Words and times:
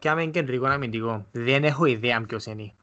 πιάμε 0.00 0.26
κεντρικό 0.26 0.66
αμυντικό. 0.66 1.26
Δεν 1.30 1.64
έχω 1.64 1.84
ιδέα 1.84 2.24
ποιος 2.24 2.44
είναι. 2.44 2.74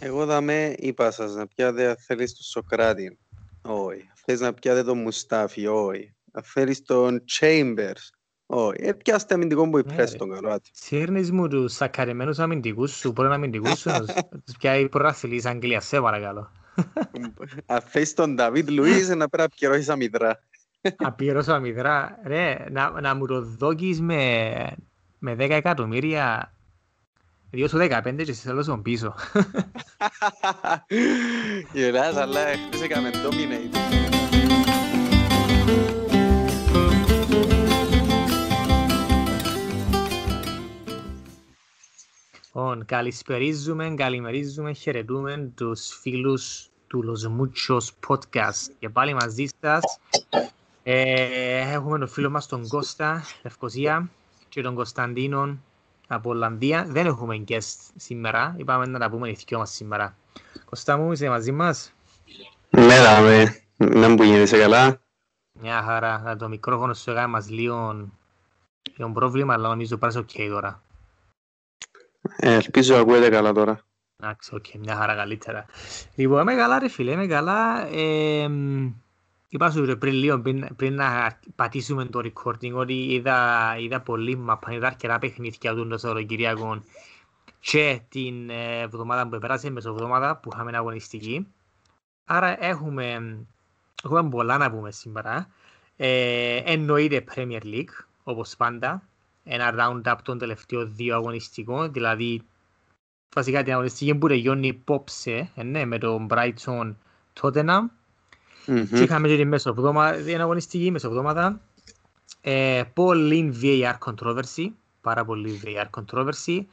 Εγώ 0.00 0.26
θα 0.26 0.40
με 0.40 0.74
είπα 0.78 1.10
σας 1.10 1.34
να 1.34 1.46
πιάτε 1.46 1.96
θέλεις 2.06 2.32
τον 2.32 2.42
Σοκράτη. 2.44 3.18
Όχι. 3.62 4.08
Θες 4.24 4.40
να 4.40 4.52
πιάτε 4.52 4.84
τον 4.84 4.98
Μουστάφι. 4.98 5.66
Όχι. 5.66 6.14
Αν 6.32 6.42
θέλεις 6.42 6.82
τον 6.82 7.24
Chambers. 7.40 8.08
Όχι. 8.46 8.76
Ε, 8.82 8.92
πιάστε 8.92 9.34
αμυντικό 9.34 9.70
που 9.70 9.78
υπρέσει 9.78 10.16
τον 10.16 10.30
Καρότη. 10.30 10.70
Σύρνεις 10.72 11.30
μου 11.30 11.48
τους 11.48 11.72
σακαρεμένους 11.72 12.38
αμυντικούς 12.38 12.96
σου, 12.96 13.12
πρώην 13.12 13.32
αμυντικούς 13.32 13.78
σου, 13.78 13.90
τους 14.44 14.56
πιάει 14.58 14.88
προάθλης 14.88 15.44
Αγγλίας, 15.44 15.86
σε 15.86 16.00
παρακαλώ. 16.00 16.50
Αν 17.66 17.80
θέλεις 17.80 18.14
τον 18.14 18.34
Νταβίτ 18.34 18.70
Λουίς 18.70 19.08
να 19.08 19.28
πρέπει 19.28 19.42
να 19.42 19.48
πιερώσεις 19.48 19.88
αμυδρά. 19.88 20.38
Απειρώσω 20.96 21.52
αμυδρά. 21.52 22.18
Ρε, 22.24 22.66
να, 22.70 23.00
να 23.00 23.14
μου 23.14 23.26
το 23.26 23.40
δώκεις 23.42 24.00
με, 24.00 24.76
με 25.22 25.32
10 25.32 25.38
εκατομμύρια 25.38 26.54
Δύο 27.50 27.68
σου 27.68 27.78
15 27.78 28.22
και 28.24 28.32
σε 28.32 28.42
θέλω 28.42 28.62
στον 28.62 28.82
πίσω. 28.82 29.14
Γελάς, 31.72 32.16
αλλά 32.16 32.40
χθες 32.40 32.82
έκαμε 32.82 33.10
dominate. 33.10 33.76
Λοιπόν, 42.44 42.84
καλησπερίζουμε, 42.84 43.94
καλημερίζουμε, 43.96 44.72
χαιρετούμε 44.72 45.52
τους 45.54 45.98
φίλους 46.00 46.70
του 46.86 47.04
Los 47.06 47.26
Muchos 47.40 47.86
Podcast. 48.08 48.72
Και 48.78 48.88
πάλι 48.88 49.14
μαζί 49.14 49.46
σας 49.60 49.98
ε, 50.82 51.72
έχουμε 51.72 51.98
τον 51.98 52.08
φίλο 52.08 52.30
μας 52.30 52.46
τον 52.46 52.68
Κώστα 52.68 53.24
Λευκωσία 53.42 54.10
και 54.50 54.62
τον 54.62 54.74
Κωνσταντίνο 54.74 55.58
από 56.08 56.30
Ολλανδία. 56.30 56.84
Δεν 56.88 57.06
έχουμε 57.06 57.44
guest 57.48 57.90
σήμερα. 57.96 58.54
Είπαμε 58.56 58.86
να 58.86 58.98
τα 58.98 59.10
πούμε 59.10 59.28
οι 59.28 59.38
δυο 59.46 59.58
μας 59.58 59.70
σήμερα. 59.70 60.16
Κωστά 60.64 60.96
μου, 60.96 61.12
είσαι 61.12 61.28
μαζί 61.28 61.52
μας; 61.52 61.92
Ναι, 62.70 63.00
δάμε. 63.00 63.62
Να 63.76 64.08
μου 64.08 64.22
γίνεσαι 64.22 64.58
καλά. 64.58 65.00
Μια 65.60 65.82
χαρά. 65.82 66.36
Το 66.38 66.48
μικρόφωνο 66.48 66.94
σου 66.94 67.10
έκανε 67.10 67.26
μας 67.26 67.50
λίγο, 67.50 68.08
λίγο 68.96 69.12
πρόβλημα, 69.12 69.54
αλλά 69.54 69.68
νομίζω 69.68 69.96
πάρεις 69.96 70.16
οκ 70.16 70.30
τώρα. 70.50 70.82
Ε, 72.36 72.54
ελπίζω 72.54 72.94
να 72.94 73.00
ακούετε 73.00 73.28
καλά 73.28 73.52
τώρα. 73.52 73.80
Εντάξει, 74.22 74.54
οκ, 74.54 74.64
μια 74.78 74.96
χαρά 74.96 75.14
καλύτερα. 75.14 75.66
Λοιπόν, 76.14 76.40
είμαι 76.40 76.54
καλά 76.54 76.78
ρε 76.78 76.88
φίλε, 76.88 77.12
είμαι 77.12 77.26
καλά. 77.26 77.86
Ε, 77.86 78.48
Είπα 79.52 79.70
σου 79.70 79.96
πριν 79.98 80.12
λίγο, 80.12 80.40
πριν, 80.40 80.76
πριν 80.76 80.94
να 80.94 81.38
πατήσουμε 81.54 82.04
το 82.04 82.20
recording, 82.24 82.72
ότι 82.72 83.12
είδα, 83.12 83.76
είδα 83.78 84.00
πολύ 84.00 84.36
μαπά, 84.36 84.72
είδα 84.72 84.86
αρκετά 84.86 85.18
παιχνίδια 85.18 85.74
του 85.74 85.88
το 85.88 85.98
Σαββατοκυριακό 85.98 86.82
και 87.60 88.00
την 88.08 88.50
εβδομάδα 88.50 89.28
που 89.28 89.38
πέρασε, 89.38 89.70
μεσοβδομάδα 89.70 90.36
που 90.36 90.50
είχαμε 90.52 90.76
αγωνιστική. 90.76 91.46
Άρα 92.24 92.64
έχουμε, 92.64 93.36
έχουμε 94.04 94.28
πολλά 94.28 94.56
να 94.58 94.70
πούμε 94.70 94.90
σήμερα. 94.90 95.48
Ε, 95.96 96.56
εννοείται 96.56 97.24
Premier 97.34 97.62
League, 97.62 98.04
όπως 98.22 98.56
πάντα. 98.56 99.02
Ένα 99.44 99.74
round-up 99.78 100.16
των 100.22 100.38
τελευταίων 100.38 100.94
δύο 100.94 101.14
αγωνιστικών, 101.14 101.92
δηλαδή 101.92 102.42
βασικά 103.34 103.62
την 103.62 103.72
αγωνιστική 103.72 104.14
που 104.14 104.28
τελειώνει 104.28 104.66
υπόψε, 104.66 105.50
ε, 105.54 105.62
ναι, 105.62 105.84
με 105.84 105.98
τον 105.98 106.26
Brighton 106.30 106.94
Tottenham 107.40 107.80
Mm-hmm. 108.66 108.86
Και 108.90 109.02
είχαμε 109.02 109.28
και 109.28 109.36
την 109.36 109.48
μεσοβδόματα, 109.48 110.16
την 110.16 110.40
αγωνιστική 110.40 110.90
μεσοβδόματα. 110.90 111.60
Ε, 112.40 112.82
πολύ 112.94 113.58
VAR 113.62 113.94
controversy, 114.04 114.68
πάρα 115.00 115.24
πολύ 115.24 115.60
VAR 115.64 116.00
controversy. 116.00 116.64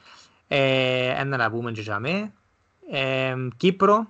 Ε, 0.47 1.21
ένα 1.21 1.37
να 1.37 1.51
πούμε 1.51 1.71
και 1.71 1.81
για 1.81 2.31
ε, 2.91 3.35
Κύπρο, 3.57 4.07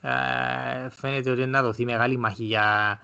ε, 0.00 0.88
φαίνεται 0.90 1.30
ότι 1.30 1.46
να 1.46 1.62
δοθεί 1.62 1.84
μεγάλη 1.84 2.16
μάχη 2.16 2.44
για, 2.44 2.98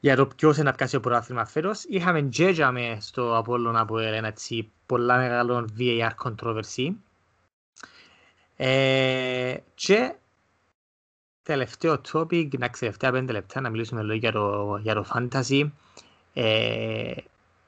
για 0.00 0.16
το 0.16 0.26
ποιος 0.26 0.56
να 0.56 0.72
πιάσει 0.72 0.92
το 0.92 1.00
πρωτάθλημα 1.00 1.44
φέτος. 1.44 1.84
Είχαμε 1.84 2.20
και 2.20 2.48
για 2.48 2.72
στο 3.00 3.36
Απόλλων 3.36 3.76
από 3.76 3.98
ένα 3.98 4.26
έτσι 4.26 4.70
πολλά 4.86 5.16
μεγάλο 5.16 5.68
VAR 5.78 6.10
controversy. 6.24 6.88
Ε, 8.56 9.56
και 9.74 10.14
τελευταίο 11.42 12.00
topic, 12.12 12.48
να 12.58 12.68
τελευταία 12.68 13.10
πέντε 13.10 13.32
λεπτά 13.32 13.60
να 13.60 13.70
μιλήσουμε 13.70 14.02
λίγο 14.02 14.14
για 14.14 14.32
το, 14.32 14.78
για 14.82 14.94
το 14.94 15.06
fantasy. 15.14 15.70
Ε, 16.34 17.12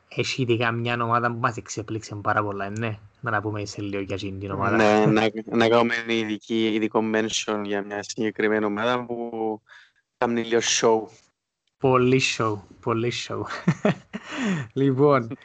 έχει 0.08 0.42
ειδικά 0.42 0.72
μια 0.72 1.02
ομάδα 1.02 1.32
που 1.32 1.38
μας 1.38 1.56
εξεπλήξε 1.56 2.14
πάρα 2.14 2.42
πολλά, 2.42 2.70
ναι. 2.70 2.98
Να 3.20 3.40
πούμε 3.40 3.64
σε 3.64 3.82
λίγο 3.82 4.02
για 4.02 4.16
την 4.16 4.50
ομάδα. 4.50 4.76
Ναι, 4.76 5.06
να, 5.06 5.30
να 5.44 5.68
κάνουμε 5.68 5.94
ειδική, 6.08 6.66
ειδικό 6.66 7.00
mention 7.14 7.62
για 7.64 7.82
μια 7.82 8.02
συγκεκριμένη 8.02 8.64
ομάδα 8.64 9.04
που 9.04 9.60
κάνει 10.18 10.44
λίγο 10.44 10.60
show. 10.80 11.02
Πολύ 11.78 12.22
show, 12.38 12.56
πολύ 12.80 13.12
show. 13.28 13.42
λοιπόν, 14.82 15.36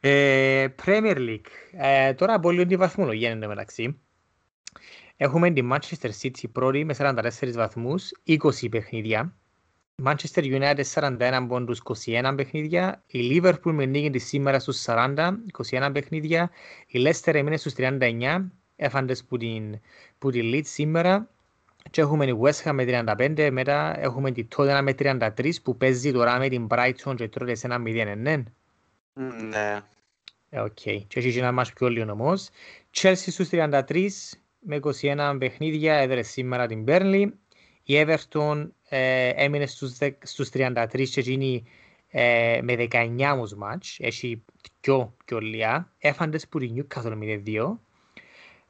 ε, 0.00 0.66
Premier 0.84 1.16
League. 1.16 1.46
Ε, 1.72 2.14
τώρα 2.14 2.40
πολύ 2.40 2.60
είναι 2.62 2.72
η 2.72 2.76
βαθμολογία 2.76 3.30
είναι 3.30 3.46
μεταξύ. 3.46 4.00
Έχουμε 5.22 5.50
τη 5.50 5.68
Manchester 5.72 6.10
City 6.22 6.50
πρώτη 6.52 6.84
με 6.84 6.94
44 6.98 7.52
βαθμούς, 7.52 8.10
20 8.26 8.68
παιχνίδια. 8.70 9.36
Manchester 10.04 10.42
United 10.42 10.82
41 10.94 11.46
πόντους, 11.48 11.82
21 12.06 12.34
παιχνίδια. 12.36 13.02
Η 13.06 13.18
Liverpool 13.30 13.72
με 13.72 13.86
νίκη 13.86 14.10
της 14.10 14.26
σήμερα 14.26 14.58
στους 14.58 14.84
40, 14.86 15.34
21 15.70 15.90
παιχνίδια. 15.92 16.50
Η 16.86 17.02
Leicester 17.06 17.34
έμεινε 17.34 17.56
στους 17.56 17.72
39, 17.76 18.50
έφαντες 18.76 19.24
που 19.24 19.36
την, 19.36 19.80
που 20.18 20.30
την 20.30 20.50
Leeds 20.54 20.66
σήμερα. 20.66 21.30
Και 21.90 22.00
έχουμε 22.00 22.24
η 22.26 22.38
West 22.42 22.62
Ham 22.62 22.72
με 22.72 23.04
35, 23.18 23.48
μετά 23.52 24.00
έχουμε 24.00 24.30
τη 24.30 24.46
Tottenham 24.56 24.80
με 24.82 24.94
33 24.98 25.50
που 25.62 25.76
παίζει 25.76 26.12
τώρα 26.12 26.38
με 26.38 26.48
την 26.48 26.66
Brighton 26.70 27.14
και 27.16 27.28
τρώει 27.28 27.54
τες 27.54 27.66
ένα 27.66 27.82
0, 27.86 28.14
ναι. 28.16 28.42
Ναι. 29.48 29.82
Οκ. 30.50 30.80
Και 31.06 31.06
έχει 31.14 31.38
ένα 31.38 31.52
μάτς 31.52 31.72
πιο 31.72 31.88
λίγο 31.88 32.12
όμως. 32.12 32.48
Chelsea 32.96 33.14
στους 33.14 33.48
33, 33.50 34.08
με 34.64 34.80
21 35.00 35.36
παιχνίδια 35.38 35.94
έδερε 35.94 36.22
σήμερα 36.22 36.66
την 36.66 36.84
Burnley. 36.88 37.26
Η 37.82 37.94
Everton 38.06 38.68
ε, 38.88 39.28
έμεινε 39.28 39.66
στους, 39.66 39.96
στους 40.22 40.48
33 40.52 41.08
και 41.10 41.20
γίνει 41.20 41.64
ε, 42.08 42.60
με 42.62 42.88
19 42.90 43.30
όμως 43.32 43.54
μάτς. 43.54 43.96
Έχει 44.00 44.44
πιο, 44.80 45.14
πιο 45.24 45.38
λιά. 45.38 45.92
Έφαν 45.98 46.29
τες 46.29 46.48
που 46.48 46.58
την 46.58 46.74
Newcastle 46.76 47.14
με 47.14 47.42
2. 47.46 47.78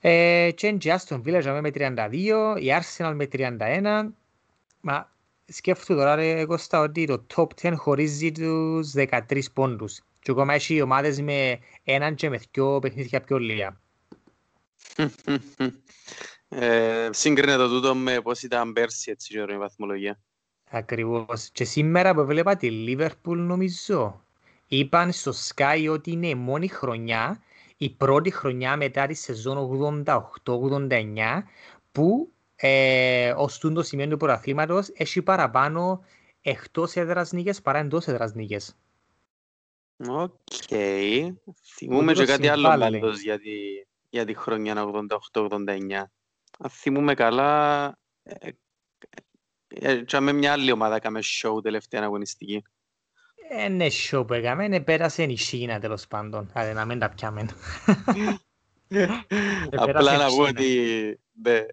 Ε, 0.00 0.50
και 0.54 0.66
η 0.66 0.78
Aston 0.82 1.22
Villa 1.22 1.60
με 1.62 1.70
32, 1.74 2.56
η 2.60 2.66
Arsenal 2.80 3.12
με 3.14 3.28
31. 3.32 4.08
Μα 4.80 5.12
σκέφτομαι 5.44 6.00
τώρα 6.00 6.14
ρε 6.14 6.44
Κώστα 6.44 6.80
ότι 6.80 7.06
το 7.06 7.26
top 7.34 7.46
10 7.62 7.72
χωρίζει 7.76 8.32
τους 8.32 8.92
13 8.96 9.40
πόντους. 9.52 10.00
Και 10.20 10.30
ακόμα 10.30 10.54
έχει 10.54 10.82
ομάδες 10.82 11.20
με 11.20 11.58
έναν 11.84 12.14
και 12.14 12.28
με 12.28 12.40
δυο 12.52 12.78
παιχνίδια 12.78 13.20
πιο 13.20 13.38
λίγα 13.38 13.81
ε, 16.48 17.08
σύγκρινε 17.12 17.56
το 17.56 17.68
τούτο 17.68 17.94
με 17.94 18.20
πώς 18.20 18.42
ήταν 18.42 18.72
πέρσι 18.72 19.10
έτσι 19.10 19.38
η 19.38 19.58
βαθμολογία. 19.58 20.20
Ακριβώς. 20.70 21.50
Και 21.52 21.64
σήμερα 21.64 22.14
που 22.14 22.24
βλέπα 22.24 22.56
τη 22.56 22.70
Λίβερπουλ 22.70 23.38
νομίζω 23.38 24.24
είπαν 24.66 25.12
στο 25.12 25.32
Sky 25.54 25.88
ότι 25.90 26.10
είναι 26.10 26.28
η 26.28 26.34
μόνη 26.34 26.68
χρονιά, 26.68 27.42
η 27.76 27.90
πρώτη 27.90 28.30
χρονιά 28.30 28.76
μετά 28.76 29.06
τη 29.06 29.14
σεζόν 29.14 30.04
88-89 30.44 31.42
που 31.92 32.32
ε, 32.56 33.32
ως 33.36 33.58
το 33.58 33.82
σημείο 33.82 34.08
του 34.08 34.16
πρωταθλήματος 34.16 34.90
έχει 34.94 35.22
παραπάνω 35.22 36.04
εκτός 36.42 36.96
έδρας 36.96 37.32
νίκες 37.32 37.62
παρά 37.62 37.78
εντός 37.78 38.06
έδρας 38.06 38.34
νίκες. 38.34 38.76
Οκ. 40.08 40.30
Θυμούμε 41.76 42.12
και 42.12 42.24
κάτι 42.24 42.48
άλλο 42.48 42.78
πάντως 42.78 43.20
για 43.20 43.38
τη, 43.38 43.50
για 44.12 44.24
τη 44.24 44.34
χρονιά 44.34 44.90
88-89. 45.32 46.04
Αν 46.58 46.70
θυμούμε 46.70 47.14
καλά, 47.14 47.84
ε, 48.22 48.50
ε, 49.68 50.02
ε 50.10 50.20
με 50.20 50.32
μια 50.32 50.52
άλλη 50.52 50.72
ομάδα 50.72 50.96
έκαμε 50.96 51.20
show 51.22 51.62
τελευταία 51.62 52.02
αγωνιστική. 52.02 52.62
Ε, 53.48 53.68
ναι, 53.68 53.86
show 53.90 54.26
που 54.26 54.32
έκαμε, 54.32 54.68
ναι, 54.68 54.80
πέρασε 54.80 55.22
η 55.22 55.36
Σίνα 55.36 55.80
τέλος 55.80 56.06
πάντων, 56.06 56.50
άρα 56.52 56.72
να 56.72 56.84
μην 56.84 56.98
τα 56.98 57.08
πιάμε. 57.08 57.46
Απλά 59.70 60.16
να 60.16 60.26
πω 60.26 60.42
ότι 60.42 61.20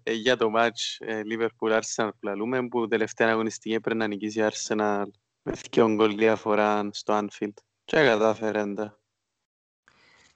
για 0.04 0.36
το 0.36 0.52
match 0.56 1.06
Liverpool-Arsenal 1.32 2.08
που 2.10 2.18
λαλούμε, 2.20 2.68
που 2.68 2.88
τελευταία 2.88 3.30
αγωνιστική 3.30 3.74
έπρεπε 3.74 3.98
να 3.98 4.06
νικήσει 4.06 4.48
Arsenal 4.50 5.04
με 5.42 5.52
δυο 5.70 5.94
γκολ 5.94 6.16
διαφορά 6.16 6.88
στο 6.92 7.18
Anfield. 7.18 7.54
Και 7.84 7.96
κατάφερε 7.96 8.62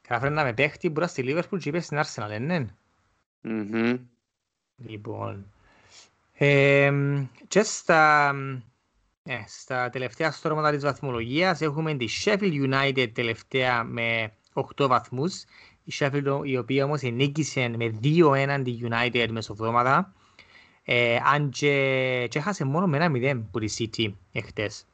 εντά. 0.04 0.08
Καταφέρνα 0.08 0.44
με 0.44 0.52
παίχτη 0.52 0.90
που 0.90 1.06
στη 1.06 1.24
Liverpool 1.26 1.58
και 1.58 1.68
είπε 1.68 1.80
στην 1.80 2.00
Arsenal, 2.02 2.40
ναι. 2.40 2.66
Mm-hmm. 3.44 3.98
Λοιπόν. 4.76 5.52
Ε, 6.32 6.92
και 7.48 7.62
στα, 7.62 8.34
ε, 9.22 9.38
στα 9.46 9.90
τελευταία 9.90 10.30
στρώματα 10.30 10.70
της 10.70 10.82
βαθμολογίας 10.82 11.60
έχουμε 11.60 11.94
τη 11.94 12.06
Sheffield 12.24 12.72
United 12.72 13.10
τελευταία 13.12 13.84
με 13.84 14.32
8 14.52 14.86
βαθμούς, 14.88 15.44
η 15.84 15.92
Sheffield 15.98 16.40
η 16.44 16.56
οποία 16.56 16.84
όμως 16.84 17.02
νίκησε 17.02 17.68
με 17.68 17.98
2-1 18.02 18.60
τη 18.64 18.78
United 18.82 19.26
μεσοβδόματα 19.30 20.14
ε, 20.84 21.18
αν 21.24 21.50
και, 21.50 22.26
και 22.30 22.38
έχασε 22.38 22.64
μόνο 22.64 22.86
με 22.86 22.96
ένα 22.96 23.38
0 23.38 23.42
που 23.50 23.58
τη 23.58 23.90
City 23.96 24.12
εχθές. 24.32 24.86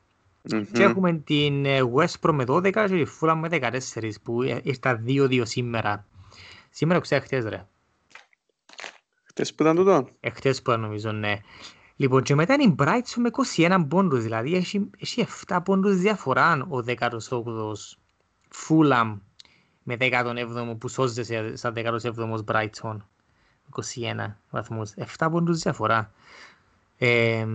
Mm-hmm. 0.42 0.66
Και 0.72 0.82
έχουμε 0.82 1.12
την 1.12 1.64
ε, 1.64 1.81
West 1.94 2.14
Brom 2.20 2.32
με 2.32 2.44
12 2.46 2.72
και 2.72 3.04
τη 3.04 3.10
Fulham 3.20 3.40
με 3.40 3.48
14 3.96 4.10
που 4.22 4.42
ήρθα 4.42 5.02
2-2 5.06 5.42
σήμερα. 5.44 6.06
Σήμερα 6.70 7.00
ξέρω 7.00 7.22
χτες 7.22 7.44
ρε. 7.44 7.66
Χτες 9.22 9.54
που 9.54 9.62
ήταν 9.62 9.76
τούτο; 9.76 10.08
Εχτες 10.20 10.62
που 10.62 10.70
ήταν 10.70 10.82
νομίζω 10.82 11.12
ναι. 11.12 11.38
Λοιπόν 11.96 12.22
και 12.22 12.34
μετά 12.34 12.54
είναι 12.54 12.62
η 12.62 12.75
Brighton 12.78 13.16
με 13.16 13.31
21 13.56 13.84
πόντους 13.88 14.22
δηλαδή 14.22 14.54
έχει, 14.54 14.90
έχει 14.98 15.26
7 15.48 15.58
πόντους 15.64 15.96
διαφορά 15.96 16.66
ο 16.69 16.78
18ος 16.87 17.96
Fulham 18.69 19.19
με 19.82 19.96
17ο 20.00 20.76
που 20.78 20.88
σώζεται 20.88 21.56
σαν 21.56 21.75
17ος 21.76 22.44
Brighton. 22.44 22.96
21 23.70 24.34
βαθμούς. 24.50 24.92
7 25.19 25.28
πόντους 25.31 25.58
διαφορά. 25.58 26.12
Ε, 26.98 27.46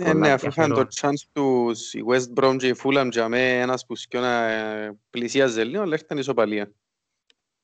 ε, 0.00 0.12
ναι, 0.12 0.30
αφού 0.30 0.46
είχαν 0.46 0.74
το 0.74 0.86
chance 1.00 1.22
τους 1.32 1.94
η 1.94 2.04
West 2.08 2.42
Brom 2.42 2.56
και 2.58 2.66
η 2.66 2.76
Fulham 2.82 3.08
για 3.10 3.28
με 3.28 3.60
ένας 3.60 3.86
που 3.86 3.96
σκιώνα 3.96 4.42
ε, 4.42 4.98
πλησίαζε 5.10 5.64
λίγο, 5.64 5.82
αλλά 5.82 5.94
έρθαν 5.94 6.18
ισοπαλία. 6.18 6.72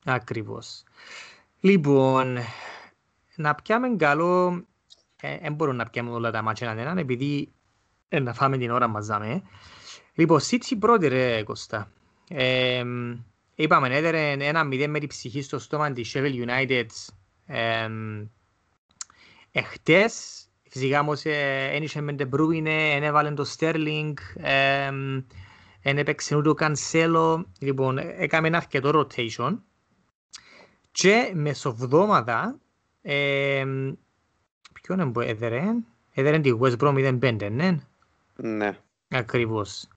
Ακριβώς. 0.05 0.83
Λοιπόν, 1.59 2.37
να 3.35 3.55
πιάμε 3.55 3.95
καλό, 3.95 4.65
δεν 5.21 5.39
ε, 5.41 5.49
μπορούμε 5.49 5.77
να 5.77 5.89
πιάμε 5.89 6.09
όλα 6.09 6.31
τα 6.31 6.41
μάτια 6.41 6.67
έναν 6.67 6.79
έναν, 6.79 6.97
επειδή 6.97 7.51
ε, 8.09 8.19
να 8.19 8.33
φάμε 8.33 8.57
την 8.57 8.71
ώρα 8.71 8.87
μας 8.87 9.05
δάμε. 9.05 9.41
Λοιπόν, 10.13 10.39
City 10.41 10.75
πρώτη 10.79 11.07
ρε 11.07 11.43
Κώστα. 11.43 11.91
Ε, 12.29 12.83
είπαμε, 13.55 13.97
έδερε 13.97 14.31
ένα 14.31 14.63
μηδέν 14.63 14.89
με 14.89 14.99
την 14.99 15.07
ψυχή 15.07 15.41
στο 15.41 15.59
στόμα 15.59 15.91
της 15.91 16.13
Sheffield 16.15 16.45
United 16.47 16.85
ε, 17.45 17.89
εχτες, 19.51 20.44
φυσικά 20.77 20.99
όμως 20.99 21.21
ένιξε 21.71 22.01
με 22.01 22.13
την 22.13 22.27
Μπρούινε, 22.27 22.93
έβαλε 22.93 23.31
το 23.31 23.43
Στέρλινγκ, 23.43 24.17
δεν 25.81 25.97
έπαιξε 25.97 26.35
ούτε 26.35 26.49
ο 26.49 26.53
Κανσέλο, 26.53 27.45
λοιπόν, 27.59 27.97
έκαμε 27.97 28.47
ένα 28.47 28.57
αρκετό 28.57 28.91
rotation 28.93 29.57
και 30.91 31.31
μεσοβδόματα 31.33 32.57
ε, 33.01 33.63
ποιον 34.81 34.99
είναι 34.99 35.11
που 35.11 35.19
έδερε, 35.19 35.63
έδερε 36.13 36.39
τη 36.39 36.51
West 36.61 36.77
Brom 36.77 37.19
0-5, 37.19 37.51
ναι. 37.51 37.79
Ναι. 38.35 38.77
Ακριβώς. 39.07 39.87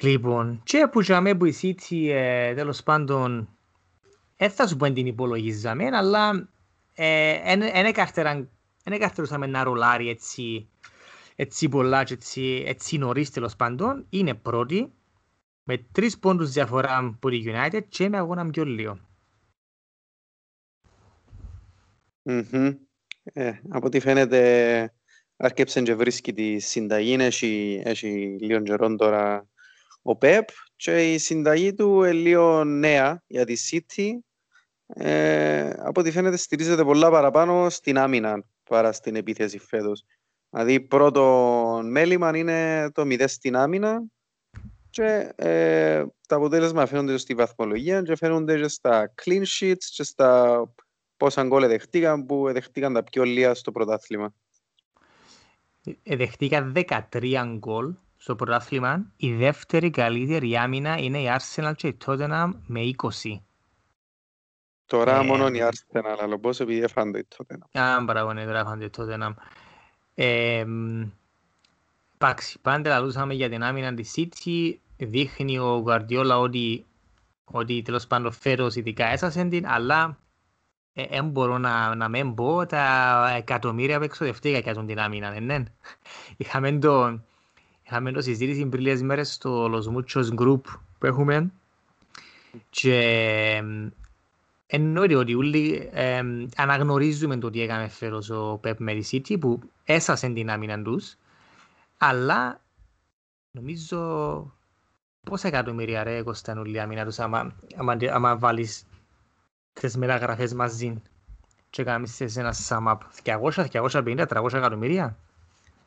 Λοιπόν, 0.00 0.60
και 0.64 0.88
που 0.92 1.00
είχαμε 1.00 1.34
που 1.34 1.44
η 1.44 1.54
City 1.62 2.08
ε, 2.08 2.54
τέλος 2.54 2.82
πάντων 2.82 3.48
δεν 4.36 4.50
θα 4.50 4.66
σου 4.66 4.76
πω 4.76 4.92
την 4.92 5.06
υπολογίζαμε, 5.06 5.84
αλλά 5.92 6.48
δεν 6.94 7.92
καρτερούσαμε 8.98 9.46
να 9.46 9.62
ρολάρει 9.62 10.08
έτσι, 10.08 10.68
έτσι 11.36 11.68
πολλά 11.68 12.04
και 12.04 12.14
έτσι, 12.14 12.64
έτσι 12.66 12.98
νωρίς 12.98 13.30
τέλος 13.30 13.56
πάντων. 13.56 14.06
Είναι 14.10 14.34
πρώτη, 14.34 14.92
με 15.62 15.86
τρεις 15.92 16.18
πόντους 16.18 16.52
διαφορά 16.52 16.96
από 16.96 17.30
τη 17.30 17.42
United 17.46 17.82
και 17.88 18.08
με 18.08 18.16
αγώνα 18.16 18.50
πιο 18.50 18.64
λίγο. 18.64 18.98
Mm-hmm. 22.24 22.76
Ε, 23.22 23.52
από 23.68 23.86
ό,τι 23.86 24.00
φαίνεται 24.00 24.92
αρκέψε 25.36 25.82
και 25.82 25.94
βρίσκει 25.94 26.32
τη 26.32 26.58
συνταγή, 26.58 27.12
έχει, 27.12 27.82
έχει 27.84 28.36
λίγο 28.40 28.60
καιρό 28.62 28.96
τώρα 28.96 29.48
ο 30.02 30.16
Πεπ 30.16 30.48
και 30.76 31.12
η 31.12 31.18
συνταγή 31.18 31.74
του 31.74 32.02
είναι 32.02 32.12
λίγο 32.12 32.64
νέα 32.64 33.22
για 33.26 33.44
τη 33.44 33.54
City 33.70 34.08
ε, 34.86 35.70
από 35.70 36.00
ό,τι 36.00 36.10
φαίνεται 36.10 36.36
στηρίζεται 36.36 36.84
πολλά 36.84 37.10
παραπάνω 37.10 37.70
στην 37.70 37.98
άμυνα 37.98 38.44
παρά 38.70 38.92
στην 38.92 39.16
επίθεση 39.16 39.58
φέτος. 39.58 40.04
Δηλαδή 40.50 40.80
πρώτο 40.80 41.80
μέλημα 41.84 42.36
είναι 42.36 42.90
το 42.94 43.02
0 43.02 43.24
στην 43.26 43.56
άμυνα 43.56 44.02
και 44.90 45.32
ε, 45.36 46.04
τα 46.28 46.36
αποτέλεσμα 46.36 46.86
φαίνονται 46.86 47.16
στη 47.16 47.34
βαθμολογία 47.34 48.02
και 48.02 48.16
φαίνονται 48.16 48.60
και 48.60 48.68
στα 48.68 49.14
clean 49.22 49.42
sheets 49.42 49.84
και 49.90 50.02
στα 50.02 50.62
πόσα 51.16 51.44
γκολ 51.44 51.62
εδεχτήκαν 51.62 52.26
που 52.26 52.48
εδεχτήκαν 52.48 52.92
τα 52.92 53.02
πιο 53.02 53.24
λίγα 53.24 53.54
στο 53.54 53.72
πρωτάθλημα. 53.72 54.34
Εδεχτήκαν 56.02 56.72
13 57.10 57.44
γκολ 57.58 57.94
στο 58.16 58.36
πρωτάθλημα. 58.36 59.12
Η 59.16 59.32
δεύτερη 59.32 59.90
καλύτερη 59.90 60.56
άμυνα 60.56 60.98
είναι 60.98 61.18
η 61.18 61.26
Arsenal 61.38 61.72
και 61.76 61.86
η 61.86 61.96
Tottenham 62.06 62.52
με 62.66 62.80
20. 62.96 63.08
Τώρα 64.90 65.20
ε, 65.20 65.24
μόνο 65.24 65.46
η 65.46 65.60
Arsenal, 65.70 66.16
αλλά 66.20 66.38
πώς 66.38 66.60
επειδή 66.60 66.80
έφανε 66.80 67.18
η 67.18 67.26
Tottenham. 67.36 67.80
Α, 67.80 68.00
μπράβο, 68.00 68.32
ναι, 68.32 68.44
τώρα 68.44 68.58
έφανε 68.58 68.84
η 68.84 68.90
Tottenham. 68.96 69.32
Εντάξει, 72.18 72.58
πάντα 72.62 72.90
λαλούσαμε 72.90 73.34
για 73.34 73.48
την 73.48 73.62
άμυνα 73.62 73.94
της 73.94 74.14
City. 74.16 74.74
Δείχνει 74.96 75.58
ο 75.58 75.84
Guardiola 75.86 76.38
ότι, 76.40 76.84
ότι 77.44 77.82
τέλος 77.82 78.06
πάντων 78.06 78.32
φέρος 78.32 78.74
ειδικά 78.74 79.06
έσασαν 79.06 79.48
την, 79.48 79.66
αλλά 79.66 80.18
δεν 80.92 81.06
ε, 81.10 81.22
μπορώ 81.22 81.58
να, 81.58 81.94
να 81.94 82.08
μην 82.08 82.34
πω 82.34 82.66
τα 82.66 83.34
εκατομμύρια 83.36 83.98
που 83.98 84.04
εξοδευτήκα 84.04 84.58
για 84.58 84.84
την 84.84 85.00
άμυνα, 85.00 85.30
δεν 85.30 85.44
ναι. 85.44 85.62
Είχαμε 86.36 86.78
το, 86.78 87.20
είχαμε 87.86 88.12
το 88.12 88.20
συζήτηση 88.20 88.66
πριν 88.66 88.82
λίγες 88.82 89.02
μέρες 89.02 89.32
στο 89.32 89.70
Los 89.74 89.96
Muchos 89.96 90.38
Group 90.38 90.60
που 90.98 91.06
έχουμε 91.06 91.52
και 92.70 93.62
εννοείται 94.70 95.14
ότι 95.14 95.34
όλοι 95.34 95.90
ε, 95.92 96.22
αναγνωρίζουμε 96.56 97.36
το 97.36 97.50
τι 97.50 97.62
έκανε 97.62 97.88
φέρος 97.88 98.30
ο 98.30 98.58
Πεπ 98.60 98.80
με 98.80 98.94
τη 98.94 99.08
City 99.28 99.40
που 99.40 99.60
έσασε 99.84 100.28
την 100.28 100.50
άμυνα 100.50 100.82
τους 100.82 101.16
αλλά 101.96 102.60
νομίζω 103.50 103.98
πόσα 105.20 105.48
εκατομμύρια 105.48 106.02
ρε 106.02 106.22
κοστάνε 106.22 106.60
όλη 106.60 106.74
η 106.74 106.78
άμυνα 106.78 107.04
τους 107.04 107.18
άμα, 107.18 107.54
άμα, 107.76 107.96
άμα 108.10 108.36
βάλεις 108.36 108.84
τις 109.72 109.96
μεταγραφές 109.96 110.54
μαζί 110.54 111.02
και 111.70 111.84
κάνεις 111.84 112.20
ένα 112.36 112.54
sum 112.68 112.86
up 112.86 112.98
200, 113.24 113.66
250, 113.72 114.26
300 114.26 114.52
εκατομμύρια. 114.52 115.16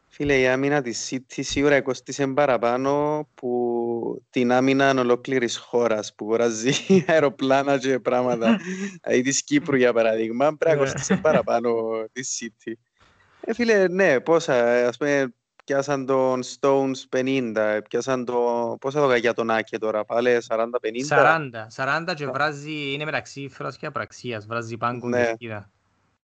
Φίλε, 0.07 0.39
η 0.39 0.47
άμυνα 0.47 0.81
της 0.81 1.09
City 1.11 1.39
σίγουρα 1.43 1.81
κόστησε 1.81 2.27
παραπάνω 2.27 3.27
που 3.35 3.72
την 4.29 4.51
άμυνα 4.51 4.93
ολόκληρης 4.99 5.57
χώρας 5.57 6.13
που 6.15 6.25
αγοράζει 6.25 6.73
αεροπλάνα 7.07 7.77
και 7.77 7.99
πράγματα. 7.99 8.57
Δηλαδή 9.01 9.21
της 9.21 9.43
Κύπρου 9.43 9.75
για 9.75 9.93
παράδειγμα, 9.93 10.57
πρέπει 10.57 10.77
να 10.77 10.83
κόστησε 10.83 11.15
παραπάνω 11.15 11.71
της 12.11 12.41
City. 12.41 12.71
Ε, 13.41 13.53
φίλε, 13.53 13.87
ναι, 13.87 14.19
πόσα, 14.19 14.87
ας 14.87 14.97
πούμε, 14.97 15.33
πιάσαν 15.65 16.05
τον 16.05 16.41
Stones 16.43 17.17
50, 17.17 17.79
πιάσαν 17.89 18.25
το... 18.25 18.75
Πόσα 18.79 18.99
το 18.99 19.15
για 19.15 19.33
τον 19.33 19.49
Άκη 19.49 19.77
τώρα, 19.77 20.05
πάλι 20.05 20.37
40-50. 20.47 20.65
40, 21.09 22.07
40 22.09 22.13
και 22.15 22.27
βράζει, 22.27 22.93
είναι 22.93 23.05
μεταξύ 23.05 23.49
φράς 23.51 23.77
και 23.77 23.85
απραξίας, 23.85 24.45
βράζει 24.45 24.77
πάγκο 24.77 25.07
ναι. 25.07 25.25
και 25.25 25.31
σκίδα. 25.33 25.71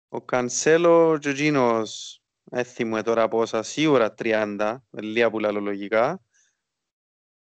Ο 0.08 0.20
Κανσέλο 0.20 1.18
και 1.20 1.28
εκείνος, 1.28 2.20
έθιμουμε 2.50 3.02
τώρα 3.02 3.28
πόσα, 3.28 3.62
σίγουρα 3.62 4.14
30, 4.22 4.76
λίγα 4.90 5.30
που 5.30 5.38
λαλό 5.38 5.60
λογικά. 5.60 6.20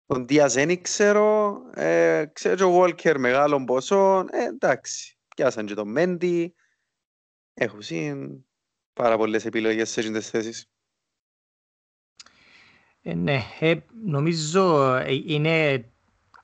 Τον 0.08 0.26
Δίας 0.26 0.54
δεν 0.54 0.82
ξέρω, 0.82 1.60
ε, 1.74 2.24
ξέρω 2.32 2.54
και 2.54 2.62
ο 2.62 2.70
Βόλκερ 2.70 3.18
μεγάλων 3.18 3.64
ποσών, 3.64 4.28
ε, 4.30 4.44
εντάξει, 4.44 5.18
πιάσαν 5.36 5.66
και 5.66 5.74
τον 5.74 5.90
Μέντι, 5.90 6.54
έχουν 7.54 7.80
πάρα 8.92 9.16
πολλές 9.16 9.44
επιλογές 9.44 9.90
σε 9.90 10.10
τις 10.10 10.30
θέσεις. 10.30 10.70
Ε, 13.02 13.14
ναι, 13.14 13.42
ε, 13.60 13.80
νομίζω 14.04 14.94
ε, 14.94 15.12
είναι 15.12 15.88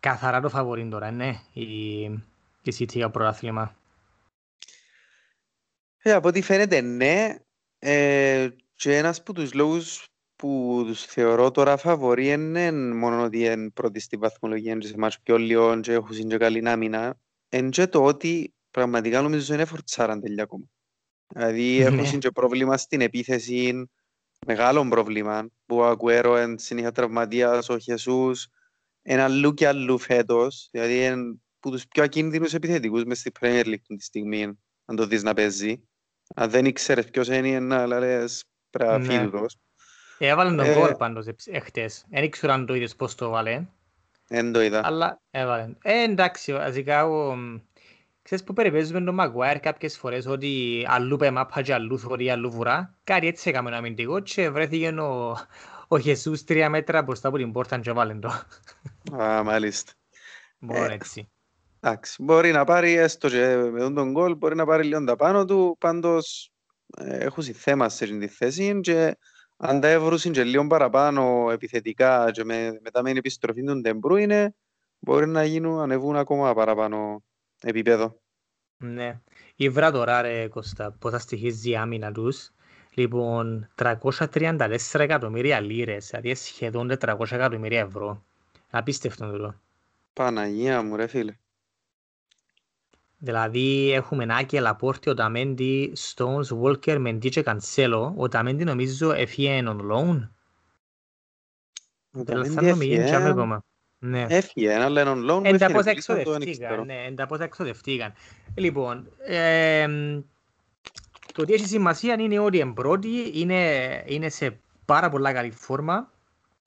καθαρά 0.01 0.41
το 0.41 0.49
φαβορήν 0.49 0.91
τώρα, 0.91 1.11
ναι, 1.11 1.41
η, 1.53 2.03
η 2.63 2.75
City 2.79 2.93
για 2.95 3.11
πρωτάθλημα. 3.11 3.77
Ε, 5.97 6.13
από 6.13 6.29
ό,τι 6.29 6.43
φαίνεται 6.43 6.81
ναι, 6.81 7.37
ε, 7.79 8.49
και 8.75 8.97
ένας 8.97 9.19
από 9.19 9.33
τους 9.33 9.53
λόγους 9.53 10.09
που 10.37 10.83
τους 10.87 11.05
θεωρώ 11.05 11.51
τώρα 11.51 11.77
φαβορή 11.77 12.29
είναι 12.29 12.73
μόνο 12.73 13.23
ότι 13.23 13.45
είναι 13.45 13.71
πρώτη 13.71 14.01
στη 14.01 14.17
βαθμολογία 14.17 14.77
και 14.77 14.87
σε 14.87 14.97
μάτς 14.97 15.21
πιο 15.21 15.39
λίγο 15.39 15.81
και 15.81 15.93
έχουν 15.93 16.29
και 16.29 16.37
καλή 16.37 16.69
άμυνα, 16.69 17.19
είναι 17.49 17.69
και 17.69 17.87
το 17.87 18.05
ότι 18.05 18.55
πραγματικά 18.71 19.23
νομίζω 19.23 19.55
είναι 19.55 19.65
φορτσάραν 19.65 20.21
τελειά 20.21 20.43
ακόμα. 20.43 20.65
Δηλαδή 21.27 21.79
ναι. 21.79 21.85
έχουν 21.85 22.19
και 22.19 22.31
πρόβλημα 22.31 22.77
στην 22.77 23.01
επίθεση, 23.01 23.89
μεγάλο 24.47 24.89
πρόβλημα 24.89 25.49
που 25.67 25.77
ο 25.77 25.85
Αγκουέρο 25.87 26.41
είναι 26.41 26.59
συνήθως 26.59 26.93
τραυματίας, 26.93 27.69
ο 27.69 27.79
Χεσούς 27.79 28.49
είναι 29.03 29.23
αλλού 29.23 29.55
και 29.55 29.67
αλλού 29.67 29.99
φέτος, 29.99 30.69
δηλαδή 30.71 31.05
είναι 31.05 31.39
που 31.61 31.71
τους 31.71 31.87
πιο 31.87 32.03
ακίνδυνους 32.03 32.55
επιθετικούς 32.55 33.05
μες 33.05 33.19
στη 33.19 33.31
Premier 33.41 33.65
League 33.65 33.97
τη 33.97 34.05
στιγμή, 34.05 34.43
αν 34.85 34.97
το 34.97 35.07
δεις 35.07 35.23
να 35.23 35.35
παίζει. 35.35 35.89
Αν 36.35 36.51
δεν 36.51 36.65
ήξερες 36.65 37.11
ποιος 37.11 37.29
είναι, 37.29 37.61
να 37.61 37.87
λες 37.87 38.45
πρέπει 38.71 38.91
να 38.91 39.01
φύγει 39.01 39.31
Έβαλε 40.19 40.65
τον 40.65 40.75
κόλ 40.75 40.95
πάντως 40.95 41.27
εχθές. 41.47 42.05
Δεν 42.11 42.25
ήξερα 42.25 42.53
αν 42.53 42.67
το 42.67 42.75
είδες 42.75 42.97
πώς 42.97 43.15
το 43.15 43.29
βάλε. 43.29 43.67
Εν 44.29 44.53
το 44.53 44.63
είδα. 44.63 44.81
Αλλά 44.85 45.21
έβαλε. 45.31 45.69
Ε, 45.83 46.03
εντάξει, 46.03 46.53
βασικά 46.53 46.99
εγώ... 46.99 47.37
Ξέρεις 48.23 48.45
που 48.45 48.53
περιπέζουμε 48.53 49.01
τον 49.01 49.15
Μαγουάιρ 49.15 49.61
κάποιες 49.61 49.99
φορές 49.99 50.27
ότι 50.27 50.85
αλλού 50.89 51.17
πέ 51.17 51.31
μάπα 51.31 51.63
και 51.63 51.75
αλλού 51.75 51.99
θωρεί, 51.99 52.31
αλλού 52.31 52.51
βουρά. 52.51 52.95
Κάτι 53.05 53.27
έτσι 53.27 53.49
έκαμε 53.49 53.69
ένα 53.69 53.79
αμυντικό 53.79 54.21
και 54.21 54.51
βρέθηκε 54.51 54.89
ο, 54.89 55.37
ο 55.89 55.99
Χεσούς 55.99 56.45
τρία 56.45 56.71
μέτρα 56.71 57.03
μπροστά 57.03 57.29
από 57.29 57.37
την 57.37 57.53
πόρτα 57.53 57.79
και 57.79 57.93
βάλεν 57.93 58.21
το. 58.21 58.29
Α, 59.23 59.43
μάλιστα. 59.43 59.93
Μόνο 60.59 60.85
έτσι. 60.85 61.29
Εντάξει, 61.81 62.23
μπορεί 62.23 62.53
να 62.53 62.65
πάρει 62.65 62.93
έστω 62.93 63.29
και 63.29 63.57
με 63.57 63.93
τον 63.93 64.11
γκολ, 64.11 64.35
μπορεί 64.35 64.55
να 64.55 64.65
πάρει 64.65 64.85
λίγο 64.85 65.05
τα 65.05 65.17
πάνω 65.17 65.45
του, 65.45 65.77
πάντως 65.81 66.53
ε, 66.97 67.17
έχουν 67.17 67.45
θέμα 67.45 67.89
σε 67.89 68.05
την 68.05 68.29
θέση 68.29 68.81
και 68.81 69.17
αν 69.57 69.81
τα 69.81 69.89
έβρουσαν 69.89 70.33
και 70.33 70.45
λίγο 70.45 70.67
παραπάνω 70.67 71.51
επιθετικά 71.51 72.31
και 72.31 72.45
με, 72.45 72.79
μετά 72.83 73.03
με 73.03 73.09
την 73.09 73.19
επιστροφή 73.19 73.65
του 73.65 73.81
De 73.81 74.17
Bruyne, 74.17 74.55
μπορεί 74.99 75.27
να 75.27 75.45
γίνουν, 75.45 75.81
ανεβούν 75.81 76.17
ακόμα 76.17 76.55
παραπάνω 76.55 77.23
επίπεδο. 77.63 78.21
Ναι. 78.77 79.21
Ηύρα 79.57 79.91
τώρα 79.91 80.23
ρε 80.23 80.49
Κώστα, 80.49 80.97
πώς 80.99 81.13
θα 81.13 81.19
στοιχίζει 81.19 81.71
η 81.71 81.77
άμυνα 81.77 82.13
τους. 82.13 82.51
Λοιπόν, 82.95 83.69
334 83.75 84.79
εκατομμύρια 84.93 85.61
λίρες, 85.61 86.07
δηλαδή 86.07 86.35
σχεδόν 86.35 86.93
400 87.01 87.31
εκατομμύρια 87.31 87.81
ευρώ. 87.81 88.25
Απίστευτο 88.71 89.31
τούτο. 89.31 89.55
Παναγία 90.13 90.83
μου 90.83 90.97
ρε 90.97 91.07
φίλε. 91.07 91.37
Δηλαδή 93.25 93.93
έχουμε 93.93 94.25
Νάκη, 94.25 94.59
Λαπόρτη, 94.59 95.11
ο 95.11 95.15
Ταμέντι, 95.15 95.93
Stones, 96.15 96.63
Walker, 96.63 96.97
Μεντί 96.99 97.29
και 97.29 97.43
Κανσέλο. 97.43 98.15
Ο 98.17 98.29
Ταμέντι 98.29 98.65
νομίζω 98.65 99.13
έφυγε 99.13 99.63
on 99.67 99.81
loan. 99.93 100.29
Ο 102.13 102.23
Ταμέντι 102.25 102.67
έφυγε. 102.67 103.05
Ναι. 103.99 104.27
Έφυγε, 104.29 104.75
αλλά 104.75 105.03
on 105.07 105.31
loan 105.31 105.45
Εν 105.45 105.59
τα 105.59 105.71
πώς 105.71 105.85
εξοδευτήκαν. 105.85 106.85
Ναι, 106.85 107.05
εν 107.07 107.17
τα 107.17 107.27
πώς 107.27 107.39
εξοδευτήκαν. 107.39 108.13
Λοιπόν, 108.55 109.09
ε, 109.27 109.87
το 111.35 111.43
ότι 111.43 111.53
έχει 111.53 111.67
σημασία 111.67 112.17
είναι 112.19 112.39
ότι 112.39 112.57
η 112.57 112.67
πρώτη 112.67 113.31
είναι, 113.35 114.03
είναι 114.07 114.29
σε 114.29 114.59
πάρα 114.85 115.09
πολλά 115.09 115.33
καλή 115.33 115.51
φόρμα 115.51 116.11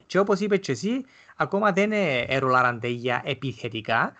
και 0.06 0.20
όπως 0.20 0.40
είπες 0.40 0.60
και 0.60 0.72
εσύ, 0.72 1.06
ακόμα 1.36 1.72
δεν 1.72 1.92
ερολάρανται 2.28 2.88
για 2.88 3.22
επιθετικά. 3.26 4.14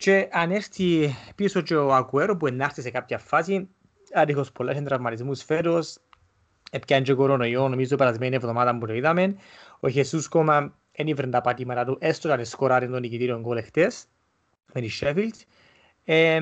Και 0.00 0.28
αν 0.32 0.50
έρθει 0.50 1.14
πίσω 1.34 1.60
και 1.60 1.76
ο 1.76 1.94
Ακουέρο 1.94 2.36
που 2.36 2.46
ενάρθει 2.46 2.82
σε 2.82 2.90
κάποια 2.90 3.18
φάση, 3.18 3.68
άτυχος 4.12 4.52
πολλές 4.52 4.82
τραυματισμούς 4.82 5.42
φέτος, 5.42 5.98
έπιανε 6.70 7.02
και 7.02 7.14
κορονοϊό, 7.14 7.68
νομίζω 7.68 7.96
περασμένη 7.96 8.34
εβδομάδα 8.34 8.78
που 8.78 8.86
το 8.86 8.94
είδαμε. 8.94 9.36
Ο 9.80 9.88
Χεσούς 9.88 10.28
κόμμα 10.28 10.74
δεν 10.96 11.06
ήβρε 11.06 11.26
τα 11.26 11.40
πατήματα 11.40 11.84
του, 11.84 11.96
έστω 12.00 12.28
να 12.28 12.44
σκοράρει 12.44 12.88
τον 12.88 13.00
νικητήριο 13.00 13.40
γκολ 13.40 13.56
εχθές, 13.56 14.04
με 14.72 14.80
τη 14.80 14.98
Sheffield. 15.00 15.42
Ε, 16.04 16.40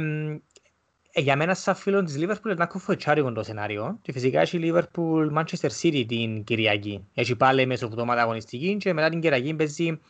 για 1.15 1.37
μένα 1.37 1.55
σαν 1.55 1.75
φίλο 1.75 2.03
της 2.03 2.17
Liverpool 2.19 2.45
είναι 2.45 2.63
ακόμα 2.63 2.85
φοητσάρικο 2.85 3.33
το 3.33 3.43
σενάριο 3.43 3.99
και 4.03 4.13
φυσικά 4.13 4.41
έχει 4.41 4.59
Liverpool 4.63 5.33
Manchester 5.33 5.71
City 5.83 6.05
την 6.09 6.45
Κυριακή. 6.45 7.07
Έχει 7.15 7.37
πάλι 7.37 7.67
μέσα 7.67 7.87
εβδομάδα 7.87 8.23
αγωνιστική 8.23 8.77
και 8.77 8.93
μετά 8.93 9.09
την 9.09 9.21
Κυριακή 9.21 9.55
παίζει 9.55 10.01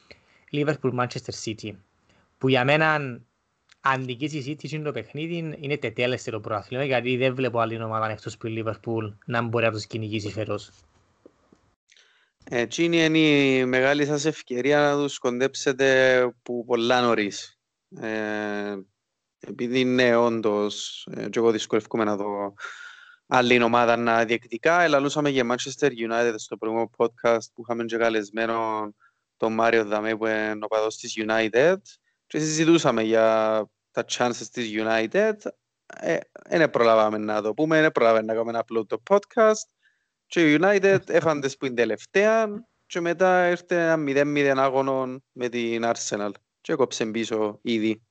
Liverpool 0.53 0.99
Manchester 1.01 1.45
City. 1.45 1.73
Που 2.39 2.49
για 2.49 2.65
μένα 2.65 3.21
αν 3.81 4.05
νικήσει 4.05 4.37
η 4.37 4.59
City 4.63 4.81
το 4.85 4.93
παιχνίδι 4.93 5.57
είναι 5.61 5.77
τετέλεστε 5.77 6.31
το 6.31 6.41
προαθλήμα 6.41 6.85
γιατί 6.85 7.17
δεν 7.17 7.35
βλέπω 7.35 7.59
άλλη 7.59 7.83
ομάδα 7.83 8.11
εκτός 8.11 8.37
που 8.37 8.47
η 8.47 8.63
Liverpool 8.65 9.13
να 9.27 9.43
μπορεί 9.43 9.65
να 9.65 9.73
τους 9.73 9.87
κυνηγήσει 9.87 10.31
φέτος. 10.31 10.71
Έτσι 12.51 12.85
είναι 12.85 13.19
η 13.19 13.65
μεγάλη 13.65 14.07
σας 14.07 14.25
ευκαιρία 14.25 14.81
να 14.81 15.03
τους 15.03 15.19
κοντέψετε 15.19 16.29
που 16.43 16.65
πολλά 16.65 17.01
νωρίς. 17.01 17.59
Ε, 18.01 18.77
επειδή 19.41 19.81
είναι 19.81 20.17
όντως, 20.17 21.07
ε, 21.11 21.29
και 21.29 21.39
εγώ 21.39 21.51
δυσκολεύομαι 21.51 22.05
να 22.05 22.17
δω 22.17 22.55
άλλη 23.27 23.63
ομάδα 23.63 23.97
να 23.97 24.25
διεκδικά. 24.25 24.83
Ελαλούσαμε 24.83 25.29
για 25.29 25.45
Manchester 25.45 25.89
United 25.89 26.35
στο 26.37 26.57
προηγούμενο 26.57 26.91
podcast 26.97 27.45
που 27.55 27.63
είχαμε 27.63 27.85
και 27.85 27.97
καλεσμένο 27.97 28.91
τον 29.37 29.53
Μάριο 29.53 29.85
Δαμέ 29.85 30.17
που 30.17 30.27
είναι 30.27 30.59
ο 30.61 30.67
παδός 30.67 30.97
της 30.97 31.15
United 31.27 31.77
και 32.29 32.39
συζητούσαμε 32.39 33.03
για 33.03 33.25
τα 33.91 34.05
chances 34.09 34.47
της 34.53 34.71
United. 34.73 35.35
Δεν 36.49 36.61
ε, 36.61 36.67
προλάβαμε 36.67 37.19
να 37.19 37.43
το 37.43 37.55
πούμε, 37.55 37.81
δεν 37.81 37.93
προλάβαμε 37.93 38.25
να 38.25 38.33
κάνουμε 38.33 38.51
ένα 38.51 38.65
upload 38.65 38.87
το 38.87 39.03
podcast 39.11 39.69
και 40.27 40.53
η 40.53 40.59
United 40.61 40.99
έφαντες 41.19 41.57
που 41.57 41.67
είναι 41.67 41.75
τελευταία 41.75 42.47
και 42.87 43.01
μετά 43.01 43.49
ήρθε 43.49 43.91
ένα 43.91 44.05
0-0 44.07 44.55
άγωνο 44.57 45.23
με 45.33 45.49
την 45.49 45.85
Arsenal 45.85 46.31
και 46.61 46.73
έκοψε 46.73 47.07
πίσω 47.07 47.59
ήδη. 47.63 48.03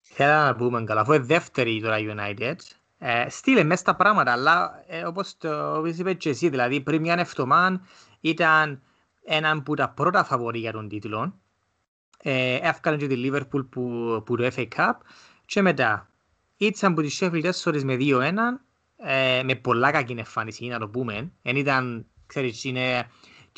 Θέλω 0.00 0.32
να 0.32 0.56
πούμε 0.56 0.84
καλά, 0.84 1.00
αφού 1.00 1.12
είναι 1.12 1.24
δεύτερη 1.24 1.80
τώρα 1.80 1.96
United, 1.98 2.54
ε, 2.98 3.28
στείλε 3.28 3.64
μέσα 3.64 3.82
τα 3.82 3.96
πράγματα, 3.96 4.32
αλλά 4.32 4.84
ε, 4.86 5.04
όπως 5.04 5.36
το 5.36 5.82
είπες 5.84 6.14
και 6.18 6.28
εσύ, 6.28 6.48
δηλαδή 6.48 6.80
πριν 6.80 7.00
μια 7.00 7.14
εβδομάδα 7.18 7.80
ήταν 8.20 8.82
έναν 9.24 9.58
από 9.58 9.76
τα 9.76 9.90
πρώτα 9.90 10.24
φαβορή 10.24 10.58
για 10.58 10.72
τον 10.72 10.88
τίτλο. 10.88 11.40
Ε, 12.22 12.58
έφκανε 12.62 12.96
και 12.96 13.06
τη 13.06 13.20
Liverpool 13.24 13.66
που, 13.70 14.22
που 14.26 14.36
το 14.36 14.50
FA 14.56 14.68
Cup 14.76 14.92
και 15.46 15.62
μετά 15.62 16.10
ήρθαν 16.56 16.92
από 16.92 17.02
τη 17.02 17.16
Sheffield 17.20 17.50
4 17.64 17.82
με 17.82 17.96
2-1 18.00 18.34
ε, 18.96 19.42
με 19.42 19.54
πολλά 19.54 19.90
κακή 19.90 20.12
εμφάνιση, 20.12 20.66
να 20.66 20.78
το 20.78 20.88
πούμε. 20.88 21.32
Εν 21.42 21.56
ήταν, 21.56 22.06
ξέρεις, 22.26 22.64
είναι, 22.64 23.08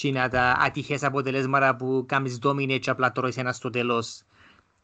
είναι 0.03 0.29
τα 0.29 0.57
ατυχές 0.59 1.03
αποτελέσματα 1.03 1.77
που 1.77 2.05
κάνεις 2.09 2.39
dominate 2.43 2.79
και 2.81 2.91
απλά 2.91 3.13
τρώεις 3.13 3.37
ένα 3.37 3.53
στο 3.53 3.71
τέλος 3.71 4.23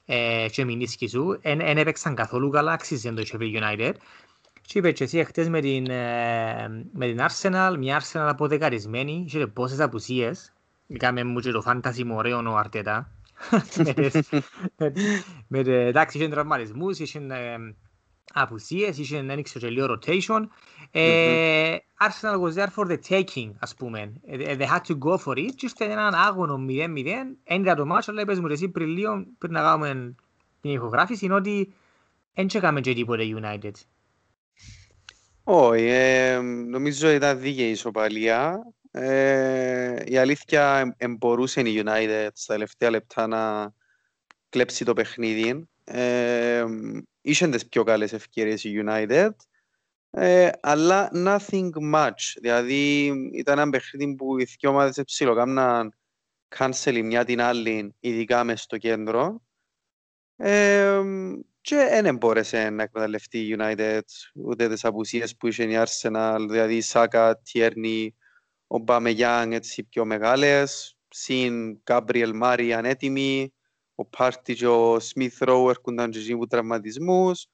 ε, 0.05 0.47
και 0.53 0.65
μηνίσκει 0.65 1.09
σου. 1.09 1.39
Εν, 1.41 1.61
εν 1.61 1.79
έπαιξαν 1.79 2.15
καθόλου 2.15 2.51
καλά, 2.51 2.73
αξίζει 2.73 3.13
το 3.13 3.23
Sheffield 3.33 3.63
United. 3.63 3.93
Και 4.63 4.79
είπε 4.79 4.93
και 4.93 5.05
εσύ 5.05 5.25
χτες 5.25 5.49
με 5.49 5.61
την, 5.61 5.91
ε, 5.91 6.69
με 6.93 7.07
την 7.07 7.19
Arsenal, 7.21 7.75
μια 7.79 8.01
Arsenal 8.01 8.27
αποδεκαρισμένη, 8.29 9.25
είχε 9.27 9.47
πόσες 9.47 9.81
απουσίες. 9.81 10.53
Κάμε 10.99 11.25
μου 11.25 11.41
και 11.41 11.51
το 11.51 11.63
φάντασι 11.63 12.05
μου 12.05 12.15
ωραίο 12.17 12.43
ο 12.53 12.57
Αρτέτα. 12.57 13.11
με, 15.49 15.59
εντάξει, 15.59 16.19
είχε 16.19 16.29
τραυματισμούς, 16.29 16.99
είχε 16.99 17.21
απουσίες, 18.33 18.99
είχε 18.99 19.17
ένα 19.17 19.33
ανοίξει 19.33 19.59
και 19.59 19.69
λίγο 19.69 19.99
rotation. 19.99 20.47
Arsenal 22.01 22.41
was 22.41 22.55
there 22.55 22.71
for 22.77 22.87
the 22.87 22.99
taking, 23.09 23.51
ας 23.59 23.75
πούμε. 23.75 24.13
They 24.31 24.67
had 24.67 24.81
to 24.87 24.99
go 24.99 25.17
for 25.25 25.37
it 25.37 25.53
και 25.57 25.67
ήρθε 25.67 25.85
έναν 25.85 26.15
άγωνο 26.15 26.65
0-0. 26.69 27.05
Ένιδα 27.45 27.75
το 27.75 27.87
μάτσο, 27.87 28.11
αλλά 28.11 28.21
είπες 28.21 28.41
μου 28.41 28.47
εσύ 28.47 28.69
πριν 28.69 28.89
λίγο, 28.89 29.25
πριν 29.39 29.53
να 29.53 29.61
κάνουμε 29.61 30.15
την 30.61 30.71
ηχογράφηση, 30.71 31.25
είναι 31.25 31.35
ότι 31.35 31.73
δεν 32.35 32.47
τσεκάμε 32.47 32.81
και 32.81 32.95
τίποτε 32.95 33.25
United. 33.41 33.73
Όχι, 35.43 35.91
νομίζω 36.69 37.11
ήταν 37.11 37.41
δίκαιη 37.41 37.71
η 37.71 37.75
ισοπαλία. 38.93 40.05
η 40.05 40.17
αλήθεια 40.17 40.97
μπορούσε 41.19 41.61
η 41.61 41.83
United 41.85 42.29
στα 42.33 42.53
τελευταία 42.55 42.91
λεπτά 42.91 43.27
να 43.27 43.73
κλέψει 44.49 44.85
το 44.85 44.93
παιχνίδι. 44.93 45.69
Ε, 45.85 46.65
Είχαν 47.21 47.51
τις 47.51 47.69
πιο 47.69 47.83
καλές 47.83 48.13
ευκαιρίες 48.13 48.65
η 48.65 48.83
United, 48.87 49.31
ε, 50.11 50.51
αλλά 50.61 51.11
nothing 51.15 51.71
much. 51.93 52.35
Δηλαδή 52.41 53.07
ήταν 53.33 53.59
ένα 53.59 53.71
παιχνίδι 53.71 54.15
που 54.15 54.39
οι 54.39 54.45
δύο 54.45 54.71
ομάδες 54.71 55.05
ψιλοκάμναν 55.05 55.95
cancel 56.57 57.03
μια 57.05 57.25
την 57.25 57.41
άλλη, 57.41 57.95
ειδικά 58.01 58.45
μες 58.45 58.63
στο 58.63 58.77
κέντρο. 58.77 59.43
Ε, 60.37 61.01
και 61.61 62.01
δεν 62.03 62.17
μπόρεσε 62.17 62.71
να 62.71 62.83
εκμεταλλευτεί 62.83 63.39
η 63.39 63.57
United 63.59 64.01
ούτε 64.35 64.69
τις 64.69 64.85
απουσίες 64.85 65.37
που 65.37 65.47
είχε 65.47 65.65
η 65.65 65.85
Arsenal, 65.85 66.47
δηλαδή 66.49 66.77
η 66.77 66.81
Σάκα, 66.81 67.39
Τιέρνη, 67.39 68.15
ο 68.69 68.79
Μπαμεγιάνγκ 68.79 69.53
έτσι 69.53 69.85
πιο 69.85 70.05
μεγάλες, 70.05 70.97
συν 71.09 71.73
Γκάμπριελ 71.73 72.37
Μάρι 72.37 72.73
ανέτοιμοι, 72.73 73.53
ο 73.95 74.05
Πάρτι 74.05 74.55
και 74.55 74.67
ο 74.67 75.01
Σμιθ 75.01 75.43
Ρόου 75.43 75.69
έρχονταν 75.69 76.11
και 76.11 76.19
γίνουν 76.19 76.49
τραυματισμούς. 76.49 77.47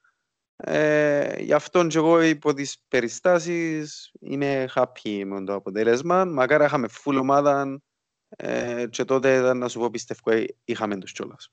Ε, 0.57 1.41
γι' 1.41 1.53
αυτό 1.53 1.87
και 1.87 1.97
εγώ 1.97 2.21
υπό 2.21 2.53
τις 2.53 2.77
περιστάσεις 2.87 4.11
είμαι 4.19 4.69
happy 4.73 5.23
με 5.25 5.43
το 5.43 5.53
αποτέλεσμα. 5.53 6.25
Μακάρι 6.25 6.65
είχαμε 6.65 6.87
full 7.03 7.17
ομάδα 7.19 7.81
ε, 8.29 8.85
και 8.89 9.05
τότε 9.05 9.35
ήταν 9.35 9.57
να 9.57 9.67
σου 9.67 9.79
πω 9.79 9.89
πιστεύω 9.89 10.31
ε, 10.31 10.45
είχαμε 10.65 10.97
τους 10.97 11.11
κιόλας. 11.11 11.51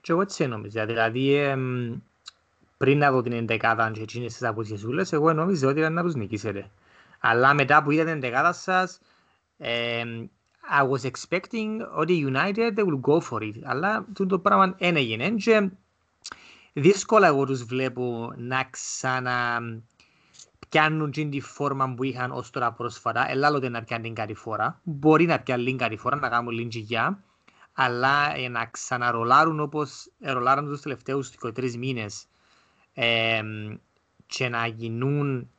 Και 0.00 0.12
εγώ 0.12 0.20
έτσι 0.20 0.46
νόμιζα, 0.46 0.86
δηλαδή 0.86 1.34
ε, 1.34 1.56
πριν 2.76 2.98
να 2.98 3.10
δω 3.10 3.22
την 3.22 3.32
εντεκάδα 3.32 3.90
και 3.90 4.00
εκείνες 4.00 4.32
τις 4.32 4.42
αποσχεσούλες, 4.42 5.12
εγώ 5.12 5.32
νόμιζα 5.32 5.68
ότι 5.68 5.78
ήταν 5.78 5.92
να 5.92 6.02
τους 6.02 6.14
νικήσετε. 6.14 6.70
Αλλά 7.24 7.54
μετά 7.54 7.82
που 7.82 7.90
είδα 7.90 8.04
την 8.04 8.12
εντεκάδα 8.12 8.52
σας, 8.52 8.98
ε, 9.56 10.02
I 10.80 10.88
was 10.88 11.10
expecting 11.10 11.78
ότι 11.94 12.32
United 12.32 12.78
they 12.78 12.84
will 12.84 13.00
go 13.00 13.20
for 13.30 13.40
it. 13.42 13.54
Αλλά 13.64 14.06
το 14.28 14.38
πράγμα 14.38 14.74
δεν 14.78 14.96
έγινε. 14.96 15.30
Και 15.30 15.70
δύσκολα 16.72 17.26
εγώ 17.26 17.44
τους 17.46 17.64
βλέπω 17.64 18.32
να 18.36 18.64
ξανα 18.70 19.60
πιάνουν 20.68 21.10
την 21.10 21.42
φόρμα 21.42 21.94
που 21.94 22.04
είχαν 22.04 22.30
ως 22.30 22.50
τώρα 22.50 22.72
πρόσφατα. 22.72 23.30
Ελάλλονται 23.30 23.68
να 23.68 23.82
πιάνουν 23.82 24.04
την 24.04 24.14
κάτι 24.14 24.34
φορά. 24.34 24.80
Μπορεί 24.82 25.26
να 25.26 25.40
πιάνουν 25.40 25.66
την 25.66 25.76
κάτι 25.76 25.96
φορά, 25.96 26.16
να 26.16 26.28
κάνουν 26.28 26.52
λίγη 26.52 26.78
γιά. 26.78 27.22
αλλά 27.72 28.36
ε, 28.36 28.48
να 28.48 28.66
ξαναρολάρουν 28.66 29.60
όπως 29.60 30.10
ρολάρουν 30.20 30.68
τους 30.68 30.80
τελευταίους 30.80 31.30
23 31.42 31.74
μήνες 31.74 32.26
ε, 32.94 33.42
και 34.26 34.48
να 34.48 34.66
γίνουν 34.66 35.50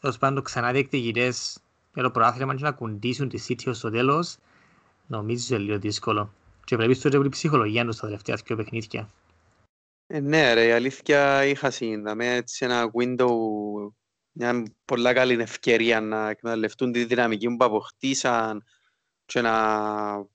ως 0.00 0.18
πάντων 0.18 0.42
ξανά 0.42 0.72
διεκδικητές 0.72 1.60
για 1.94 2.02
το 2.02 2.10
προάθλημα 2.10 2.54
και 2.54 2.62
να 2.62 2.72
κουντήσουν 2.72 3.28
τη 3.28 3.44
City 3.48 3.66
ως 3.66 3.80
το 3.80 3.90
τέλος, 3.90 4.36
νομίζω 5.06 5.54
είναι 5.54 5.64
λίγο 5.64 5.78
δύσκολο. 5.78 6.32
Και 6.64 6.76
πρέπει 6.76 6.94
στο 6.94 7.24
η 7.24 7.28
ψυχολογία 7.28 7.84
τους 7.84 7.94
στα 7.94 8.06
τελευταία 8.06 8.38
δύο 8.44 8.56
παιχνίδια. 8.56 9.08
Ε, 10.06 10.20
ναι 10.20 10.54
ρε, 10.54 10.66
η 10.66 10.70
αλήθεια 10.70 11.44
είχα 11.44 11.70
συνδαμε 11.70 12.34
έτσι 12.34 12.64
ένα 12.64 12.90
window, 12.98 13.28
μια 14.32 14.62
πολλά 14.84 15.12
καλή 15.12 15.42
ευκαιρία 15.42 16.00
να 16.00 16.28
εκμεταλλευτούν 16.28 16.92
τη 16.92 17.04
δυναμική 17.04 17.48
που 17.48 17.64
αποκτήσαν 17.64 18.64
και 19.24 19.40
να 19.40 20.26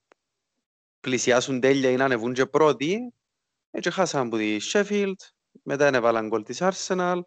πλησιάσουν 1.00 1.60
τέλεια 1.60 1.90
ή 1.90 1.96
να 1.96 2.06
ανεβούν 2.06 2.34
και 2.34 2.46
πρώτοι. 2.46 3.14
Έτσι 3.72 3.92
χάσαν 3.92 4.28
από 4.28 4.38
τη 4.38 4.58
Sheffield, 4.72 5.16
μετά 5.64 5.88
έβαλαν 5.88 6.28
γκολ 6.28 6.44
της 6.44 6.62
Arsenal 6.62 7.22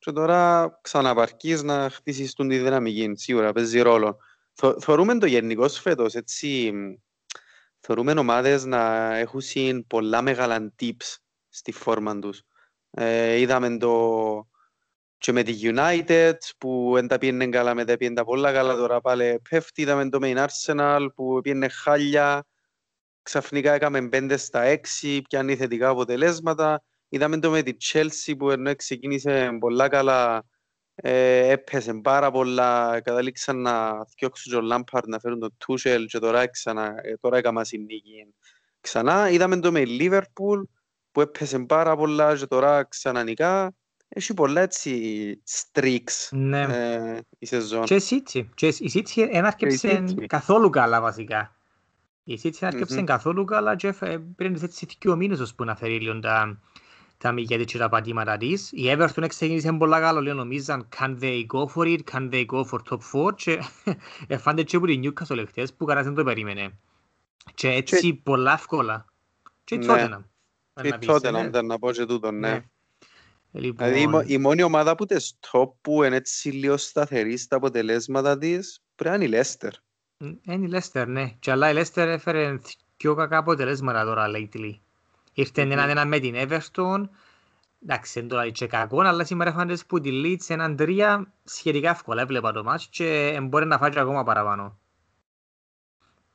και 0.00 0.12
τώρα 0.12 0.78
ξαναπαρκείς 0.82 1.62
να 1.62 1.90
χτίσεις 1.90 2.34
τη 2.34 2.58
δυναμική. 2.58 3.12
Σίγουρα 3.14 3.52
παίζει 3.52 3.80
ρόλο. 3.80 4.18
Θεωρούμε 4.80 5.18
το 5.18 5.26
γενικό 5.26 5.68
φέτος, 5.68 6.14
έτσι, 6.14 6.72
θεωρούμε 7.80 8.12
ομάδες 8.12 8.64
να 8.64 9.14
έχουν 9.16 9.86
πολλά 9.86 10.22
μεγάλα 10.22 10.74
tips 10.80 11.16
στη 11.48 11.72
φόρμα 11.72 12.18
τους. 12.18 12.42
Ε, 12.90 13.40
είδαμε 13.40 13.76
το 13.76 14.48
και 15.18 15.32
με 15.32 15.42
τη 15.42 15.58
United 15.62 16.34
που 16.58 16.90
δεν 16.94 17.08
τα 17.08 17.18
πήγαινε 17.18 17.46
καλά, 17.46 17.74
με 17.74 17.84
τα 17.84 17.96
πήγαινε 17.96 18.24
πολλά 18.24 18.52
καλά, 18.52 18.76
τώρα 18.76 19.00
πάλι 19.00 19.40
πέφτει. 19.50 19.82
Είδαμε 19.82 20.08
το 20.08 20.18
Main 20.22 20.46
Arsenal 20.46 21.06
που 21.14 21.40
πήγαινε 21.42 21.68
χάλια, 21.68 22.46
ξαφνικά 23.22 23.72
έκαμε 23.72 24.08
5 24.12 24.34
στα 24.38 24.78
6, 25.02 25.20
πιάνει 25.28 25.56
θετικά 25.56 25.88
αποτελέσματα. 25.88 26.82
Είδαμε 27.12 27.38
το 27.38 27.50
με 27.50 27.62
τη 27.62 27.76
Chelsea 27.80 28.34
που 28.38 28.50
ενώ 28.50 28.74
ξεκίνησε 28.74 29.56
πολλά 29.60 29.88
καλά, 29.88 30.44
ε, 30.94 31.50
έπεσε 31.50 31.94
πάρα 31.94 32.30
πολλά, 32.30 33.00
καταλήξαν 33.00 33.62
να 33.62 33.90
διώξουν 34.18 34.52
τον 34.52 34.68
Lampard 34.72 35.04
να 35.06 35.18
φέρουν 35.18 35.38
τον 35.38 35.56
Tuchel 35.66 36.04
και 36.08 36.18
τώρα, 36.18 36.46
ξανα, 36.46 36.94
ε, 37.02 37.16
τώρα 37.20 37.36
έκαμα 37.36 37.64
συνήκη. 37.64 38.34
Ξανά 38.80 39.30
είδαμε 39.30 39.60
το 39.60 39.72
με 39.72 39.82
Liverpool 39.86 40.62
που 41.12 41.20
έπεσε 41.20 41.58
πάρα 41.58 41.96
πολλά 41.96 42.36
και 42.36 42.46
τώρα 42.46 42.84
ξανανικά. 42.84 43.74
Έχει 44.08 44.34
πολλά 44.34 44.60
έτσι 44.60 45.42
streaks 45.50 46.28
ναι. 46.30 46.60
ε, 46.60 47.20
η 47.38 47.46
σεζόν. 47.46 47.84
Και 47.84 47.94
η 47.94 48.02
City. 48.10 48.44
Και 48.54 48.66
η 48.66 48.90
City 48.94 49.28
έναρκεψε 49.30 50.04
καθόλου 50.26 50.70
καλά 50.70 51.00
βασικά. 51.00 51.56
Η 52.24 52.40
City 52.42 52.60
έναρκεψε 52.60 53.00
mm-hmm. 53.00 53.04
καθόλου 53.04 53.44
καλά 53.44 53.76
και 53.76 53.92
πριν 54.36 54.58
έτσι 54.62 54.86
δύο 55.00 55.16
μήνες 55.16 55.40
ώσπου 55.40 55.64
να 55.64 55.76
φέρει 55.76 56.00
λίγο 56.00 56.18
τα, 56.18 56.60
τα 57.20 57.32
μηγέτη 57.32 57.64
και 57.64 57.78
τα 57.78 57.88
πατήματα 57.88 58.36
της. 58.36 58.70
Η 58.72 58.82
Everton 58.86 59.24
ξεκίνησε 59.28 59.72
πολλά 59.72 60.00
καλά, 60.00 60.20
λίγο 60.20 60.34
νομίζαν 60.34 60.88
can 60.98 61.18
they 61.20 61.46
go 61.46 61.66
for 61.74 61.86
it, 61.86 61.98
can 62.12 62.30
they 62.30 62.46
go 62.46 62.64
for 62.64 62.78
top 62.90 63.28
4 63.28 63.34
και 63.36 63.58
εφάντε 64.26 64.62
και 64.62 64.76
από 64.76 64.86
την 64.86 65.02
Newcastle 65.04 65.44
χτες 65.48 65.74
που 65.74 65.84
κανένας 65.84 66.06
δεν 66.06 66.16
το 66.16 66.24
περίμενε. 66.24 66.78
Και 67.54 67.68
έτσι 67.68 68.12
και... 68.12 68.20
πολλά 68.22 68.52
εύκολα. 68.52 69.04
Και 69.64 69.74
η 69.74 69.78
Tottenham. 69.82 70.22
Η 70.82 70.90
Tottenham 71.06 71.44
ήταν 71.46 71.66
να 71.66 71.78
πω 71.78 71.92
και 71.92 72.06
τούτο, 72.06 72.30
ναι. 72.30 72.50
ναι. 72.50 72.64
Λοιπόν... 73.50 73.88
Δηλαδή 73.92 74.32
η 74.32 74.38
μόνη 74.38 74.62
ομάδα 74.62 74.94
που 74.94 75.06
τες 75.06 75.38
top 75.50 75.72
που 75.80 76.02
είναι 76.02 76.16
έτσι 76.16 76.48
λίγο 76.48 76.76
σταθερή 76.76 77.36
στα 77.36 77.56
αποτελέσματα 77.56 78.38
της 78.38 78.82
πρέπει 78.94 79.18
να 79.18 79.24
είναι 79.24 79.36
η 79.36 79.40
Leicester. 79.40 79.70
Είναι 80.42 80.66
η 80.66 80.70
Leicester, 80.72 81.04
ναι. 81.06 81.30
Και 81.38 81.50
αλλά 81.50 81.70
η 81.70 81.74
Leicester 81.76 82.06
έφερε 82.06 82.58
πιο 82.96 83.14
κακά 83.14 83.38
αποτελέσματα 83.38 84.04
τώρα 84.04 84.26
lately. 84.28 84.72
Ήρθε 85.40 85.62
mm-hmm. 85.62 85.70
έναν 85.70 85.88
ένα 85.88 86.04
με 86.04 86.18
την 86.18 86.34
Everton, 86.36 87.08
εντάξει, 87.82 88.20
δεν 88.20 88.28
τώρα 88.28 88.48
και 88.48 88.66
κακό, 88.66 89.00
αλλά 89.00 89.24
σήμερα 89.24 89.50
έφανε 89.50 89.76
που 89.86 90.00
τη 90.00 90.10
Leeds 90.24 90.44
έναν 90.48 90.76
τρία 90.76 91.32
σχετικά 91.44 91.90
εύκολα, 91.90 92.22
έβλεπα 92.22 92.52
το 92.52 92.64
μάτς 92.64 92.86
και 92.86 93.38
μπορεί 93.42 93.66
να 93.66 93.78
φάει 93.78 93.90
ακόμα 93.96 94.22
παραπάνω. 94.22 94.78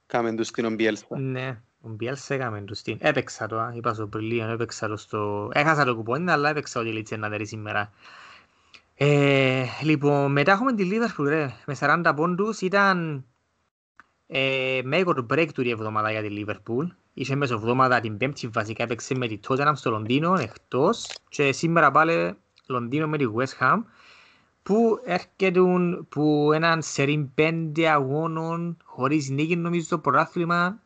Κάμε 0.06 0.36
τους 0.36 0.52
την 0.52 0.65
Ομπιέλσα. 0.65 1.06
Ναι, 1.20 1.62
ο 1.82 1.89
Μπιέλσα 1.89 2.34
έκαμε 2.34 2.62
τους 2.62 2.82
την. 2.82 2.98
Έπαιξα 3.00 3.48
το, 3.48 3.72
είπα 3.76 3.94
στο 3.94 4.08
Πριλίο, 4.08 4.48
έπαιξα 4.50 4.88
το 4.88 4.98
στο... 4.98 5.50
Έχασα 5.54 5.86
το 5.86 5.96
κουπόνι, 5.96 6.32
αλλά 6.32 6.50
έπαιξα 6.50 6.80
ότι 6.80 7.06
Leeds 7.10 7.18
να 7.18 7.30
τερεί 7.30 7.46
σήμερα. 7.46 7.91
Ε, 8.96 9.65
λοιπόν, 9.82 10.32
μετά 10.32 10.52
έχουμε 10.52 10.74
τη 10.74 10.89
Liverpool, 10.91 11.26
ρε, 11.28 11.54
με 11.65 11.76
40 11.80 12.12
πόντους, 12.15 12.62
ήταν 12.62 13.26
ε, 14.28 14.82
μέγορ 14.84 15.26
breakthrough 15.30 15.65
η 15.65 15.70
εβδομάδα 15.70 16.12
για 16.12 16.22
τη 16.22 16.30
Liverpool. 16.32 16.88
Είχε 17.17 17.36
μέσα 17.36 17.54
εβδομάδα 17.54 17.99
την 17.99 18.17
πέμπτη 18.17 18.47
βασικά 18.47 18.84
έπαιξε 18.84 19.15
με 19.15 19.28
τη 19.28 19.39
Tottenham 19.47 19.71
στο 19.75 19.89
Λονδίνο 19.89 20.34
εκτός 20.34 21.08
και 21.30 21.51
σήμερα 21.51 21.91
πάλι 21.91 22.38
Λονδίνο 22.67 23.08
με 23.08 23.17
τη 23.17 23.25
West 23.36 23.63
Ham 23.63 23.78
που 24.63 24.99
έρχεται 25.04 25.62
που 26.10 26.51
έναν 26.54 26.82
σερήν 26.82 27.34
πέντε 27.34 27.89
αγώνων 27.89 28.78
χωρίς 28.84 29.30
νίκη 29.30 29.56
νομίζω 29.56 29.88
το 29.89 29.99
πρωτάθλημα. 29.99 30.80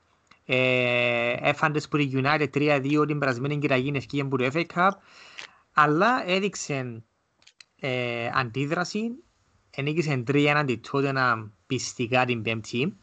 Ε, 0.45 1.35
έφαντες 1.39 1.87
που 1.87 1.97
η 1.97 2.11
United 2.13 2.49
3-2 2.53 3.03
την 3.07 3.19
περασμένη 3.19 3.57
κυραγή 3.57 3.91
ευκήγε 3.95 4.23
που 4.23 4.37
το 4.37 4.49
FA 4.53 4.63
Cup 4.73 4.89
αλλά 5.73 6.29
έδειξε 6.29 7.03
ε, 7.79 8.29
αντίδραση. 8.33 9.23
Ενίκησε 9.69 10.23
3-1 10.27 10.79
Tottenham 10.91 11.49
πιστικά 11.67 12.25
την 12.25 12.41
πέμπτη 12.41 12.97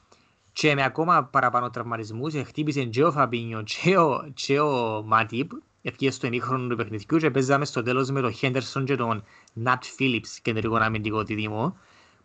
και 0.59 0.75
με 0.75 0.85
ακόμα 0.85 1.25
παραπάνω 1.25 1.71
τραυματισμούς 1.71 2.35
χτύπησε 2.35 2.85
και 2.85 3.05
ο 3.05 3.13
Φαμπίνιο 3.13 3.63
και 3.63 3.99
ο, 3.99 4.31
και 4.35 4.61
ο 4.61 5.03
Μάτιπ 5.07 5.51
ευκαιρία 5.83 6.13
στο 6.13 6.27
ενίχρονο 6.27 6.69
του 6.69 6.77
παιχνιδιού 6.77 7.19
και 7.19 7.31
παίζαμε 7.31 7.65
στο 7.65 7.83
τέλος 7.83 8.11
με 8.11 8.21
τον 8.21 8.33
Χέντερσον 8.33 8.85
και 8.85 8.97
τον 8.97 9.25
Νατ 9.53 9.85
Φίλιπς 9.85 10.41
κεντρικό 10.41 10.77
αμυντικό 10.77 11.23
δίδυμο 11.23 11.77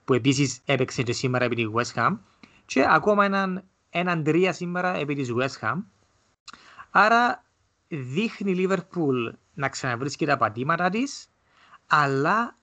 που 0.06 0.14
επίσης 0.14 0.62
έπαιξε 0.66 1.04
και 1.04 1.14
σήμερα 1.14 1.46
επί 1.46 1.56
τη 1.56 1.66
West 1.74 1.94
Ham. 2.00 2.18
Και 2.66 2.86
ακόμα 2.90 3.26
έναν, 3.26 3.64
έναν 3.90 4.24
τρία 4.24 4.54
σήμερα 4.54 4.96
επί 4.96 5.16
της 5.16 5.30
West 5.40 5.68
Ham. 5.68 5.76
Άρα 6.90 7.44
δείχνει 7.88 8.52
η 8.52 8.56
Λίβερπουλ 8.56 9.28
να 9.54 9.70
ξαναβρίσκει 9.70 10.26
τα 10.26 10.38
πατήματα 10.38 10.90
της 10.90 11.30
αλλά 11.88 12.58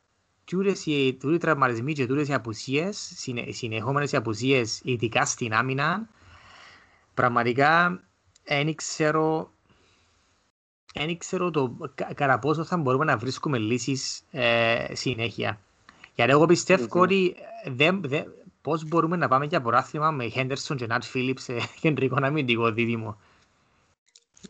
τούτες 0.51 0.87
οι 0.87 1.19
τραυματισμοί 1.41 1.93
και 1.93 2.07
τούτες 2.07 2.29
οι 2.29 2.33
απουσίες, 2.33 3.13
συνεχόμενες 3.51 4.13
οι 4.13 4.17
απουσίες, 4.17 4.81
ειδικά 4.85 5.25
στην 5.25 5.55
άμυνα, 5.55 6.09
πραγματικά 7.15 8.03
δεν 8.45 8.75
ξέρω, 8.75 9.53
δεν 10.95 11.19
ξέρω 11.19 11.51
το, 11.51 11.77
κατά 12.15 12.39
πόσο 12.39 12.65
θα 12.65 12.77
μπορούμε 12.77 13.05
να 13.05 13.17
βρίσκουμε 13.17 13.59
λύσεις 13.59 14.23
ε, 14.31 14.95
συνέχεια. 14.95 15.61
Γιατί 16.15 16.31
εγώ 16.31 16.47
πιστεύω 16.47 16.85
mm-hmm. 16.85 17.01
ότι 17.03 17.35
δεν, 17.65 18.01
δεν, 18.05 18.25
πώς 18.61 18.85
μπορούμε 18.85 19.17
να 19.17 19.29
πάμε 19.29 19.47
για 19.47 19.61
ποράθλημα 19.61 20.11
με 20.11 20.29
Χέντερσον 20.29 20.77
και 20.77 20.87
Νάτ 20.87 21.05
Φίλιπς 21.05 21.43
σε 21.45 21.53
κεντρικό 21.81 22.17
αμυντικό 22.23 22.73
δίδυμο. 22.73 23.21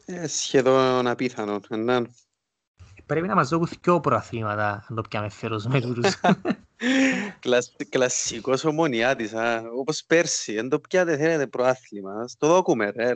Ε, 0.05 0.27
σχεδόν 0.27 1.07
απίθανο. 1.07 1.61
Ναι. 1.69 2.01
Πρέπει 3.09 3.27
να 3.27 3.35
μας 3.35 3.49
δώσουν 3.49 3.79
δυο 3.83 4.01
προαθλήματα, 4.01 4.85
αν 4.89 4.97
το 4.97 5.03
πιάμε 5.03 5.29
φέρος 5.29 5.67
με 5.67 5.81
τούτους. 5.81 6.21
Κλασσικός 7.91 8.65
ομονιάτης, 8.65 9.33
όπως 9.79 10.05
πέρσι, 10.05 10.59
αν 10.59 10.69
το 10.69 10.81
πιάτε 10.81 11.17
θέλετε 11.17 11.47
προάθλημα, 11.47 12.25
το 12.39 12.47
δόκουμε 12.47 12.91
ρε. 12.91 13.13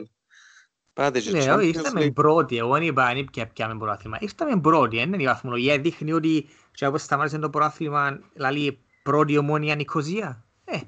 Πάτε 0.93 1.19
και 1.19 1.31
ναι, 1.31 1.63
ήρθαμε 1.65 2.11
πρώτοι, 2.11 2.57
εγώ 2.57 2.73
δεν 2.73 2.81
είπα 2.81 3.05
αν 3.05 3.29
πιάμε 3.53 3.77
προάθλημα. 3.77 4.17
Ήρθαμε 4.19 4.59
πρώτοι, 4.61 4.97
είναι 4.97 5.21
η 5.21 5.25
βαθμολογία, 5.25 5.79
δείχνει 5.79 6.13
ότι 6.13 6.49
και 6.71 6.85
όπως 6.85 7.01
σταμάτησε 7.01 7.39
το 7.39 7.49
προάθλημα, 7.49 8.19
δηλαδή 8.33 8.79
πρώτη 9.03 9.37
ομόνια 9.37 9.75
Νικοζία. 9.75 10.45
Ε, 10.65 10.79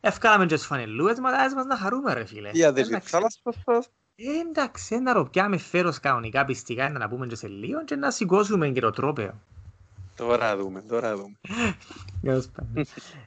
ευκάλαμε 0.00 0.46
και 0.46 0.54
τις 0.54 0.66
φανελούες 0.66 1.18
μας 1.18 1.64
να 1.66 1.76
χαρούμε 1.76 2.14
ρε 2.14 2.24
φίλε. 2.24 2.50
Για 2.52 2.72
δεν 2.72 3.00
θάλασσας 3.00 3.42
Εντάξει, 4.16 4.98
να 4.98 5.12
ρωτιάμε 5.12 5.56
φέρος 5.56 6.00
κανονικά 6.00 6.44
πιστικά 6.44 6.88
να 6.88 7.08
πούμε 7.08 7.26
και 7.26 7.36
σε 7.36 7.48
λίγο 7.48 7.84
και 7.84 7.96
να 7.96 8.10
σηκώσουμε 8.10 8.68
και 8.68 8.80
το 8.80 8.90
τρόπαιο. 8.90 9.40
Τώρα 10.16 10.56
δούμε, 10.56 10.80
τώρα 10.88 11.16
δούμε. 11.16 11.36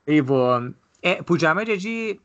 λοιπόν, 0.04 0.76
ε, 1.00 1.14
που 1.26 1.36
τζάμε 1.36 1.64
και 1.64 1.72
εκεί 1.72 2.20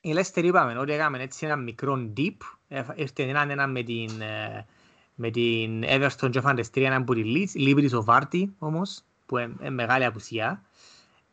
η 0.00 0.12
Λέστερ 0.12 0.44
είπαμε 0.44 0.78
ότι 0.78 0.92
έκαμε 0.92 1.22
έτσι 1.22 1.46
ένα 1.46 1.56
μικρό 1.56 2.10
dip, 2.16 2.36
ε, 2.68 2.82
ήρθε 2.94 3.22
έναν 3.22 3.50
ένα 3.50 3.66
με 3.66 3.82
την, 3.82 4.20
ε, 4.20 4.66
με 5.14 5.30
την 5.30 5.84
Everton 5.84 6.30
και 6.30 6.40
φάντες 6.40 6.70
τρία 6.70 6.86
έναν 6.86 7.04
που 7.04 7.14
τη 7.14 7.22
Leeds, 7.24 7.52
λείπει 7.54 7.94
ο 7.94 8.02
Βάρτη 8.04 8.54
όμως, 8.58 9.02
που 9.26 9.38
είναι 9.38 9.70
μεγάλη 9.70 10.04
απουσία. 10.04 10.62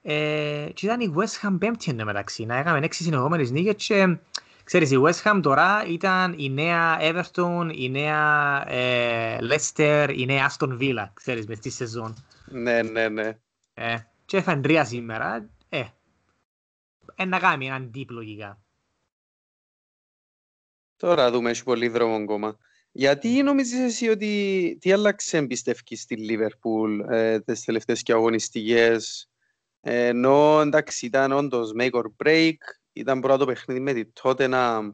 Ε, 0.02 0.70
και 0.74 0.86
ήταν 0.86 1.00
η 1.00 1.14
West 1.18 1.48
Ham 1.48 1.56
πέμπτη 1.60 1.92
εντωμεταξύ, 1.92 2.46
να 2.46 2.56
έκαμε 2.58 2.80
έξι 2.80 3.04
συνεχόμενες 3.04 3.52
νίκες 3.52 3.86
και 3.88 4.18
Ξέρεις, 4.64 4.92
η 4.92 4.98
West 5.04 5.22
Ham 5.24 5.40
τώρα 5.42 5.86
ήταν 5.88 6.36
η 6.38 6.50
νέα 6.50 6.98
Everton, 7.02 7.72
η 7.76 7.90
νέα 7.90 8.64
ε, 8.72 9.38
Leicester, 9.42 10.14
η 10.16 10.26
νέα 10.26 10.52
Aston 10.52 10.78
Villa, 10.80 11.08
ξέρεις, 11.14 11.48
μες 11.48 11.60
τη 11.60 11.70
σεζόν. 11.70 12.26
Ναι, 12.46 12.82
ναι, 12.82 13.10
ναι. 13.10 13.38
Ε, 13.74 13.98
και 14.26 14.38
έφανε 14.38 14.62
τρία 14.62 14.86
σήμερα. 14.86 15.50
Ε, 15.70 15.84
ένα 17.16 17.40
κάνει 17.40 17.66
έναν 17.66 17.92
deep 17.96 18.08
λογικά. 18.10 18.62
Τώρα 20.98 21.32
δούμε, 21.32 21.50
έχει 21.50 21.64
πολύ 21.64 21.88
δρόμο 21.88 22.16
ακόμα. 22.16 22.58
Γιατί 22.92 23.44
νομίζεις 23.44 23.80
εσύ 23.80 24.10
ότι 24.10 24.78
τι 24.82 24.92
άλλαξε 24.92 25.38
εμπιστεύκη 25.38 25.96
στη 25.96 26.16
Λίβερπουλ 26.16 27.00
ε, 27.10 27.40
τις 27.40 27.64
τελευταίες 27.64 28.04
και 28.04 28.12
αγωνιστικές 28.12 29.30
ε, 29.82 30.08
ενώ 30.08 30.62
εντάξει 30.62 31.06
ήταν 31.06 31.32
όντως 31.32 31.72
make 31.80 31.92
or 31.92 32.06
break 32.24 32.54
ήταν 32.94 33.20
πρώτο 33.20 33.46
παιχνίδι 33.46 33.80
με 33.80 33.94
τη 33.94 34.12
Tottenham 34.22 34.94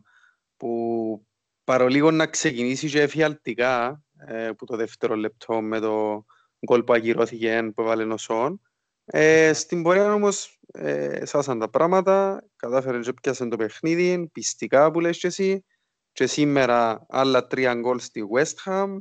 που 0.58 1.28
παρολίγο 1.64 2.12
να 2.12 2.28
ξεκινήσει 2.28 2.90
και 2.90 3.02
εφιαλτικά 3.02 4.04
ε, 4.28 4.52
που 4.58 4.66
το 4.66 4.76
δεύτερο 4.76 5.16
λεπτό 5.16 5.62
με 5.62 5.80
το 5.80 6.26
γκολ 6.66 6.84
που 6.84 6.94
ακυρώθηκε 6.94 7.72
που 7.76 7.82
έβαλε 7.82 8.06
νοσόν. 8.06 8.62
Ε, 9.06 9.54
στην 9.54 9.84
πορεία 9.84 10.14
όμως 10.14 10.60
ε, 10.72 11.26
σάσαν 11.26 11.60
τα 11.60 11.70
πράγματα, 11.70 12.48
κατάφερε 12.56 13.00
και 13.00 13.14
πιάσε 13.22 13.48
το 13.48 13.56
παιχνίδι, 13.56 14.30
πιστικά 14.32 14.92
που 14.92 15.00
λες 15.00 15.18
και 15.18 15.28
εσύ 15.28 15.66
και 16.12 16.28
σήμερα 16.28 17.06
άλλα 17.10 17.48
τρία 17.48 17.74
γκολ 17.74 18.00
στη 18.00 18.24
West 18.36 18.56
Ham. 18.66 18.98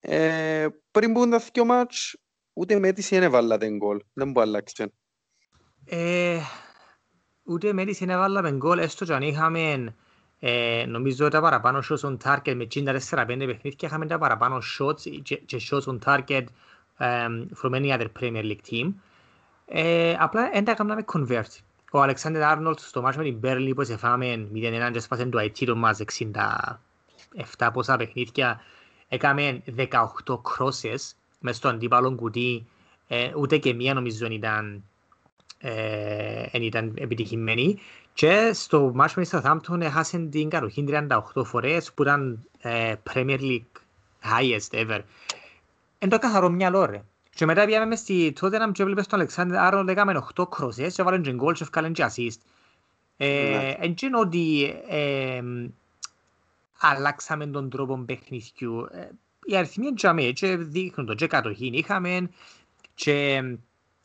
Ε, 0.00 0.66
πριν 0.90 1.10
μπουν 1.10 1.30
τα 1.30 1.42
δύο 1.52 1.64
μάτς, 1.64 2.16
ούτε 2.52 2.78
με 2.78 2.88
έτσι 2.88 3.16
έβαλατε 3.16 3.70
γκολ. 3.70 4.00
Δεν 4.12 4.30
μπορεί 4.30 4.48
αλλάξει. 4.48 4.92
Ε, 5.84 6.40
ούτε 7.48 7.72
με 7.72 7.82
έτσι 7.82 8.06
έβαλαμε 8.08 8.52
γκολ, 8.52 8.78
έστω 8.78 9.04
και 9.04 9.12
αν 9.12 9.22
είχαμε 9.22 9.94
ε, 10.40 10.84
νομίζω 10.88 11.28
τα 11.28 11.40
παραπάνω 11.40 11.82
shots 11.90 12.08
on 12.08 12.16
target 12.24 12.54
με 12.54 12.66
54-5 12.74 13.26
παιχνίδια 13.26 13.74
είχαμε 13.78 14.06
τα 14.06 14.18
παραπάνω 14.18 14.58
shots 14.78 15.00
και, 15.22 15.36
και 15.36 15.60
shots 15.70 15.82
on 15.82 15.98
target 16.04 16.44
um, 16.98 17.46
from 17.62 17.72
any 17.72 17.92
other 17.92 18.06
Premier 18.20 18.42
League 18.42 18.70
team. 18.70 18.92
Ε, 19.66 20.14
απλά 20.18 20.50
δεν 20.52 20.64
τα 20.64 20.70
έκαναμε 20.70 21.04
convert. 21.12 21.58
Ο 21.90 22.02
Αλεξάνδρ 22.02 22.42
Άρνολτ 22.42 22.78
στο 22.78 23.02
μάτσο 23.02 23.18
με 23.18 23.24
την 23.24 23.38
Μπέρλι 23.38 23.74
που 23.74 23.80
έφαμε 23.80 24.48
0-1 24.54 24.90
και 24.92 25.00
σπάσαν 25.00 25.30
το 25.30 25.38
IT 25.40 25.64
το 25.66 25.76
μας 25.76 26.00
67 27.56 27.68
πόσα 27.72 27.96
παιχνίδια 27.96 28.60
έκαμε 29.08 29.62
18 29.76 29.86
crosses 30.26 31.12
μες 31.40 31.56
στο 31.56 31.68
αντίπαλο 31.68 32.14
κουτί 32.14 32.66
ε, 33.08 33.32
ούτε 33.36 33.58
και 33.58 33.74
μία 33.74 33.94
νομίζω 33.94 34.26
ήταν, 34.26 34.84
ε, 35.58 36.46
ήταν 36.52 36.92
επιτυχημένη 36.98 37.78
και 38.12 38.50
στο 38.52 38.90
μάτσο 38.94 39.20
με 39.20 39.26
την 39.26 39.40
Southampton 39.42 39.80
έχασαν 39.80 40.30
την 40.30 40.48
καροχή 40.48 40.84
38 40.88 41.44
φορές 41.44 41.92
που 41.92 42.02
ήταν 42.02 42.44
ε, 42.60 42.94
Premier 43.12 43.40
League 43.40 43.80
highest 44.22 44.86
ever. 44.86 45.00
Εν 45.98 46.08
το 46.08 46.18
καθαρό 46.18 46.48
μυαλό 46.48 46.84
ρε. 46.84 47.02
Και 47.34 47.44
μετά 47.44 47.64
πήγαμε 47.64 47.96
στη 47.96 48.32
Tottenham 48.40 48.70
και 48.72 48.82
έβλεπες 48.82 49.06
τον 49.06 49.18
Αλεξάνδρ 49.18 49.56
Άρνολ 49.56 49.88
έκαμε 49.88 50.26
8 50.34 50.48
κροσές 50.50 50.94
και 50.94 51.00
έβαλαν 51.00 51.22
και 51.22 51.32
γκολ 51.32 51.54
και 51.54 51.62
έφκαλαν 51.62 51.92
και 51.92 52.04
assist. 52.08 52.38
Εν 53.16 53.94
και 53.94 54.10
ότι 54.14 54.74
αλλάξαμε 56.78 57.46
τον 57.46 57.70
τρόπο 57.70 57.96
παιχνιδιού. 58.06 58.88
Οι 59.44 59.56
αριθμοί 59.56 59.86
εντιαμε 59.86 60.22
και 60.22 60.56
δείχνουν 60.56 61.06
το 61.06 61.14
και 61.14 61.26
κατοχήν 61.26 61.72
είχαμε 61.72 62.30
και 62.94 63.42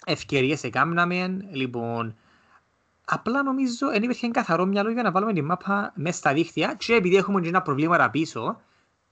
ευκαιρίες 0.05 0.63
έκαναμε. 0.63 1.47
Λοιπόν, 1.51 2.15
απλά 3.05 3.43
νομίζω 3.43 3.87
δεν 3.89 4.03
υπήρχε 4.03 4.27
καθαρό 4.27 4.65
μυαλό 4.65 4.91
για 4.91 5.03
να 5.03 5.11
βάλουμε 5.11 5.33
την 5.33 5.45
μάπα 5.45 5.93
μέσα 5.95 6.17
στα 6.17 6.33
δίχτυα 6.33 6.73
και 6.77 6.93
επειδή 6.93 7.15
έχουμε 7.15 7.41
και 7.41 7.47
ένα 7.47 7.61
προβλήμα 7.61 8.09
πίσω, 8.09 8.61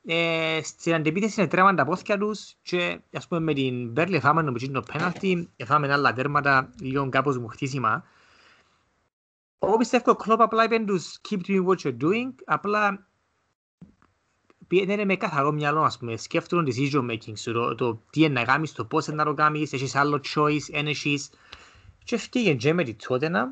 ε, 0.06 0.60
στην 0.64 0.94
αντεπίθεση 0.94 1.40
είναι 1.40 1.50
τρέμαν 1.50 1.76
τα 1.76 1.86
πόθηκια 1.86 2.18
τους 2.18 2.56
και 2.62 3.00
ας 3.14 3.28
πούμε 3.28 3.42
με 3.42 3.54
την 3.54 3.92
Μπέρλι 3.92 4.16
εφάμε 4.16 4.42
νομίζω 4.42 4.72
το 4.72 4.82
πέναλτι, 4.82 5.50
εφάμε 5.56 5.94
άλλα 5.94 6.14
τέρματα 6.14 6.70
λίγο 6.80 7.10
κάπως 7.10 7.38
μου 7.38 7.48
χτίσιμα. 7.48 8.04
Εγώ 9.60 9.78
πιστεύω 9.78 10.12
ο 10.12 10.16
Κλόπ 10.16 10.42
απλά 10.42 10.64
είπε 10.64 10.80
τους 10.80 11.20
keep 11.30 11.40
doing 11.48 11.66
what 11.66 11.76
you're 11.84 11.98
doing, 12.02 12.34
απλά 12.46 13.08
είναι 14.78 15.06
με 15.06 15.16
καθαρό 15.16 15.52
μυαλό, 15.52 15.82
ας 15.82 15.98
πούμε, 15.98 16.18
σκέφτονται 16.18 16.72
decision 16.72 17.12
making 17.12 17.34
σου, 17.36 17.52
το, 17.52 17.76
το 17.76 18.02
τι 18.10 18.20
είναι 18.20 18.40
να 18.40 18.44
κάνεις, 18.44 18.72
το 18.72 18.86
πώς 18.86 19.08
είναι 19.08 19.16
να 19.16 19.26
το 19.26 19.34
κάνεις, 19.34 19.74
έχεις 19.74 19.96
άλλο 19.96 20.22
choice, 20.36 20.70
ένεχεις. 20.72 21.30
Και 22.04 22.16
έφυγε 22.16 22.54
και 22.54 22.74
με 22.74 22.84
τη 22.84 22.96
Tottenham, 23.08 23.48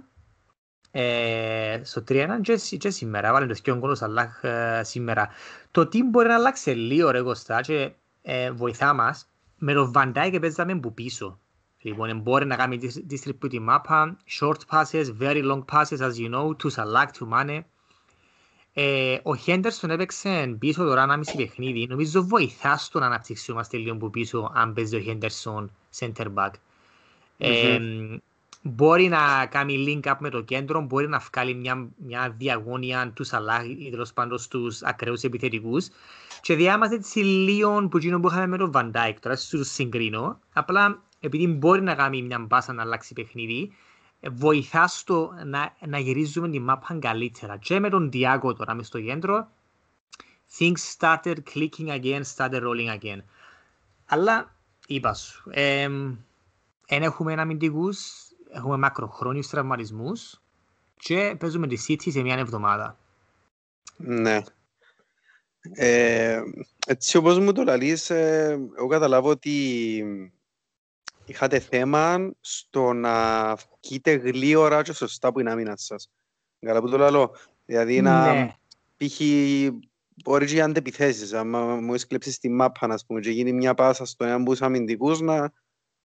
ε, 0.92 1.82
στο 1.84 2.04
3-1 2.08 2.28
και, 2.42 2.78
και 2.78 2.90
σήμερα, 2.90 3.32
βάλε 3.32 3.46
το 3.46 3.54
δυο 3.64 3.78
γκολ 3.78 3.96
Σαλάχ 3.96 4.44
ε, 4.44 4.82
σήμερα. 4.84 5.30
Το 5.72 5.88
τι 5.88 6.04
μπορεί 6.04 6.28
να 6.28 6.36
αλλάξει 6.36 6.70
λίγο 6.70 7.12
ρε 7.12 7.22
Κωστά 7.22 7.62
και 7.62 7.92
ε, 8.22 8.52
βοηθά 8.52 8.94
μας, 8.94 9.30
με 9.58 9.74
το 9.74 9.92
Van 9.96 10.30
και 10.32 10.40
παίζαμε 10.40 10.80
που 10.80 10.94
πίσω. 10.94 11.40
Λοιπόν, 11.82 12.20
μπορεί 12.20 12.46
να 12.46 12.56
κάνει 12.56 12.80
distribute 13.10 13.50
τη 13.50 13.60
μάπα, 13.60 14.18
short 14.40 14.58
passes, 14.72 15.06
very 15.20 15.44
long 15.44 15.64
passes, 15.74 16.02
as 16.02 16.18
you 16.18 16.30
know, 16.30 16.54
to 16.54 16.70
Salah, 16.70 17.06
to 17.18 17.26
Mane. 17.26 17.60
Ε, 18.74 19.18
ο 19.24 19.36
Χέντερσον 19.36 19.90
έπαιξε 19.90 20.56
πίσω 20.60 20.84
τώρα 20.84 21.04
ένα 21.04 21.18
μισή 21.18 21.36
παιχνίδι. 21.36 21.88
Νομίζω 21.88 22.24
βοηθά 22.24 22.78
στο 22.78 23.00
να 23.00 23.06
αναπτυξιόμαστε 23.06 23.78
λίγο 23.78 23.96
που 23.96 24.10
πίσω 24.10 24.52
αν 24.56 24.74
παίζει 24.74 24.96
ο 24.96 25.00
Χέντερσον 25.00 25.72
center 26.00 26.26
back. 26.36 26.50
Mm-hmm. 26.50 26.54
Ε, 27.38 27.80
μπορεί 28.62 29.08
να 29.08 29.46
κάνει 29.46 29.86
link 29.88 30.10
up 30.12 30.16
με 30.20 30.30
το 30.30 30.42
κέντρο, 30.42 30.82
μπορεί 30.82 31.08
να 31.08 31.20
βγάλει 31.20 31.54
μια, 31.54 31.88
μια 31.98 32.36
διαγώνια 32.38 33.12
τους 33.16 33.28
Σαλάχ 33.28 33.66
ή 33.66 33.90
τέλος 33.90 34.14
πάντων 34.14 34.38
στους 34.38 34.82
ακραίους 34.82 35.24
επιθετικούς 35.24 35.88
και 36.42 36.56
διάμαστε 36.56 36.96
έτσι 36.96 37.20
λίγο 37.20 37.88
που 37.88 37.98
γίνω 37.98 38.20
που 38.20 38.28
είχαμε 38.28 38.48
με 38.48 38.58
τον 38.58 38.72
Van 38.74 38.92
Dijk, 38.92 39.14
τώρα 39.20 39.36
στους 39.36 39.72
συγκρίνω, 39.72 40.40
απλά 40.54 41.04
επειδή 41.20 41.48
μπορεί 41.48 41.82
να 41.82 41.96
κάνει 41.96 42.22
μια 42.22 42.40
μπάσα 42.40 42.74
να 42.74 42.82
αλλάξει 42.82 43.14
παιχνίδι, 43.14 43.72
βοηθάς 44.32 45.00
στο 45.00 45.34
να, 45.46 45.76
να 45.88 46.00
γυρίζουμε 46.00 46.50
τη 46.50 46.60
μάπα 46.60 46.98
καλύτερα. 47.02 47.58
Και 47.58 47.80
με 47.80 47.90
τον 47.90 48.10
Diago 48.14 48.56
τώρα 48.58 48.74
μες 48.74 48.88
στο 48.88 49.02
κέντρο, 49.02 49.50
things 50.60 50.98
started 50.98 51.38
clicking 51.54 51.88
again, 51.88 52.22
started 52.36 52.62
rolling 52.62 53.00
again. 53.00 53.20
Αλλά, 54.06 54.56
είπας 54.88 55.20
σου, 55.20 55.44
δεν 55.54 56.24
ε, 56.88 57.06
έχουμε 57.06 57.34
αμυντικούς, 57.34 58.00
έχουμε 58.50 58.78
μακροχρόνιους 58.78 59.48
τραυματισμούς 59.48 60.42
και 60.96 61.36
παίζουμε 61.40 61.68
τη 61.68 61.78
City 61.88 62.12
σε 62.12 62.22
μια 62.22 62.36
εβδομάδα. 62.36 62.98
Ναι. 63.98 64.42
Ε, 65.72 66.42
έτσι 66.88 67.18
όπως 67.18 67.40
μου 67.40 67.52
το 67.52 67.64
λαλείς, 67.64 68.10
ε, 68.10 68.60
εγώ 68.78 68.88
καταλάβω 68.88 69.30
ότι 69.30 70.04
είχατε 71.30 71.60
θέμα 71.60 72.32
στο 72.40 72.94
να 72.94 73.56
βγείτε 73.56 74.12
γλύωρα 74.12 74.82
και 74.82 74.94
σωστά 74.94 75.32
που 75.32 75.40
είναι 75.40 75.52
άμυνα 75.52 75.78
σας. 75.78 76.10
Καλά 76.60 76.82
που 76.82 76.90
το 76.90 76.98
λαλώ. 76.98 77.36
Δηλαδή 77.66 78.02
να 78.02 78.34
ναι. 78.34 78.56
π.χ. 78.98 79.22
μπορείς 80.24 80.52
και 80.52 80.58
οι 80.58 80.62
αντεπιθέσεις. 80.62 81.34
Αν 81.34 81.48
μου 81.84 81.94
έσκλεψεις 81.94 82.40
τη 82.40 82.50
μάπα, 82.50 82.88
να 82.88 82.98
πούμε, 83.08 83.20
και 83.20 83.32
γίνει 83.32 83.54
μια 83.54 83.74
πάσα 83.74 84.06
στο 84.06 84.26
έναν 84.26 84.42
μπούς 84.42 84.62
αμυντικούς, 84.62 85.20
να, 85.20 85.52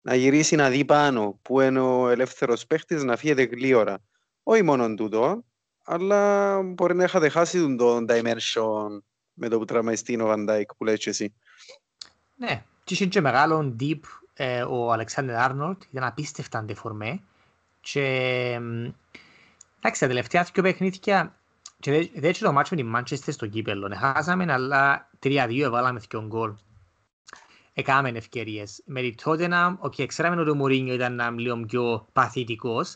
να 0.01 0.15
γυρίσει 0.15 0.55
να 0.55 0.69
δει 0.69 0.85
πάνω 0.85 1.39
που 1.41 1.61
είναι 1.61 1.79
ο 1.79 2.09
ελεύθερος 2.09 2.67
παίχτης 2.67 3.03
να 3.03 3.15
φύγεται 3.15 3.43
γλύωρα. 3.43 3.97
Όχι 4.43 4.63
μόνο 4.63 4.93
τούτο, 4.93 5.43
αλλά 5.83 6.61
μπορεί 6.61 6.95
να 6.95 7.03
είχατε 7.03 7.29
χάσει 7.29 7.75
τον 7.75 8.05
dimension 8.09 9.01
με 9.33 9.47
το 9.47 9.57
που 9.57 9.65
τραυματιστεί 9.65 10.21
ο 10.21 10.25
Βαντάικ 10.25 10.75
που 10.75 10.83
λέει 10.83 10.97
και 10.97 11.09
εσύ. 11.09 11.33
Ναι, 12.35 12.63
και 12.83 12.93
είχε 12.93 13.05
και 13.05 13.21
μεγάλο 13.21 13.75
deep 13.79 13.99
ε, 14.33 14.63
ο 14.63 14.91
Αλεξάνδρ 14.91 15.33
Άρνολτ, 15.33 15.83
ήταν 15.91 16.03
απίστευτα 16.03 16.57
αντεφορμέ 16.57 17.21
και 17.81 18.05
εντάξει, 19.77 19.99
τα 19.99 20.07
τελευταία 20.07 20.47
δύο 20.53 20.63
παιχνίδια 20.63 21.35
και 21.79 21.91
δεν 22.13 22.23
έτσι 22.23 22.41
το 22.41 22.51
μάτσο 22.51 22.75
με 22.75 22.81
την 22.81 22.89
Μάντσεστερ 22.89 23.33
στο 23.33 23.47
κύπελλο, 23.47 23.95
χάσαμε 23.95 24.53
αλλά 24.53 25.09
3-2 25.23 25.59
έβαλαμε 25.61 25.99
δύο 26.09 26.25
γκολ 26.27 26.53
έκαμε 27.73 28.09
ευκαιρίες. 28.09 28.81
Με 28.85 29.01
τη 29.01 29.13
Tottenham, 29.23 29.77
okay, 29.79 30.05
ξέραμε 30.05 30.41
ότι 30.41 30.49
ο 30.49 30.55
Μουρίνιο 30.55 30.93
ήταν 30.93 31.37
λίγο 31.37 31.57
πιο 31.57 32.07
παθητικός, 32.13 32.95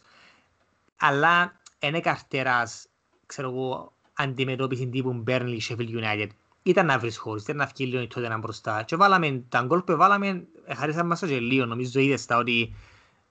αλλά 0.97 1.59
είναι 1.79 1.99
καρτεράς, 1.99 2.87
ξέρω 3.25 3.49
εγώ, 3.49 3.93
αντιμετώπιση 4.13 4.87
τύπου 4.87 5.13
Μπέρνλι, 5.13 5.61
Sheffield 5.69 6.01
United. 6.01 6.27
Ήταν 6.67 6.85
να 6.85 6.99
βρεις 6.99 7.17
χώρες, 7.17 7.43
ήταν 7.43 7.55
να 7.55 7.65
βγει 7.65 7.85
λίγο 7.85 8.01
η 8.01 8.07
Tottenham 8.15 8.39
μπροστά. 8.39 8.83
Και 8.83 8.95
βάλαμε, 8.95 9.43
τα 9.49 9.61
γκολ 9.61 9.81
που 9.81 9.95
βάλαμε, 9.95 10.47
χαρίσαμε 10.75 11.07
μας 11.07 11.19
και 11.19 11.39
λίγο. 11.39 11.65
Νομίζω 11.65 11.99
είδες 11.99 12.25
τα 12.25 12.37
ότι 12.37 12.75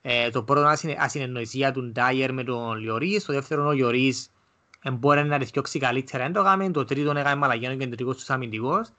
ε, 0.01 0.29
το 0.29 0.43
πρώτο 0.43 0.73
ασυνεννοησία 0.97 1.71
του 1.71 1.91
Ντάιερ 1.91 2.33
με 2.33 2.43
τον 2.43 2.77
Λιωρίς, 2.77 3.25
το 3.25 3.33
δεύτερο 3.33 3.67
ο 3.67 3.71
Λιωρίς 3.71 4.31
μπορεί 4.91 5.23
να 5.23 5.37
ρηθιώξει 5.37 5.79
καλύτερα. 5.79 6.23
Εν 6.23 6.33
το 6.33 6.41
γάμε, 6.41 6.71
το 6.71 6.83
τρίτο 6.83 7.11
έκανε 7.11 7.35
μαλαγιάνο 7.35 7.75
και 7.75 7.85
κεντρικός 7.85 8.15
τους 8.15 8.29
αμυντικός. 8.29 8.89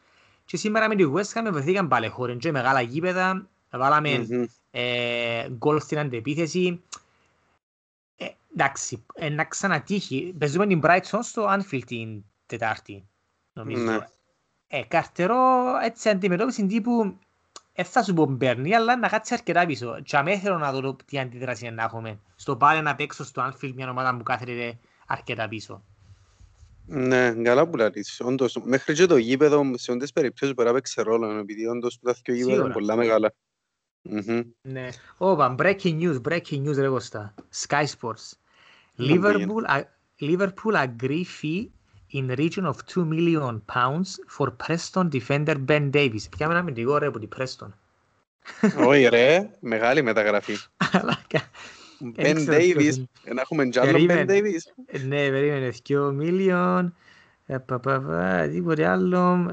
Και 0.45 0.57
σήμερα 0.57 0.89
με 0.89 0.95
τη 0.95 1.05
West 1.15 1.39
Ham 1.39 1.49
βρεθήκαν 1.53 1.89
πάλι 1.89 2.09
χώρες 2.09 2.37
και 2.39 2.53
μεγάλα 2.53 2.81
γήπεδα, 2.81 3.49
βάλαμε 3.71 4.27
ε, 4.71 5.49
γκολ 5.51 5.81
στην 5.81 5.99
αντεπίθεση. 5.99 6.83
Ε, 8.17 8.27
εντάξει, 8.53 9.05
ε, 9.15 9.29
να 9.29 9.45
ξανατύχει. 9.45 10.35
Παίζουμε 10.39 10.67
την 10.67 10.81
Brighton 10.83 11.19
στο 11.23 11.47
Anfield 11.49 11.85
την 11.87 12.25
Τετάρτη, 12.47 13.09
νομίζω. 13.53 13.83
Ναι. 13.83 13.99
Ε, 14.69 14.83
καρτερό, 14.83 15.37
έτσι 15.83 16.09
αντιμετώπιση 16.09 16.67
τύπου, 16.67 17.19
δεν 17.75 17.85
θα 17.85 18.03
σου 18.03 18.15
πω 18.15 18.27
μπέρνει, 18.27 18.75
αλλά 18.75 18.97
να 18.97 19.09
κάτσεις 19.09 19.37
αρκετά 19.37 19.67
πίσω. 19.67 20.01
Και 20.05 20.17
αμέ 20.17 20.39
θέλω 20.39 20.59
να 20.59 20.73
δω 20.73 20.97
τι 21.05 21.19
αντίδραση 21.19 21.71
να 21.71 21.83
έχουμε. 21.83 22.19
Στο 22.37 22.57
πάλι 22.57 22.83
να 22.83 22.95
παίξω 22.95 23.25
στο 23.25 23.51
Anfield 23.51 23.73
μια 23.75 23.91
ομάδα 23.91 24.17
που 24.17 24.23
κάθεται 24.23 24.79
αρκετά 25.07 25.49
πίσω. 25.49 25.83
Ναι, 26.87 27.33
καλά 27.33 27.69
που 27.69 27.77
λαλείς. 27.77 28.21
Όντως, 28.21 28.61
μέχρι 28.65 28.95
και 28.95 29.07
το 29.07 29.17
γήπεδο 29.17 29.71
σε 29.75 29.93
όντες 29.93 30.13
περιπτώσεις 30.13 30.55
μπορεί 30.55 30.69
να 30.69 30.75
παίξει 30.75 31.03
ρόλο, 31.03 31.39
επειδή 31.39 31.67
όντως 31.67 31.99
τα 32.01 32.17
δύο 32.25 32.35
γήπεδα 32.35 32.65
είναι 32.65 32.73
πολλά 32.73 32.97
μεγάλα. 32.97 33.35
Ναι. 34.63 34.89
Όπα, 35.19 35.55
breaking 35.59 36.01
news, 36.01 36.21
breaking 36.29 36.67
news 36.67 36.75
ρε 36.75 36.89
Κώστα. 36.89 37.35
Sky 37.67 37.85
Sports. 37.85 38.33
Liverpool, 38.99 39.83
Liverpool 40.21 40.75
agree 40.75 41.25
fee 41.41 41.67
in 42.13 42.31
region 42.31 42.65
of 42.67 42.77
2 42.95 43.05
million 43.05 43.63
pounds 43.75 44.09
for 44.27 44.49
Preston 44.67 45.09
defender 45.11 45.57
Ben 45.69 45.91
Davies. 45.91 46.29
Πιάμε 46.37 46.55
ένα 46.55 46.63
μυντικό 46.63 46.99
ρε 46.99 47.07
από 47.07 47.19
την 47.19 47.29
Preston. 47.37 47.69
Όχι 48.87 49.07
ρε, 49.07 49.51
μεγάλη 49.61 50.03
μεταγραφή. 50.03 50.57
Ben 52.17 52.49
Davies, 52.49 53.03
να 53.35 53.41
έχουμε 53.41 53.67
κι 53.67 53.79
άλλο 53.79 54.07
Ben 54.09 54.27
Davies. 54.29 54.63
Ναι, 55.07 55.29
περίμενε, 55.29 55.73
2 55.89 56.17
million, 56.21 56.89
τίποτε 58.51 58.87
άλλο. 58.87 59.51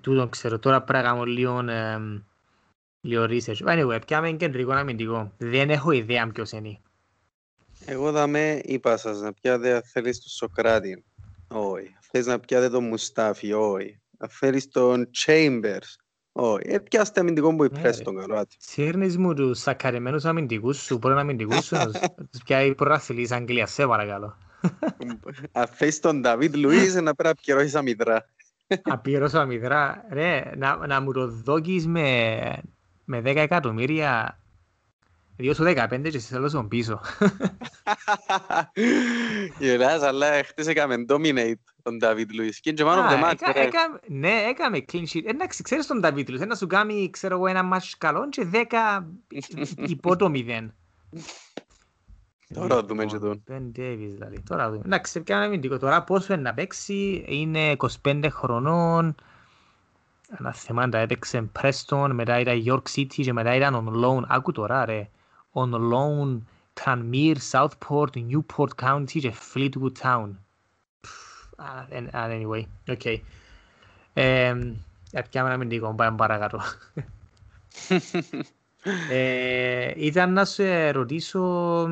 Τούτο 0.00 0.28
ξέρω, 0.28 0.58
τώρα 0.58 0.82
πρέπει 0.82 1.04
να 1.04 1.10
κάνω 1.10 1.24
λίγο, 1.24 1.64
λίγο 3.00 3.24
research. 3.28 3.64
Anyway, 3.64 3.98
πιάμε 4.06 4.30
κεντρικό 4.30 4.72
αμυντικό. 4.72 5.32
Δεν 5.38 5.70
έχω 5.70 5.90
ιδέα 5.90 6.28
ποιος 6.28 6.50
είναι. 6.50 6.78
Εγώ 7.90 8.12
θα 8.12 8.26
με 8.26 8.60
είπα 8.64 8.96
σας 8.96 9.20
να 9.20 9.32
πιάτε 9.32 9.82
θέλεις 9.92 10.20
τον 10.20 10.28
Σοκράτη. 10.28 11.04
Όχι. 11.48 11.96
Θες 12.10 12.26
να 12.26 12.38
πιάτε 12.38 12.68
τον 12.68 12.84
Μουστάφι. 12.84 13.52
Όχι. 13.52 14.00
Θέλεις 14.28 14.68
τον 14.68 15.10
Chambers. 15.26 15.96
Όχι. 16.32 16.62
Ε, 16.68 16.78
πιάστε 16.78 17.20
αμυντικό 17.20 17.56
που 17.56 17.64
υπρέσει 17.64 18.02
τον 18.02 18.16
καλό. 18.16 18.46
Σύρνεις 18.58 19.16
μου 19.16 19.34
τους 19.34 19.58
σακαρεμένους 19.58 20.24
αμυντικούς 20.24 20.78
σου, 20.82 20.98
πρώην 20.98 21.18
αμυντικούς 21.18 21.64
σου, 21.64 21.76
τους 22.30 22.42
πιάει 22.44 22.74
προάθλης 22.74 23.32
Αγγλίας, 23.32 23.72
σε 23.72 23.86
παρακαλώ. 23.86 24.36
Αν 25.52 25.66
θες 25.66 26.00
τον 26.00 26.22
Δαβίδ 26.22 26.54
Λουίς 26.54 26.94
να 26.94 27.14
πρέπει 27.14 27.22
να 27.22 27.34
πιερώσεις 27.34 27.74
αμυδρά. 27.74 28.28
Απειρώσω 28.82 29.38
αμυδρά. 29.38 30.04
Ρε, 30.10 30.42
να, 30.56 30.86
να 30.86 31.00
μου 31.00 31.12
το 31.12 31.26
δώκεις 31.26 31.86
με, 31.86 32.38
με 33.04 33.18
10 33.18 33.36
εκατομμύρια 33.36 34.38
Διότι 35.40 35.56
σου 35.56 35.64
15 35.64 36.00
και 36.10 36.18
σε 36.18 36.28
θέλω 36.28 36.48
στον 36.48 36.68
πίσω. 36.68 37.00
Γελάς, 39.58 40.02
αλλά 40.02 40.44
χτες 40.44 40.66
έκαμε 40.66 41.04
dominate 41.08 41.52
τον 41.82 41.98
David 42.02 42.26
Lewis. 42.40 42.54
Και 42.60 42.70
είναι 42.70 42.82
man 42.84 42.96
of 42.96 43.10
the 43.10 43.22
match. 43.22 43.70
Ναι, 44.06 44.30
έκαμε 44.48 44.84
clean 44.92 45.02
sheet. 45.12 45.24
Εντάξει, 45.24 45.62
ξέρεις 45.62 45.86
τον 45.86 46.00
David 46.04 46.28
Lewis, 46.28 46.40
ένα 46.40 46.54
σου 46.54 46.66
κάνει, 46.66 47.10
ξέρω 47.10 47.36
εγώ, 47.36 47.46
ένα 47.46 47.68
match 47.72 47.92
καλό 47.98 48.28
και 48.28 48.46
10 48.52 49.04
υπό 49.76 50.16
το 50.16 50.30
0. 50.34 50.68
Τώρα 52.54 52.84
δούμε 52.84 53.04
και 53.04 53.18
τον. 53.18 53.42
Ben 53.48 53.78
Davis 53.78 54.10
δηλαδή. 54.12 54.42
Τώρα 54.48 54.70
δούμε. 54.70 54.82
Εντάξει, 54.84 55.20
πιάνε 55.20 55.44
αμυντικό. 55.44 55.78
Τώρα 55.78 56.02
πόσο 56.02 56.32
είναι 56.32 56.42
να 56.42 56.54
παίξει. 56.54 57.24
Είναι 57.26 57.76
25 58.02 58.24
χρονών. 58.30 59.14
Ένα 60.38 60.52
θεμάντα 60.52 60.98
έπαιξε 60.98 61.50
Preston, 61.60 62.10
μετά 62.12 62.40
ήταν 62.40 62.62
York 62.66 62.82
City 62.96 63.06
και 63.06 63.32
μετά 63.32 63.54
ήταν 63.54 63.74
on 63.74 64.04
loan. 64.04 64.22
Άκου 64.26 64.52
τώρα 64.52 64.84
ρε 64.84 65.08
on 65.52 65.70
loan 65.70 66.46
Tranmere, 66.74 67.40
Southport, 67.40 68.16
Newport 68.16 68.74
County 68.76 69.20
και 69.20 69.32
Fleetwood 69.54 69.92
Town. 70.02 70.28
And, 71.90 72.08
and 72.12 72.32
anyway, 72.32 72.66
okay. 72.88 73.16
Έπιαμε 75.12 75.48
να 75.48 75.56
μην 75.56 75.68
τύχω, 75.68 75.94
πάμε 75.94 76.16
παρακάτω. 76.16 76.60
ε, 79.10 79.92
ήταν 79.96 80.32
να 80.32 80.44
σε 80.44 80.90
ρωτήσω 80.90 81.86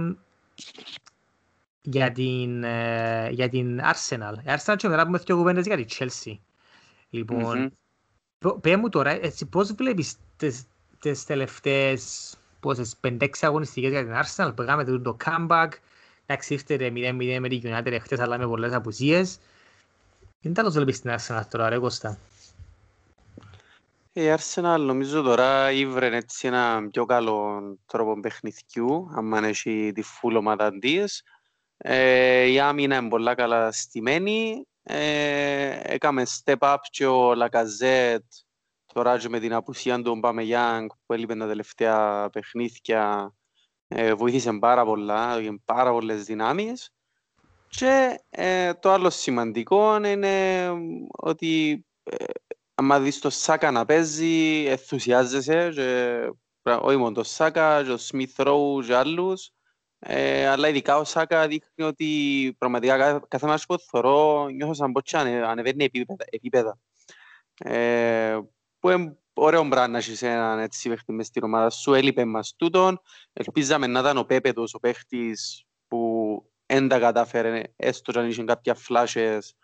για 1.80 2.12
την, 2.12 2.64
ε, 2.64 3.28
για 3.30 3.48
την 3.48 3.80
Arsenal. 3.80 4.34
Η 4.38 4.46
Arsenal 4.46 4.74
και 4.76 4.88
μετά 4.88 5.04
πούμε 5.04 5.18
δύο 5.18 5.36
κουβέντες 5.36 5.66
για 5.66 5.76
την 5.76 5.86
Chelsea. 5.90 6.38
Λοιπόν, 7.10 7.72
mm-hmm. 8.38 8.60
πέ 8.60 8.76
μου 8.76 8.88
τώρα, 8.88 9.10
έτσι, 9.10 9.46
πώς 9.46 9.72
βλέπεις 9.72 10.16
τις, 10.36 10.64
τις 11.00 11.24
τελευταίες 11.24 12.34
πόσες, 12.66 12.96
5-6 13.00 13.28
αγωνιστικές 13.40 13.90
για 13.90 14.04
την 14.04 14.14
Arsenal 14.14 14.52
που 14.56 14.62
έκαμε 14.62 14.84
το 14.84 15.16
comeback. 15.24 15.68
Εντάξει, 16.26 16.52
ήρθε 16.52 16.76
0-0 16.76 17.38
με 17.40 17.48
την 17.48 17.62
United 17.64 17.98
χτες, 18.00 18.18
αλλά 18.18 18.38
με 18.38 18.46
πολλές 18.46 18.72
απουσίες. 18.72 19.38
Δεν 20.40 20.54
τα 20.54 20.62
το 20.62 20.70
βλέπεις 20.70 20.96
στην 20.96 21.10
Arsenal 21.10 21.42
τώρα, 21.50 21.68
ρε 21.68 21.78
Κώστα. 21.78 22.18
Η 24.12 24.22
Arsenal 24.34 24.78
νομίζω 24.80 25.22
τώρα 25.22 25.70
ήβρε 25.70 26.16
έτσι 26.16 26.46
ένα 26.46 26.88
πιο 26.90 27.04
καλό 27.04 27.62
τρόπο 27.86 28.20
παιχνιδιού, 28.20 29.10
αν 29.14 29.32
έχει 29.32 29.92
τη 29.94 30.02
φούλ 30.02 30.36
ομάδα 30.36 30.66
αντίες. 30.66 31.22
Ε, 31.76 32.44
η 32.44 32.60
άμυνα 32.60 32.96
είναι 32.96 33.08
πολλά 33.08 33.34
καλά 33.34 33.72
στημένη. 33.72 34.66
Ε, 34.82 35.80
έκαμε 35.82 36.22
step 36.26 36.58
up 36.58 36.76
και 36.90 37.06
ο 37.06 37.34
Λακαζέτ 37.34 38.24
Τώρα 38.96 39.18
και 39.18 39.28
με 39.28 39.38
την 39.38 39.52
απουσία 39.52 40.02
του 40.02 40.16
Μπαμεγιάνγκ 40.16 40.88
που 41.06 41.12
έλειπε 41.12 41.34
τα 41.34 41.46
τελευταία 41.46 42.28
παιχνίδια 42.30 43.32
ε, 43.88 44.14
βοήθησε 44.14 44.52
πάρα 44.52 44.84
πολλά, 44.84 45.40
είχε 45.40 45.60
πάρα 45.64 45.90
πολλές 45.90 46.24
δυνάμεις. 46.24 46.90
Και 47.68 48.20
ε, 48.30 48.74
το 48.74 48.90
άλλο 48.90 49.10
σημαντικό 49.10 50.04
είναι 50.04 50.68
ότι 51.10 51.84
ε, 52.02 52.24
άμα 52.74 53.00
δεις 53.00 53.18
το 53.18 53.30
Σάκα 53.30 53.70
να 53.70 53.84
παίζει, 53.84 54.64
ενθουσιάζεσαι 54.66 55.70
και 55.74 56.30
όχι 56.80 56.96
μόνο 56.96 57.12
το 57.12 57.22
Σάκα, 57.22 57.84
και 57.84 57.90
ο 57.90 57.96
Σμιθ 57.96 58.38
Ρόου 58.38 58.82
και 58.82 58.94
άλλους, 58.94 59.50
ε, 59.98 60.48
αλλά 60.48 60.68
ειδικά 60.68 60.98
ο 60.98 61.04
Σάκα 61.04 61.46
δείχνει 61.46 61.84
ότι 61.84 62.54
πραγματικά 62.58 63.24
κάθε 63.28 63.46
μάτσο 63.46 63.66
που 63.68 63.78
θωρώ 63.78 64.48
νιώθω 64.48 64.74
σαν 64.74 64.92
πότσια 64.92 65.20
ανεβαίνει 65.20 65.84
επίπεδα. 65.84 66.24
επίπεδα. 66.30 66.78
Ε, 67.58 68.38
που 68.86 68.92
είναι 68.92 69.16
ωραίο 69.34 69.68
πράγμα 69.68 69.88
να 69.88 69.98
έχεις 69.98 70.22
έναν 70.22 70.58
έτσι 70.58 70.88
παίχτη 70.88 71.12
μες 71.12 71.26
στην 71.26 71.42
ομάδα 71.42 71.70
σου. 71.70 71.94
Έλειπε 71.94 72.24
μας 72.24 72.54
τούτον. 72.56 73.00
Ελπίζαμε 73.32 73.86
να 73.86 74.00
ήταν 74.00 74.16
ο 74.16 74.24
Πέπετος, 74.24 74.74
ο 74.74 74.78
παίχτης 74.78 75.64
που 75.88 76.42
δεν 76.66 76.88
τα 76.88 76.98
κατάφερε, 76.98 77.62
έστω 77.76 78.12
και 78.12 78.18
αν 78.18 78.28
είχε 78.28 78.44
κάποια 78.44 78.74
φλάσες 78.74 79.54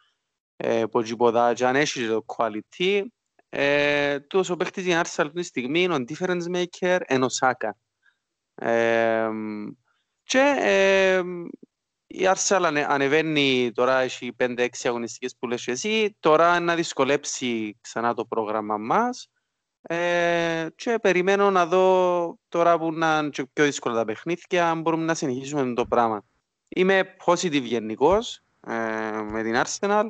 ε, 0.57 0.81
από 0.81 1.03
τζιποδά 1.03 1.53
και 1.53 1.67
αν 1.67 1.77
έχεις 1.77 2.09
το 2.09 2.25
quality. 2.37 3.03
Ε, 3.49 4.21
τούτος 4.21 4.51
ο 4.51 4.57
παίχτης 4.57 4.85
για 4.85 4.95
να 4.95 5.01
έρθει 5.01 5.23
αυτή 5.23 5.35
τη 5.35 5.43
στιγμή 5.43 5.83
είναι 5.83 5.95
ο 5.95 6.05
difference 6.09 6.55
maker 6.55 6.99
εν 7.07 7.23
ο 7.23 7.29
Σάκα. 7.29 7.77
Ε, 8.55 9.29
και 10.23 10.55
ε, 10.59 11.23
η 12.15 12.29
Arsenal 12.35 12.85
ανεβαίνει 12.89 13.73
τώρα, 13.75 13.99
έχει 13.99 14.37
5-6 14.39 14.67
αγωνιστικές 14.85 15.37
που 15.39 15.47
λες 15.47 15.67
εσύ, 15.67 16.17
τώρα 16.21 16.61
να 16.61 16.75
δυσκολέψει 16.75 17.79
ξανά 17.81 18.15
το 18.15 18.25
πρόγραμμα 18.25 18.77
μας 18.77 19.31
ε, 19.83 20.67
και 20.75 20.99
περιμένω 21.03 21.51
να 21.51 21.67
δω 21.67 22.39
τώρα 22.49 22.79
που 22.79 22.93
να 22.93 23.19
είναι 23.19 23.31
πιο 23.31 23.65
δύσκολα 23.65 23.95
τα 23.95 24.05
παιχνίδια, 24.05 24.71
αν 24.71 24.81
μπορούμε 24.81 25.05
να 25.05 25.15
συνεχίσουμε 25.15 25.75
το 25.75 25.87
πράγμα. 25.87 26.25
Είμαι 26.69 27.17
positive 27.25 27.63
γενικός 27.63 28.43
ε, 28.67 28.73
με 29.31 29.43
την 29.43 29.63
Arsenal. 29.65 30.09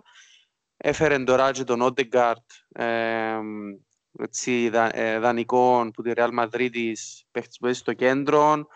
Έφερε 0.77 1.19
τώρα 1.19 1.51
και 1.51 1.65
τον 1.65 1.83
Odegaard 1.83 2.83
ε, 2.83 3.38
έτσι, 4.19 4.69
δα, 4.69 4.97
ε, 4.97 5.19
δανεικό 5.19 5.91
που 5.95 6.03
τη 6.03 6.12
Real 6.15 6.31
Madrid 6.38 6.93
παίχτης 7.31 7.59
που 7.61 7.73
στο 7.73 7.93
κέντρο 7.93 8.67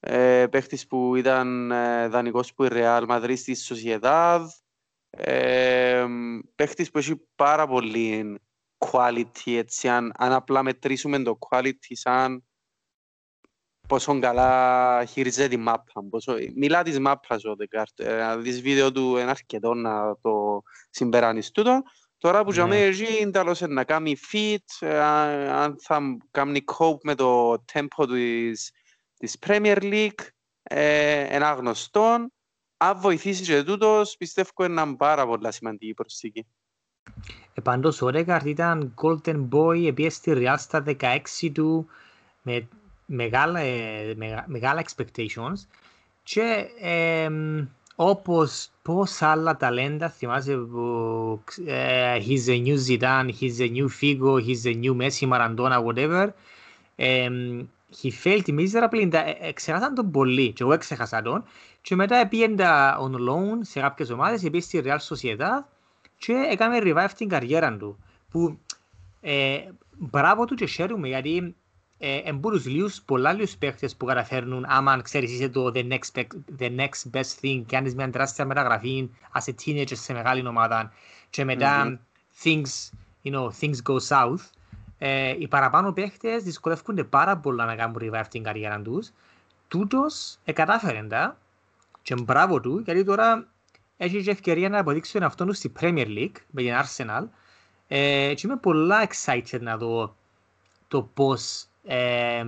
ε, 0.00 0.46
παίχτης 0.50 0.86
που 0.86 1.16
ήταν 1.16 1.70
ε, 1.70 2.08
δανεικός 2.08 2.54
που 2.54 2.64
η 2.64 2.68
Real 2.72 3.06
Madrid 3.08 3.36
στη 3.36 3.56
Sociedad, 3.68 4.40
ε, 5.10 6.06
παίχτης 6.54 6.90
που 6.90 6.98
έχει 6.98 7.20
πάρα 7.34 7.66
πολύ 7.66 8.38
quality, 8.78 9.56
έτσι, 9.56 9.88
αν, 9.88 10.12
αν 10.16 10.32
απλά 10.32 10.62
μετρήσουμε 10.62 11.22
το 11.22 11.38
quality 11.50 11.92
σαν 11.92 12.42
πόσο 13.88 14.18
καλά 14.18 15.04
χειριζέται 15.04 15.48
τη 15.48 15.56
μάπα. 15.56 16.08
Πόσο... 16.10 16.34
Μιλά 16.56 16.82
της 16.82 16.98
μάπας 16.98 17.44
ο 17.44 17.56
Δεκάρτ. 17.56 18.00
Ε, 18.00 18.22
αν 18.22 18.42
δεις 18.42 18.60
βίντεο 18.60 18.92
του 18.92 19.16
είναι 19.16 19.30
αρκετό 19.30 19.74
να 19.74 20.16
το 20.20 20.62
συμπεράνεις 20.90 21.50
τούτο. 21.50 21.82
Τώρα 22.18 22.44
που 22.44 22.52
yeah. 22.54 22.70
εκεί 22.70 23.30
τέλος 23.30 23.60
να 23.60 23.84
κάνει 23.84 24.16
fit, 24.32 24.86
ε, 24.86 25.00
αν 25.00 25.76
θα 25.80 26.00
κάνει 26.30 26.64
cope 26.78 27.00
με 27.02 27.14
το 27.14 27.52
tempo 27.72 28.06
της 28.08 28.72
της 29.18 29.36
Premier 29.46 29.78
League, 29.82 30.26
ε, 30.62 31.20
ένα 31.20 31.52
γνωστό. 31.52 32.30
Αν 32.76 33.00
βοηθήσεις 33.00 33.48
και 33.48 33.62
τούτος, 33.62 34.16
πιστεύω 34.16 34.64
είναι 34.64 34.96
πάρα 34.96 35.26
πολύ 35.26 35.52
σημαντική 35.52 35.94
προσθήκη. 35.94 36.46
Ε, 37.54 37.60
πάντως 37.60 38.02
ο 38.02 38.08
Ρέγκαρτ 38.08 38.46
ήταν 38.46 38.94
Golden 39.02 39.48
Boy, 39.48 39.86
επίσης 39.86 40.14
στη 40.14 40.32
Real 40.34 40.54
στα 40.58 40.84
16 40.86 41.50
του, 41.52 41.86
με 42.42 42.68
μεγάλα, 43.06 43.60
ε, 43.60 44.14
μεγάλα 44.46 44.84
expectations 44.84 45.66
και 46.22 46.66
ε, 46.80 47.28
όπως 47.94 48.70
πώς 48.82 49.22
άλλα 49.22 49.56
ταλέντα, 49.56 50.08
θυμάσαι 50.10 50.56
που 50.56 51.42
uh, 51.66 52.20
he's 52.26 52.48
a 52.48 52.64
new 52.64 52.76
Zidane, 52.88 53.30
he's 53.40 53.60
a 53.60 53.68
new 53.68 53.88
Figo, 53.88 54.38
he's 54.46 54.64
a 54.66 54.74
new 54.74 54.94
Messi, 54.94 55.28
Maradona, 55.28 55.82
whatever, 55.84 56.28
ε, 56.96 57.28
he 57.90 58.10
failed 58.10 58.46
miserably, 58.46 59.10
εξέχασαν 59.40 59.94
τον 59.94 60.10
πολύ 60.10 60.52
και 60.52 60.62
εγώ 60.62 60.72
εξέχασα 60.72 61.22
τον 61.22 61.44
και 61.80 61.94
μετά 61.94 62.28
πήγαινε 62.28 62.64
on 63.00 63.12
loan 63.12 63.58
σε 63.60 63.80
κάποιες 63.80 64.10
ομάδες, 64.10 64.40
πήγε 64.40 64.60
στη 64.60 64.82
Real 64.84 64.98
Sociedad 64.98 65.64
και 66.18 66.32
έκαμε 66.50 66.78
revive 66.82 67.10
την 67.16 67.28
καριέρα 67.28 67.76
του. 67.76 67.98
Που 68.30 68.58
ε, 69.20 69.58
μπράβο 69.98 70.44
του 70.44 70.54
και 70.54 70.66
χαίρομαι 70.66 71.08
γιατί 71.08 71.54
ε, 71.98 72.20
εμπούς 72.24 72.66
λίγους, 72.66 73.02
πολλά 73.02 73.32
λίγους 73.32 73.56
παίχτες 73.56 73.96
που 73.96 74.06
καταφέρνουν 74.06 74.64
άμα 74.68 75.02
ξέρεις 75.02 75.32
είσαι 75.32 75.48
το 75.48 75.72
the 75.74 75.88
next, 75.88 76.24
the 76.58 76.76
next 76.76 77.10
best 77.12 77.40
thing 77.40 77.62
και 77.66 77.76
κάνεις 77.76 77.94
μια 77.94 78.10
τεράστια 78.10 78.44
μεταγραφή 78.44 79.10
as 79.32 79.50
a 79.50 79.52
teenager 79.64 79.96
σε 79.96 80.12
μεγάλη 80.12 80.46
ομάδα 80.46 80.92
και 81.30 81.44
μετά 81.44 81.84
mm-hmm. 81.84 82.44
things, 82.44 82.90
you 83.24 83.32
know, 83.32 83.48
things 83.60 83.76
go 83.90 83.98
south 84.08 84.57
ε, 84.98 85.34
οι 85.38 85.48
παραπάνω 85.48 85.92
παίχτες 85.92 86.42
δυσκολεύονται 86.42 87.04
πάρα 87.04 87.36
πολλά 87.36 87.64
να 87.64 87.76
κάνουν 87.76 87.96
revive 88.00 88.26
την 88.30 88.42
καριέρα 88.42 88.80
τους. 88.80 89.10
Τούτος 89.68 90.38
εκατάφερε 90.44 91.02
τα 91.08 91.38
και 92.02 92.14
μπράβο 92.14 92.60
του 92.60 92.78
γιατί 92.78 93.04
τώρα 93.04 93.48
έχει 93.96 94.22
και 94.22 94.30
ευκαιρία 94.30 94.68
να 94.68 94.78
αποδείξει 94.78 95.12
τον 95.12 95.22
εαυτό 95.22 95.44
τους 95.44 95.56
στη 95.56 95.72
Premier 95.80 96.06
League 96.06 96.36
με 96.50 96.62
την 96.62 96.72
Arsenal. 96.72 97.24
Ε, 97.88 98.32
και 98.34 98.46
είμαι 98.46 98.56
πολλά 98.56 99.08
excited 99.08 99.60
να 99.60 99.76
δω 99.76 100.16
το 100.88 101.02
πώς 101.02 101.66
ε, 101.84 102.44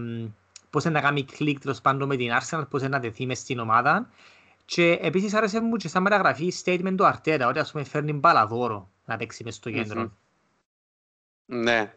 πώς 0.70 0.84
να 0.84 1.00
κάνει 1.00 1.24
κλικ 1.24 1.60
τέλος 1.60 1.80
πάντων 1.80 2.08
με 2.08 2.16
την 2.16 2.30
Arsenal, 2.40 2.62
πώς 2.70 2.82
να 2.82 2.98
δεθεί 2.98 3.26
μες 3.26 3.38
στην 3.38 3.58
ομάδα. 3.58 4.10
Και 4.64 4.98
επίσης 5.02 5.34
άρεσε 5.34 5.60
μου 5.60 5.76
και 5.76 5.88
σαν 5.88 6.02
μεταγραφή 6.02 6.52
statement 6.64 6.94
του 6.96 7.06
Αρτέτα 7.06 7.46
ότι 7.46 7.58
ας 7.58 7.72
πούμε 7.72 7.84
φέρνει 7.84 8.12
μπάλα 8.12 8.46
δώρο 8.46 8.90
να 9.04 9.16
παίξει 9.16 9.44
μες 9.44 9.54
στο 9.54 9.70
κέντρο. 9.70 10.12
Ναι, 11.46 11.94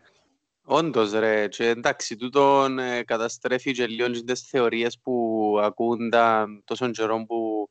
όντως 0.65 1.11
ρε 1.11 1.47
και 1.47 1.67
εντάξει 1.67 2.15
τούτον 2.15 2.79
ε, 2.79 3.03
καταστρέφει 3.03 3.71
και 3.71 3.87
λίγο 3.87 4.09
τις 4.09 4.41
θεωρίες 4.41 4.99
που 5.03 5.57
ακούνταν 5.61 6.63
τόσων 6.65 6.91
καιρών 6.91 7.25
που 7.25 7.69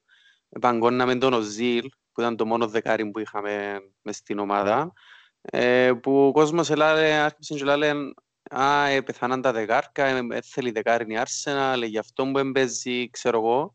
παγκώναμε 0.60 1.16
τον 1.16 1.32
Οζίλ 1.32 1.88
που 2.12 2.20
ήταν 2.20 2.36
το 2.36 2.46
μόνο 2.46 2.66
δεκάρι 2.66 3.10
που 3.10 3.18
είχαμε 3.18 3.80
μες 4.02 4.16
στην 4.16 4.38
ομάδα 4.38 4.92
ε, 5.40 5.92
που 6.02 6.26
ο 6.26 6.32
κόσμος 6.32 6.70
άρχισε 6.70 7.54
και 7.54 7.76
λέει 7.76 8.14
«Α, 8.50 8.86
ε, 8.86 9.00
πεθανάν 9.00 9.40
τα 9.40 9.52
δεκάρκα, 9.52 10.04
ε, 10.04 10.26
ε, 10.30 10.40
θέλει 10.40 10.70
δεκάρι 10.70 11.14
η 11.14 11.18
Arsenal, 11.22 11.82
γι' 11.86 11.98
αυτό 11.98 12.26
που 12.26 12.38
εμπέζει, 12.38 13.10
ξέρω 13.10 13.38
εγώ». 13.38 13.74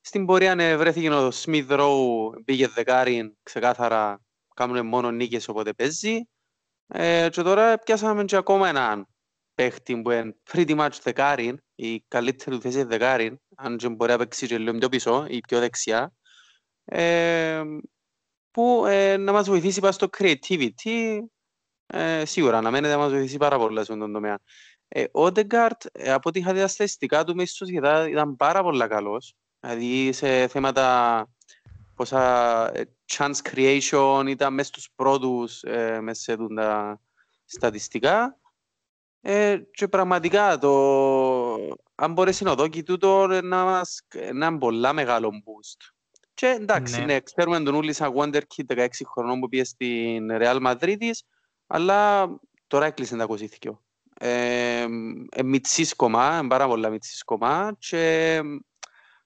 Στην 0.00 0.26
πορεία 0.26 0.54
ναι, 0.54 0.76
βρέθηκε 0.76 1.10
ο 1.10 1.28
Smith 1.34 1.68
Rowe, 1.68 2.44
πήγε 2.44 2.68
δεκάρι, 2.68 3.36
ξεκάθαρα 3.42 4.20
κάνουν 4.54 4.86
μόνο 4.86 5.10
νίκες 5.10 5.48
όποτε 5.48 5.72
παίζει. 5.72 6.28
Ε, 6.96 7.28
και 7.30 7.42
τώρα 7.42 7.78
πιάσαμε 7.78 8.24
και 8.24 8.36
ακόμα 8.36 8.68
έναν 8.68 9.06
παίχτη 9.54 10.02
που 10.02 10.10
είναι 10.10 10.36
pretty 10.52 10.78
much 10.78 10.98
δεκάρι, 11.02 11.58
η 11.74 12.00
καλύτερη 12.08 12.56
του 12.56 12.62
θέση 12.62 12.82
δεκάρι, 12.82 13.40
αν 13.56 13.76
και 13.76 13.88
μπορεί 13.88 14.10
να 14.10 14.18
παίξει 14.18 14.46
και 14.46 14.58
λίγο 14.58 14.78
πιο 14.78 14.88
πίσω 14.88 15.26
ή 15.28 15.40
πιο 15.40 15.58
δεξιά, 15.58 16.12
ε, 16.84 17.62
που 18.50 18.84
ε, 18.86 19.16
να 19.16 19.32
μας 19.32 19.48
βοηθήσει 19.48 19.80
πάνω 19.80 19.92
στο 19.92 20.08
creativity, 20.18 21.18
ε, 21.86 22.24
σίγουρα 22.24 22.60
να 22.60 22.70
μένετε 22.70 22.94
να 22.94 22.98
μας 22.98 23.10
βοηθήσει 23.10 23.36
πάρα 23.36 23.58
πολλά 23.58 23.84
σε 23.84 23.92
αυτόν 23.92 23.98
τον 23.98 24.12
τομέα. 24.12 24.38
Ε, 24.88 25.04
ο 25.12 25.32
Ντεγκάρτ, 25.32 25.84
ε, 25.92 26.12
από 26.12 26.28
ό,τι 26.28 26.38
είχα 26.38 26.52
δει 26.52 26.60
τα 26.60 26.68
στατιστικά 26.68 27.24
του 27.24 27.34
μέσα 27.34 27.54
στο 27.54 27.66
ήταν 28.08 28.36
πάρα 28.36 28.62
πολύ 28.62 28.88
καλός. 28.88 29.34
Δηλαδή 29.60 30.12
σε 30.12 30.48
θέματα 30.48 31.26
πόσα 31.94 32.70
ε, 32.74 32.84
chance 33.12 33.38
creation 33.42 34.24
ήταν 34.28 34.54
μέσα 34.54 34.68
στους 34.68 34.88
πρώτους 34.94 35.62
ε, 35.62 36.00
μέσα 36.00 36.22
σε 36.22 36.36
τα 36.54 37.00
στατιστικά. 37.44 38.38
Ε, 39.20 39.58
και 39.70 39.88
πραγματικά 39.88 40.58
το, 40.58 40.72
αν 41.94 42.12
μπορέσει 42.12 42.44
να 42.44 42.54
δώσει 42.54 42.82
τούτο 42.82 43.26
να 43.26 43.64
μας 43.64 44.00
να 44.32 44.46
είναι 44.46 44.58
πολλά 44.58 44.92
μεγάλο 44.92 45.30
boost. 45.30 45.92
Και 46.34 46.46
εντάξει, 46.46 46.98
ναι. 46.98 47.04
ναι 47.04 47.20
ξέρουμε 47.20 47.60
τον 47.60 47.74
Ούλης 47.74 47.96
σαν 47.96 48.12
Wonderkid 48.16 48.76
16 48.76 48.86
χρονών 49.12 49.40
που 49.40 49.48
πήγε 49.48 49.64
στην 49.64 50.28
Real 50.30 50.66
Madrid 50.66 51.10
αλλά 51.66 52.28
τώρα 52.66 52.86
έκλεισε 52.86 53.16
τα 53.16 53.26
κοσίθηκιο. 53.26 53.82
Ε, 54.18 54.86
ε, 55.30 55.42
μητσής 55.42 55.94
κομμά, 55.94 56.46
πάρα 56.48 56.66
πολλά 56.66 56.88
μητσής 56.88 57.24
κομμά 57.24 57.76
και 57.78 58.40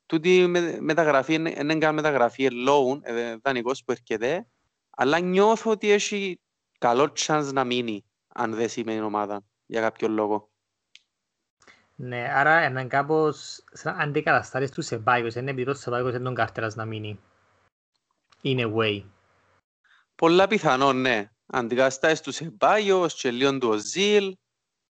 τούτη 0.08 0.46
με, 0.46 0.80
μεταγραφή, 0.80 1.34
είναι 1.34 1.78
καν 1.78 1.94
μεταγραφή 1.94 2.48
loan, 2.68 3.00
ε, 3.02 3.36
δανεικός 3.42 3.84
που 3.84 3.92
έρχεται, 3.92 4.46
αλλά 4.90 5.18
νιώθω 5.18 5.70
ότι 5.70 5.90
έχει 5.90 6.40
καλό 6.78 7.12
chance 7.18 7.50
να 7.52 7.64
μείνει 7.64 8.04
αν 8.28 8.54
δεν 8.54 8.68
σημαίνει 8.68 9.00
ομάδα 9.00 9.42
για 9.66 9.80
κάποιο 9.80 10.08
λόγο. 10.08 10.50
Ναι, 11.94 12.28
άρα 12.34 12.64
είναι 12.64 12.84
κάπως 12.84 13.64
σαν 13.72 14.00
αντικαταστάσεις 14.00 14.70
του 14.70 14.82
Σεμπάικος, 14.82 15.34
είναι 15.34 15.50
επειδή 15.50 15.66
το 15.66 15.74
Σεμπάικος 15.74 16.14
είναι 16.14 16.24
τον 16.24 16.34
κάρτερας 16.34 16.74
να 16.74 16.84
μείνει. 16.84 17.20
In 18.42 18.58
a 18.58 18.74
way. 18.74 19.02
Πολλά 20.14 20.46
πιθανό, 20.46 20.92
ναι 20.92 21.30
αντικαστάσεις 21.48 22.20
του 22.20 22.32
Σεμπάγιος 22.32 23.14
και 23.14 23.30
λίγο 23.30 23.58
του 23.58 23.68
Οζίλ. 23.68 24.36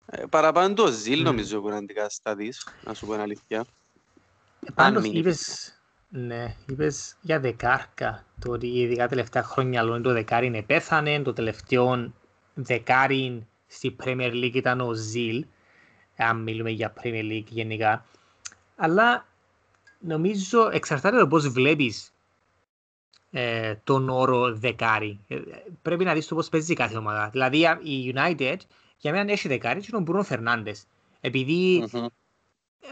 Ε, 0.06 0.26
παραπάνω 0.26 0.74
του 0.74 0.84
Οζίλ 0.84 1.24
νομίζω 1.24 1.62
που 1.62 1.67
είναι 1.67 1.78
αντικαστάτης, 1.78 2.67
να 2.84 2.93
σου 2.93 3.06
πω 3.06 3.12
την 3.12 3.21
αλήθεια. 3.21 3.65
Πάντως 4.74 5.06
είπες, 5.06 5.74
ναι, 6.10 6.56
είπες 6.65 7.17
για 7.21 7.39
δεκάρκα, 7.39 8.26
το 8.39 8.52
ότι 8.52 8.67
ειδικά 8.67 9.08
τελευταία 9.08 9.43
χρόνια 9.43 9.84
λόγω 9.84 10.02
το 10.02 10.12
δεκάρι 10.12 10.45
είναι 10.45 10.62
πέθανε, 10.62 11.21
το 11.21 11.34
τελευταίο 11.34 12.13
δεκάρι 12.54 13.47
στη 13.67 13.95
Premier 14.04 14.32
League 14.32 14.54
ήταν 14.54 14.82
ο 14.82 14.93
Ζιλ, 14.93 15.45
αν 16.17 16.43
μιλούμε 16.43 16.69
για 16.69 16.93
Premier 17.02 17.32
League 17.32 17.47
γενικά. 17.47 18.06
Αλλά 18.76 19.26
νομίζω 20.00 20.69
εξαρτάται 20.71 21.17
το 21.17 21.28
πώς 21.28 21.47
βλέπεις 21.47 22.13
ε, 23.32 23.76
τον 23.84 24.10
όρο 24.10 24.54
δεκάρι. 24.54 25.19
Ε, 25.28 25.38
πρέπει 25.82 26.04
να 26.04 26.13
δεις 26.13 26.28
το 26.28 26.36
πώς 26.36 26.50
παίζει 26.50 26.74
κάθε 26.74 26.97
ομάδα. 26.97 27.30
Δηλαδή 27.30 27.58
η 27.82 28.13
United 28.15 28.58
για 28.97 29.12
μένα 29.12 29.32
έχει 29.32 29.47
δεκάρι 29.47 29.82
και 29.82 29.91
τον 29.91 30.04
Μπρούνο 30.04 30.24
Φερνάντες. 30.24 30.86
Επειδή 31.21 31.89
mm-hmm. 31.91 32.06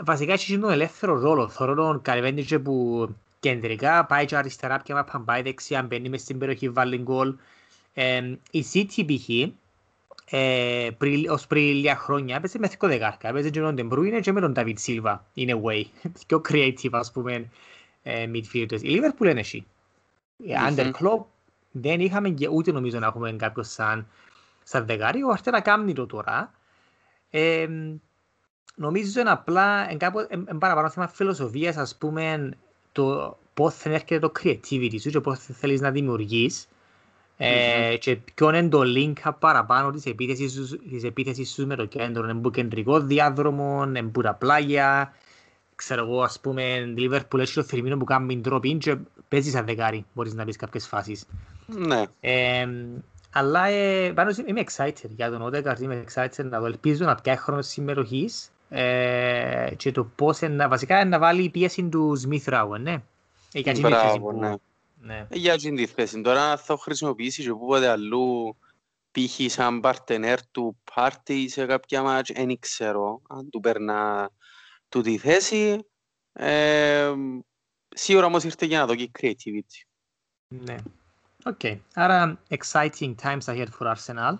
Βασικά 0.04 0.34
έχει 0.34 0.60
τον 0.60 0.71
ελεύθερος 0.71 1.21
ρόλος. 1.21 1.54
Θεωρώ 1.54 1.75
τον 1.75 2.02
Καρβέντιζε 2.02 2.60
που 2.60 3.08
κεντρικά 3.39 4.06
πάει 4.06 4.25
και 4.25 4.36
αριστερά 4.36 4.82
και 4.84 4.93
μα 4.93 5.04
πάει 5.25 5.41
δεξιά, 5.41 5.84
μπαίνει 5.84 6.10
μες 6.10 6.21
στην 6.21 6.38
περιοχή, 6.38 6.69
βάλει 6.69 6.97
γκολ. 6.97 7.36
Ε, 7.93 8.34
η 8.52 8.65
City 8.73 9.06
π.χ. 9.06 9.30
Ε, 10.32 10.89
πρι, 10.97 11.28
ως 11.30 11.47
πριν 11.47 11.63
λίγα 11.63 11.95
χρόνια 11.95 12.36
έπαιζε 12.36 12.60
με 12.60 12.67
θικό 12.67 12.88
δεκάρκα. 12.88 13.28
Έπαιζε 13.28 13.49
και 13.49 13.60
με 13.60 13.65
τον 13.65 13.75
Τεμπρούινε 13.75 14.19
και 14.19 14.32
με 14.32 14.41
τον 14.41 14.54
David 14.56 14.75
Silva, 14.86 15.17
in 15.36 15.49
a 15.49 15.62
way. 15.62 15.84
Πιο 16.28 16.41
creative 16.49 16.89
ας 16.91 17.12
πούμε 17.12 17.49
ε, 18.04 18.25
midfielders. 18.34 18.82
Η 18.82 18.99
Liverpool 18.99 19.25
είναι 19.30 19.39
εσύ. 19.39 19.65
Under 20.67 20.91
Klopp 20.91 21.23
δεν 21.71 21.99
είχαμε 21.99 22.30
και 22.30 22.47
ούτε 22.47 22.71
νομίζω 22.71 22.99
να 22.99 23.08
έχουμε 23.08 23.32
κάποιο 23.32 23.63
σαν, 23.63 24.08
σαν 24.63 24.86
δεκάρι. 24.86 25.23
Ο 25.23 25.30
Αρτέρα 25.32 25.62
κάνει 25.62 25.93
το 25.93 26.06
τώρα. 26.06 26.54
Ε, 27.30 27.67
νομίζω 28.76 29.20
είναι 29.20 29.32
απλά 29.32 29.92
είναι 29.92 30.58
παραπάνω 30.60 30.90
θέμα 30.90 31.08
φιλοσοφίας, 31.08 31.78
ας 31.78 31.96
πούμε, 31.96 32.52
το 32.92 33.38
πώς 33.54 33.74
θα 33.74 33.90
έρχεται 33.90 34.20
το 34.20 34.32
creativity 34.40 35.00
σου 35.02 35.10
και 35.10 35.20
πώς 35.20 35.40
θέλεις 35.40 35.82
να 35.82 35.92
δημιουργείς 35.92 36.68
ε, 37.42 37.98
και 37.98 38.16
ποιο 38.16 38.50
είναι 38.50 38.70
το 38.70 38.82
link 38.86 39.32
παραπάνω 39.40 39.92
της 39.92 40.06
επίθεσης, 40.06 40.52
σου, 40.52 40.80
της 40.90 41.04
επίθεσης 41.04 41.52
σου 41.52 41.68
με 41.68 41.76
το 41.76 41.86
κέντρο. 41.86 42.30
Είναι 42.30 42.40
που 42.40 42.52
κεντρικό 42.52 43.00
διάδρομο, 43.00 43.84
είναι 43.88 44.02
που 44.02 44.22
τα 44.22 44.34
πλάγια, 44.34 45.14
ξέρω 45.76 46.06
εγώ, 46.06 46.22
ας 46.22 46.40
πούμε, 46.40 46.94
Liverpool 46.98 47.40
έχει 47.40 47.54
το 47.54 47.64
Φιρμίνο 47.64 47.98
που 47.98 48.06
κάνει 48.06 48.38
ντροπή 48.38 48.78
και 48.78 48.98
παίζεις 49.28 49.52
σαν 49.52 49.66
δεκάρι, 49.66 50.06
μπορείς 50.14 50.34
να 50.34 50.46
πεις 50.46 50.56
κάποιες 50.56 50.88
φάσεις. 50.88 51.26
Ναι. 51.66 52.04
Ε, 52.20 52.68
αλλά 53.32 53.68
ε, 53.68 54.12
πάνω 54.12 54.32
είμαι 54.46 54.64
excited 54.66 55.10
για 55.10 55.32
τον 55.32 55.42
Odegaard, 55.42 55.80
είμαι 55.80 56.04
excited 56.08 56.46
να 56.46 56.60
το 56.60 56.66
ελπίζω 56.66 57.06
να 57.06 57.16
πιάει 57.16 57.36
χρόνος 57.36 57.68
συμμετοχής 57.68 58.52
ε, 58.70 59.74
και 59.78 59.92
το 59.92 60.04
πώς 60.04 60.42
είναι, 60.42 60.68
βασικά 60.68 61.06
να 61.06 61.20
βάλει 61.20 61.50
πίεση 61.50 61.90
του 61.90 62.22
Smith 62.28 62.54
Rowe, 62.54 62.80
ναι. 62.80 63.02
Ε, 63.52 63.60
για 63.60 63.76
Μπράβο, 63.80 64.32
ναι. 64.32 64.54
ναι. 65.02 65.28
Ε, 65.30 65.38
για 65.38 65.58
την 65.58 65.88
θέση. 65.88 66.22
Τώρα 66.22 66.58
θα 66.58 66.78
χρησιμοποιήσεις 66.78 67.46
και 67.46 67.52
οπουδήποτε 67.52 67.88
αλλού 67.88 68.58
π.χ. 69.12 69.52
σαν 69.52 69.80
παρτενέρ 69.80 70.48
του 70.48 70.78
Partey 70.94 71.50
σε 71.50 71.65
κάποια 71.65 72.02
μάτς, 72.02 72.32
δεν 72.34 72.60
ξέρω 72.60 73.22
αν 73.28 73.50
του 73.50 73.60
περνά 73.60 74.30
του 74.90 75.02
τη 75.02 75.17
θέση. 75.17 75.86
Ε, 76.34 77.13
σίγουρα 77.90 78.26
όμως 78.26 78.44
ήρθε 78.44 78.65
για 78.65 78.80
να 78.80 78.86
δώκει 78.86 78.94
creativity. 78.94 79.86
Ναι. 80.48 80.76
OK. 81.46 81.60
Okay. 81.63 81.78
Άρα, 81.94 82.40
exciting 82.50 83.15
times 83.24 83.46
ahead 83.46 83.67
for 83.80 83.96
Arsenal. 83.96 84.34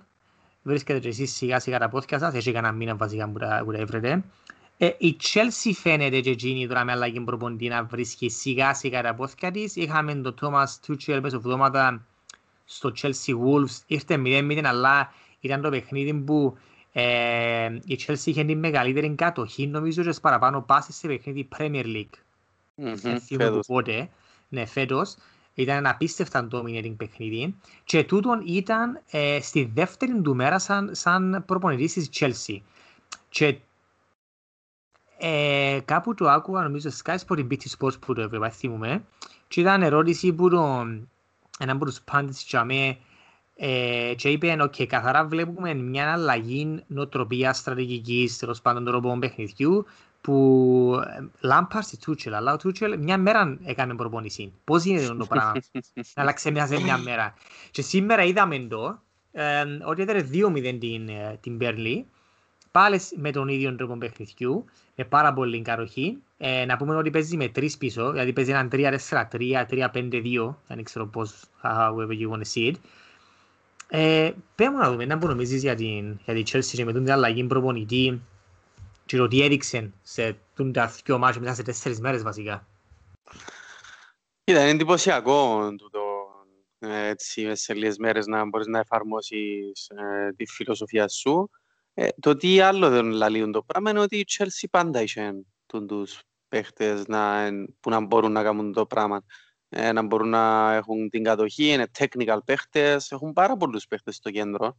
Βρίσκετε 0.64 1.00
και 1.00 1.08
εσείς 1.08 1.36
σιγά 1.36 1.60
σιγά 1.60 1.80
τα 1.80 1.90
πόθκια 1.90 2.20
σας. 2.20 2.34
Έχει 2.34 2.52
κανένα 2.52 2.74
μήνα 2.74 2.96
βασικά 2.96 3.30
που 3.30 3.40
τα, 3.40 3.62
που 3.66 3.72
τα 3.72 3.78
έβρετε. 3.78 4.24
Ε, 4.78 4.90
η 4.98 5.18
Chelsea 5.22 5.72
φαίνεται 5.74 6.20
και 6.20 6.30
εκείνη 6.30 6.68
τώρα 6.68 6.84
με 6.84 6.92
αλλαγή 6.92 7.20
προποντή 7.20 7.68
να 7.68 7.84
βρίσκει 7.84 8.30
σιγά 8.30 8.74
σιγά 8.74 9.02
τα 9.02 9.14
πόθηκια 9.16 9.52
της. 9.52 9.76
Είχαμε 9.76 10.16
τον 10.16 10.36
Thomas 10.42 10.88
Tuchel 10.88 11.20
μέσα 11.22 11.36
εβδομάδα 11.36 12.06
στο 12.66 12.92
Chelsea 13.02 13.34
Wolves. 13.34 13.78
Ήρθε 13.88 14.22
0-0 14.26 14.62
αλλά 14.64 15.14
ήταν 15.40 15.62
το 15.62 15.70
παιχνίδι 15.70 16.14
που 16.14 16.58
Ε, 16.92 17.80
η 17.86 18.00
Chelsea 18.08 18.26
είχε 18.26 18.44
την 18.44 18.60
μεγαλύτερη 18.60 19.16
κατοχή, 19.16 19.68
νομίζω, 19.68 20.04
και 20.04 20.14
παραπάνω 20.22 20.62
πάσες 20.62 20.96
σε 20.96 21.08
παιχνίδι 21.08 21.48
Premier 21.58 21.86
League. 21.86 22.18
Mm-hmm, 22.78 23.60
πότε, 23.68 24.10
ναι, 24.50 24.66
φέτος. 24.66 25.16
Ήταν 25.62 25.78
ένα 25.78 25.90
απίστευτα 25.90 26.48
dominating 26.52 26.96
παιχνίδι. 26.98 27.56
Και 27.84 28.04
τούτον 28.04 28.42
ήταν 28.46 29.02
ε, 29.12 29.40
στη 29.42 29.72
δεύτερη 29.74 30.22
του 30.22 30.36
μέρα 30.36 30.60
σαν, 30.60 30.90
σαν 30.94 31.44
προπονητής 31.46 31.94
της 31.94 32.10
Chelsea. 32.14 32.58
Και 33.30 33.58
ε, 35.18 35.80
κάπου 35.86 36.14
το 36.14 36.30
άκουγα, 36.30 36.62
νομίζω, 36.62 36.90
Sky 37.04 37.16
Sport 37.28 37.38
ή 37.38 37.48
BT 37.52 37.78
Sports 37.78 38.00
που 38.00 38.14
το 38.14 38.22
έβλεπα, 38.22 38.50
θυμούμαι. 38.50 39.04
Και 39.48 39.62
ήταν 39.62 39.82
ερώτηση 39.82 40.34
που 40.34 40.50
το, 40.50 40.86
έναν 41.60 41.76
από 41.76 41.86
τους 41.86 42.02
πάντες 42.02 42.46
για 42.48 42.66
ε, 43.62 44.14
και 44.18 44.30
είπε, 44.30 44.56
ok, 44.60 44.86
καθαρά 44.86 45.26
βλέπουμε 45.26 45.74
μια 45.74 46.12
αλλαγή 46.12 46.84
νοοτροπίας 46.88 47.58
στρατηγικής, 47.58 48.38
τέλος 48.38 48.62
πάντων 48.62 48.86
τρόπων 48.86 49.20
παιχνιδιού, 49.20 49.86
που 50.22 51.02
Λάμπαρ 51.40 51.84
στη 51.84 51.98
Τούτσελ, 51.98 52.34
αλλά 52.34 52.54
ο 52.54 52.58
Τούτσελ 52.58 53.00
μια 53.00 53.18
μέρα 53.18 53.58
έκανε 53.64 53.96
προπονησή. 53.96 54.54
Πώς 54.64 54.86
είναι 54.86 55.08
το 55.08 55.26
πράγμα, 55.26 55.54
να 56.16 56.22
αλλάξει 56.22 56.52
μια 56.52 56.68
σε 56.68 56.82
μια 56.82 56.98
μέρα. 56.98 57.34
Και 57.72 57.82
σήμερα 57.82 58.24
είδαμε 58.24 58.60
το, 58.60 59.02
ε, 59.32 59.64
ότι 59.86 60.02
έδερε 60.02 60.28
2-0 60.34 60.78
την, 60.80 61.10
ε, 61.10 61.38
την 61.42 61.56
Μπέρλι, 61.56 62.06
πάλι 62.72 63.00
με 63.16 63.32
τον 63.32 63.48
ίδιο 63.48 63.76
τρόπο 63.76 63.98
παιχνιδιού, 63.98 64.66
με 64.96 65.04
πάρα 65.04 65.34
πολύ 65.34 65.62
καροχή. 65.62 66.18
Ε, 66.38 66.66
να 66.66 66.78
πούμε 66.78 66.96
ότι 66.96 67.10
παίζει 67.10 67.38
με 67.38 67.48
τρεις 67.48 67.78
πίσω, 67.78 68.12
δηλαδή 68.12 68.34
παίζει 68.34 68.52
έναν 68.52 68.70
3-4-3, 68.72 69.66
3-5-2, 69.70 70.56
δεν 70.68 70.84
ξέρω 70.84 71.08
πώς, 71.08 71.44
however 71.64 72.12
you 72.12 72.30
want 72.30 72.42
to 72.42 72.54
see 72.54 72.72
it. 72.72 72.76
Ε, 73.92 74.32
πέρα 74.56 74.72
να 74.72 74.92
δούμε, 74.92 75.06
να 75.06 75.18
που 75.18 75.28
νομίζεις 75.28 75.62
για 75.62 75.76
την, 75.76 76.20
για 76.26 76.34
την 76.34 76.44
Chelsea 76.48 76.72
και 76.72 76.86
με 76.86 76.94
την 76.94 77.12
αλλαγή 77.12 77.44
προπονητή 77.44 78.22
και 79.10 79.18
το 79.18 79.28
τι 79.28 79.42
έδειξε 79.42 79.94
σε 80.02 80.38
τα 80.74 80.94
δυο 81.06 81.18
μάτια 81.18 81.40
μετά 81.42 81.54
σε 81.54 81.64
τέσσερις 81.64 82.00
μέρες 82.00 82.24
βασικά. 82.24 82.68
Ήταν 84.44 84.68
εντυπωσιακό 84.68 85.70
τούτο, 85.78 86.02
έτσι, 86.80 87.56
σε 87.56 87.74
λίγες 87.74 87.98
μέρες 87.98 88.26
να 88.26 88.46
μπορείς 88.46 88.68
να 88.68 88.80
εφαρμόσεις 88.80 89.88
ε, 89.88 90.34
τη 90.36 90.46
φιλοσοφία 90.46 91.08
σου. 91.08 91.50
Ε, 91.94 92.08
το 92.20 92.36
τι 92.36 92.60
άλλο 92.60 92.90
δεν 92.90 93.12
λαλείουν 93.12 93.52
το 93.52 93.64
πράγμα 93.64 93.90
είναι 93.90 94.00
ότι 94.00 94.18
η 94.18 94.26
Chelsea 94.38 94.68
πάντα 94.72 95.02
είχε 95.02 95.34
τους 95.88 96.22
παίχτες 96.48 97.08
να, 97.08 97.50
που 97.80 97.90
να 97.90 98.00
μπορούν 98.00 98.32
να 98.32 98.44
κάνουν 98.44 98.74
το 98.74 98.86
πράγμα. 98.86 99.24
Ε, 99.70 99.92
να 99.92 100.02
μπορούν 100.02 100.30
να 100.30 100.74
έχουν 100.74 101.10
την 101.10 101.24
κατοχή, 101.24 101.68
είναι 101.68 101.88
technical 101.98 102.40
παίχτες, 102.46 103.12
έχουν 103.12 103.34
πάρα 103.34 103.58
πολλούς 103.58 103.86
παίχτες 103.88 104.16
στο 104.16 104.32
κέντρο. 104.32 104.78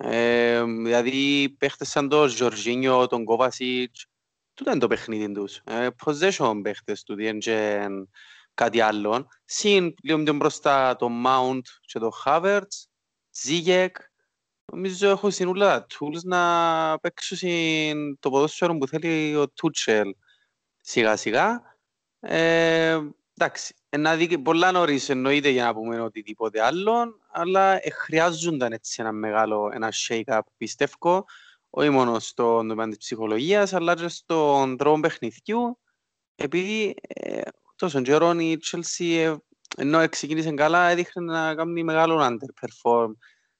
Ε, 0.00 0.64
δηλαδή 0.64 1.48
παίχτες 1.58 1.88
σαν 1.88 2.08
τον 2.08 2.28
Ζορζίνιο, 2.28 3.06
τον 3.06 3.24
Κόβασιτς, 3.24 4.06
τούτο 4.54 4.70
είναι 4.70 4.80
το 4.80 4.86
παιχνίδι 4.86 5.32
τους. 5.32 5.60
Ε, 5.64 5.88
possession 6.04 6.60
παίχτες 6.62 7.02
του, 7.02 7.14
δεν 7.14 7.38
είναι 7.46 7.88
κάτι 8.54 8.80
άλλο. 8.80 9.28
Συν 9.44 9.94
λίγο 10.02 10.22
πιο 10.22 10.34
μπροστά 10.34 10.96
το 10.96 11.08
Mount 11.26 11.60
και 11.86 11.98
το 11.98 12.10
Havertz, 12.24 12.86
Ζίγεκ, 13.30 13.96
νομίζω 14.72 15.08
έχουν 15.08 15.30
συνούλα 15.30 15.80
τα 15.80 15.86
tools 15.94 16.22
να 16.22 16.98
παίξουν 16.98 18.18
το 18.20 18.30
ποδόσφαιρο 18.30 18.76
που 18.76 18.86
θέλει 18.86 19.36
ο 19.36 19.48
Τούτσελ 19.48 20.14
σιγά 20.80 21.16
σιγά. 21.16 21.62
Ε, 22.20 22.98
εντάξει, 23.38 23.74
να 23.98 24.16
δει 24.16 24.38
πολλά 24.38 24.72
νωρίς 24.72 25.08
εννοείται 25.08 25.48
για 25.48 25.64
να 25.64 25.74
πούμε 25.74 26.00
οτιδήποτε 26.00 26.62
άλλο, 26.64 27.20
αλλά 27.32 27.86
ε, 27.86 27.90
χρειάζονταν 27.90 28.72
έτσι 28.72 28.96
ένα 29.00 29.12
μεγάλο 29.12 29.70
ένα 29.72 29.92
shake-up 30.08 30.40
πιστεύω, 30.56 31.24
όχι 31.70 31.90
μόνο 31.90 32.18
στον 32.18 32.68
τομέα 32.68 32.88
της 32.88 32.98
ψυχολογίας, 32.98 33.72
αλλά 33.72 33.94
και 33.94 34.08
στον 34.08 34.76
τρόπο 34.76 35.00
παιχνιδιού, 35.00 35.78
επειδή 36.34 36.94
ε, 37.02 37.40
τόσο 37.76 38.02
καιρό 38.02 38.32
η 38.32 38.58
Chelsea 38.70 39.06
ε, 39.06 39.34
ενώ 39.76 40.08
ξεκίνησε 40.08 40.52
καλά 40.52 40.88
έδειχνε 40.88 41.24
να 41.24 41.54
κάνει 41.54 41.84
μεγάλο 41.84 42.20
underperform 42.20 43.10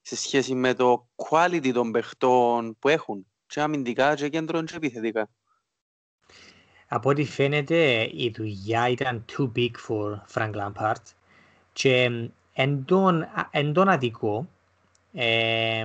σε 0.00 0.16
σχέση 0.16 0.54
με 0.54 0.74
το 0.74 1.08
quality 1.30 1.70
των 1.72 1.90
παιχτών 1.90 2.76
που 2.78 2.88
έχουν 2.88 3.26
και 3.46 3.60
αμυντικά 3.60 4.14
και 4.14 4.28
κέντρο 4.28 4.62
και 4.62 4.76
επιθετικά. 4.76 5.30
Από 6.88 7.10
ό,τι 7.10 7.24
φαίνεται 7.24 8.10
η 8.12 8.32
δουλειά 8.36 8.88
ήταν 8.88 9.24
too 9.32 9.50
big 9.56 9.70
for 9.88 10.20
Frank 10.34 10.52
Lampard 10.52 11.02
και 11.72 12.10
εν 12.52 12.84
τον 13.72 13.88
αδικό 13.88 14.48
ε, 15.12 15.84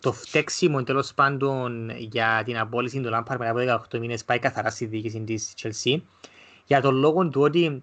το 0.00 0.12
φταίξιμο 0.12 0.82
τέλος 0.82 1.14
πάντων 1.14 1.90
για 1.90 2.42
την 2.44 2.58
απόλυση 2.58 3.00
του 3.00 3.10
Lampard 3.12 3.36
μετά 3.38 3.50
από 3.50 3.86
18 3.94 3.98
μήνες 3.98 4.24
πάει 4.24 4.38
καθαρά 4.38 4.70
στη 4.70 4.86
διοίκηση 4.86 5.20
της 5.20 5.54
Chelsea 5.62 6.00
για 6.66 6.80
τον 6.80 6.94
λόγο 6.94 7.28
του 7.28 7.40
ότι 7.40 7.82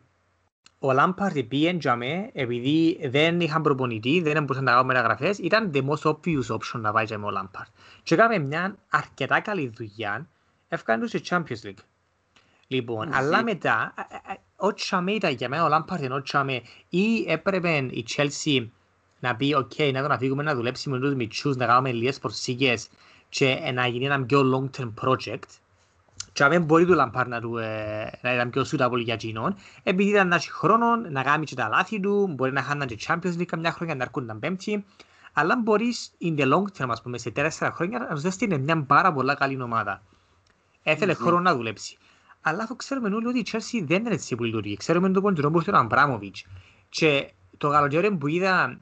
ο 0.85 0.91
Λάμπαρτ 0.91 1.39
πήγαινε 1.39 1.77
για 1.81 1.95
με, 1.95 2.29
επειδή 2.33 2.99
δεν 3.09 3.39
είχαν 3.39 3.61
προπονητή, 3.61 4.21
δεν 4.21 4.39
μπορούσαν 4.39 4.63
να 4.63 4.71
κάνουν 4.71 4.85
μεταγραφές, 4.85 5.37
ήταν 5.37 5.71
the 5.73 5.87
most 5.89 6.11
obvious 6.11 6.47
option 6.47 6.79
να 6.79 6.91
πάει 6.91 7.05
για 7.05 7.17
με 7.17 7.25
ο 7.25 7.29
Λάμπαρτ. 7.29 7.67
Και 8.03 8.13
έκαμε 8.13 8.37
μια 8.37 8.75
αρκετά 8.89 9.39
καλή 9.39 9.71
δουλειά, 9.75 10.27
έφκανε 10.67 11.07
σε 11.07 11.21
Champions 11.29 11.63
League. 11.63 11.83
Λοιπόν, 12.67 13.07
mm-hmm. 13.07 13.17
αλλά 13.17 13.43
μετά, 13.43 13.93
τζιαμέ 14.55 15.11
ήταν 15.11 15.33
για 15.33 15.49
μένα 15.49 15.63
ο 15.63 15.67
Lampard 15.67 16.03
ενώ 16.03 16.21
τζιαμέ, 16.21 16.61
ή 16.89 17.25
έπρεπε 17.27 17.75
η 17.77 18.05
Chelsea 18.15 18.67
να 19.19 19.35
πει, 19.35 19.53
OK, 19.53 19.71
okay, 19.77 19.91
να 19.93 20.01
τον 20.01 20.11
αφήκουμε 20.11 20.43
να 20.43 20.55
δουλέψει 20.55 20.89
με 20.89 20.99
τους 20.99 21.13
μιτσιούς, 21.13 21.55
να 21.55 21.65
κάνουμε 21.65 21.91
λίγες 21.91 22.19
προσθήκες 22.19 22.89
και 23.29 23.71
να 23.73 23.87
γίνει 23.87 24.05
ένα 24.05 24.23
πιο 24.23 24.41
long-term 24.53 24.93
project, 25.01 25.47
και 26.33 26.47
δεν 26.47 26.63
μπορεί 26.63 26.85
ο 26.85 26.93
Lampard 26.93 27.27
να, 27.27 27.41
του, 27.41 27.57
ε, 27.57 28.19
να 28.21 28.33
ήταν 28.33 28.49
πιο 28.49 28.65
suitable 28.71 28.99
για 29.03 29.13
εκείνον, 29.13 29.55
επειδή 29.83 30.09
ήταν 30.09 30.27
να 30.27 30.35
έχει 30.35 30.51
χρόνο 30.51 30.95
να 30.95 31.23
κάνει 31.23 31.45
και 31.45 31.55
τα 31.55 31.67
λάθη 31.67 31.99
του, 31.99 32.27
μπορεί 32.35 32.51
να 32.51 32.61
χάνει 32.61 32.85
και 32.85 32.97
Champions 33.07 33.37
League 33.37 33.45
καμιά 33.45 33.71
χρόνια 33.71 33.95
να 33.95 34.03
έρχονται 34.03 34.33
πέμπτη, 34.33 34.85
αλλά 35.33 35.55
μπορείς 35.63 36.11
in 36.21 36.39
the 36.39 36.53
long 36.53 36.63
term, 36.77 36.87
ας 36.89 37.01
πούμε, 37.01 37.17
σε 37.17 37.31
τέσσερα 37.31 37.71
χρόνια, 37.71 37.99
να 37.99 38.31
σου 38.31 38.37
είναι 38.39 38.57
μια 38.57 38.83
πάρα 38.83 39.13
πολλά 39.13 39.35
καλή 39.35 39.61
ομάδα. 39.61 40.01
Έθελε 40.83 41.13
mm-hmm. 41.13 41.15
χρόνο 41.15 41.39
να 41.39 41.55
δουλέψει. 41.55 41.97
Αλλά 42.45 42.63
αφού 42.63 42.75
ξέρουμε 42.75 43.15
όλοι 43.15 43.27
ότι 43.27 43.39
η 43.39 43.45
Chelsea 43.51 43.83
δεν 43.85 44.05
είναι 44.05 44.13
έτσι 44.13 44.35
που 44.35 44.43
λειτουργεί. 44.43 44.75
Ξέρουμε 44.75 45.11
τον 45.11 45.21
πόντρο 45.21 45.51
που 45.51 45.61
ήταν 45.61 45.75
ο 45.75 45.77
Αμπράμοβιτς. 45.77 46.45
Και 46.89 47.31
το 47.57 47.69
καλοκαίρι 47.69 48.11
που 48.11 48.27
είδα 48.27 48.79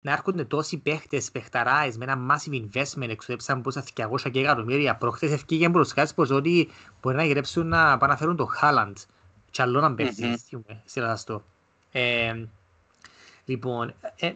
να 0.00 0.12
έρχονται 0.12 0.44
τόσοι 0.44 0.76
παίχτες, 0.76 1.30
παιχταράες 1.30 1.96
με 1.96 2.04
ένα 2.04 2.18
massive 2.30 2.62
investment 2.62 3.08
εξοδέψαν 3.08 3.62
πόσα 3.62 3.84
200 3.96 4.30
και 4.30 4.40
εκατομμύρια. 4.40 4.96
Προχθές 4.96 5.30
ευκήγε 5.30 5.68
μπροσκάς 5.68 6.14
πως 6.14 6.30
ότι 6.30 6.68
μπορεί 7.02 7.16
να 7.16 7.24
γυρέψουν 7.24 7.66
να 7.66 7.98
πάνε 7.98 8.12
να 8.12 8.18
φέρουν 8.18 8.36
το 8.36 8.44
Χάλαντ. 8.44 8.96
Και 9.50 9.62
άλλο 9.62 9.80
να 9.80 9.94
παίχτη, 9.94 10.38
στείλα 10.84 11.12
αυτό. 11.12 11.44
Λοιπόν, 13.44 13.94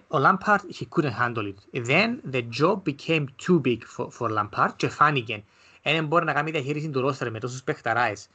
ο 0.09 0.17
Lampard, 0.19 0.59
he 0.79 0.85
couldn't 0.91 1.19
handle 1.21 1.53
it. 1.53 1.87
Then 1.87 2.21
the 2.33 2.43
job 2.61 2.85
became 2.85 3.25
too 3.47 3.61
big 3.61 3.79
for, 3.97 4.09
for 4.19 4.31
Lampard 4.39 4.71
και 4.77 4.89
φάνηκε. 4.89 5.45
Δεν 5.83 6.07
μπορεί 6.07 6.25
να 6.25 6.33
κάνει 6.33 6.51
διαχείριση 6.51 6.91
του 6.91 7.01
ρόστερ 7.01 7.31
με 7.31 7.39
τόσους 7.39 7.63
παιχταράες. 7.63 8.29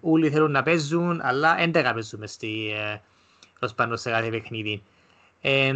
Όλοι 0.00 0.30
θέλουν 0.30 0.50
να 0.50 0.62
παίζουν, 0.62 1.20
αλλά 1.22 1.54
δεν 1.54 1.72
τα 1.72 1.92
παίζουμε 1.92 2.26
στη, 2.26 2.72
πάνω 3.76 3.96
σε 3.96 4.10
κάθε 4.10 4.30
παιχνίδι. 4.30 4.82
Ε, 5.40 5.72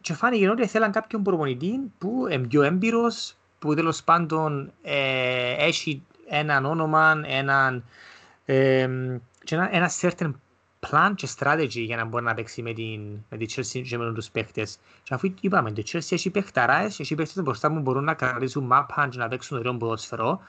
και 0.00 0.14
φάνηκε 0.14 0.48
ότι 0.48 0.66
θέλαν 0.66 0.92
κάποιον 0.92 1.22
προπονητή 1.22 1.80
που 1.98 2.26
είναι 2.30 2.46
πιο 2.46 2.62
έμπειρος, 2.62 3.34
που 3.58 3.74
τέλος 3.74 4.02
πάντων 4.02 4.72
ε, 4.82 5.66
έχει 5.66 6.02
έναν 6.28 6.64
όνομα, 6.64 7.22
έναν, 7.24 7.84
ε, 8.44 8.88
και 9.44 9.54
ένα, 9.54 9.68
ένα 9.76 9.90
certain 10.00 10.32
plan 10.88 11.12
και 11.14 11.28
strategy 11.38 11.68
για 11.68 11.96
να 11.96 12.04
μπορεί 12.04 12.24
να 12.24 12.34
παίξει 12.34 12.62
με 12.62 12.72
την, 12.72 13.00
με 13.28 13.36
την 13.36 13.46
Chelsea 13.50 13.82
και 13.88 13.98
με 13.98 14.12
τους 14.12 14.30
παίχτες. 14.30 14.78
Και 15.02 15.14
αφού 15.14 15.34
είπαμε, 15.40 15.72
το 15.72 15.82
Chelsea 15.86 16.12
έχει 16.12 16.30
παίχταράες, 16.30 17.00
έχει 17.00 17.14
παίχτες 17.14 17.42
μπροστά 17.42 17.70
μου 17.70 17.80
μπορούν 17.80 18.04
να 18.04 18.14
κρατήσουν 18.14 18.64
μάπαν 18.64 19.10
και 19.10 19.18
να 19.18 19.28
παίξουν 19.28 19.58
ωραίο 19.58 19.76
ποδόσφαιρο. 19.76 20.40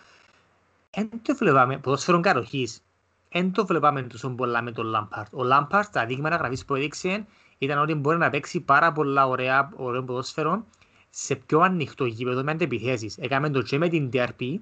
Εν 0.96 1.10
το 1.22 1.36
βλέπαμε, 1.36 1.78
ποδόσφαιρο 1.78 2.20
καροχής, 2.20 2.84
εν 3.30 3.52
το 3.52 3.66
βλέπαμε 3.66 4.02
τόσο 4.02 4.30
πολλά 4.30 4.62
με 4.62 4.72
τον 4.72 4.94
Lampard. 4.96 5.26
Ο 5.32 5.42
Lampard, 5.52 5.84
τα 5.92 6.06
δείγματα 6.06 6.36
γραφής 6.36 6.66
που 6.66 6.76
έδειξε, 6.76 7.26
ήταν 7.58 7.80
ότι 7.80 7.94
μπορεί 7.94 8.18
να 8.18 8.30
παίξει 8.30 8.60
πάρα 8.60 8.92
πολλά 8.92 9.28
ωραία, 9.28 9.72
ωραίο 9.76 10.04
ποδόσφαιρο 10.04 10.66
σε 11.10 11.36
πιο 11.36 11.60
ανοιχτό 11.60 12.06
γήπεδο 12.06 12.44
με 12.44 12.52
αντεπιθέσεις. 12.52 13.18
Έκαμε 13.18 13.50
το 13.50 13.62
και 13.62 13.78
με 13.78 13.90
την 13.90 14.10
DRP 14.14 14.58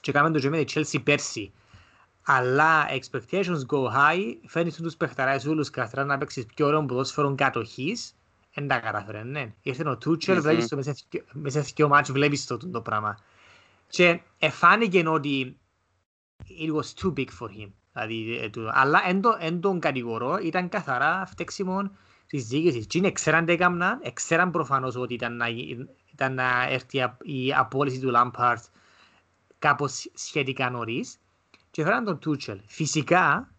και 0.00 0.10
έκαμε 0.10 0.30
το 0.30 0.38
και 0.38 0.48
με 0.48 0.64
την 0.64 0.84
Chelsea 0.84 1.00
πέρσι. 1.04 1.52
Αλλά 2.24 2.86
expectations 2.88 3.60
go 3.68 3.84
high, 3.84 4.34
φέρνεις 4.46 4.76
τους 4.76 4.96
παιχταράες 4.96 5.46
όλους 5.46 5.70
καθαρά 5.70 6.04
να 6.04 6.18
παίξεις 6.18 6.46
πιο 6.54 6.66
ωραίο 6.66 6.84
ποδόσφαιρο 6.84 7.34
κατοχής, 7.34 8.14
δεν 8.54 8.68
τα 8.68 8.78
κατάφερε, 8.78 9.22
ναι. 9.22 9.52
Ήρθε 9.62 9.88
ο 9.88 9.96
Τούτσελ, 9.96 10.40
βλέπεις 10.40 10.68
το 10.68 10.76
μέσα 11.32 11.62
σε 11.62 11.72
δύο 11.74 11.88
μάτς, 11.88 12.12
βλέπεις 12.12 12.46
το, 12.46 12.56
το 12.70 12.80
πράγμα. 12.80 13.18
Και 13.88 14.20
εφάνηκε 14.38 15.08
ότι 15.08 15.58
it 16.48 16.72
was 16.74 17.04
too 17.04 17.12
big 17.12 17.28
for 17.38 17.48
him. 17.48 17.70
Δηλαδή, 17.92 18.36
ε, 18.36 18.50
αλλά 18.72 19.00
εν 19.38 19.60
τον 19.60 19.80
κατηγορώ, 19.80 20.38
ήταν 20.38 20.68
καθαρά 20.68 21.26
φταίξιμο 21.26 21.90
της 22.26 22.46
διοίκησης. 22.46 22.86
Τι 22.86 22.98
είναι, 22.98 23.12
ξέραν 23.12 23.44
τι 23.44 23.52
έκαναν, 23.52 24.00
ξέραν 24.12 24.50
προφανώς 24.50 24.96
ότι 24.96 25.14
ήταν 25.14 25.36
να, 25.36 25.46
ήταν 26.12 26.34
να 26.34 26.66
έρθει 26.68 26.98
η 27.22 27.54
απόλυση 27.54 28.00
του 28.00 28.10
Λάμπαρτ 28.10 28.64
κάπως 29.58 30.10
σχετικά 30.14 30.70
νωρίς 30.70 31.18
και 31.70 31.82
φέραν 31.82 32.04
τον 32.04 32.18
Τούτσελ. 32.18 32.60
Φυσικά, 32.66 33.52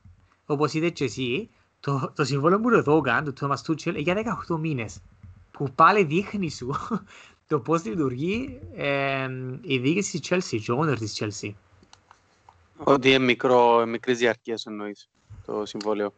όπως 0.45 0.73
είδες 0.73 0.91
και 0.91 1.03
εσύ, 1.03 1.49
το, 1.79 2.11
το 2.15 2.23
συμβόλαιο 2.23 2.59
που 2.59 2.69
το 2.69 2.81
δώκαν, 2.81 3.23
του 3.23 3.33
Τόμας 3.33 3.63
Τούτσελ, 3.63 3.95
για 3.95 4.39
18 4.47 4.57
μήνες. 4.59 5.01
Που 5.51 5.71
πάλι 5.75 6.03
δείχνει 6.03 6.49
σου 6.49 6.75
το 7.47 7.59
πώς 7.59 7.85
λειτουργεί 7.85 8.59
ε, 8.75 9.27
η 9.61 9.77
διοίκηση 9.77 10.19
της 10.19 10.29
Chelsea, 10.29 10.59
και 10.63 10.71
ο 10.71 10.79
owner 10.79 10.97
της 10.97 11.17
Chelsea. 11.19 11.53
Ότι 12.77 13.09
είναι 13.09 13.25
μικρό, 13.25 13.85
μικρής 13.85 14.17
διαρκείας 14.17 14.65
εννοείς 14.65 15.09
το 15.45 15.65
συμβόλαιο. 15.65 16.13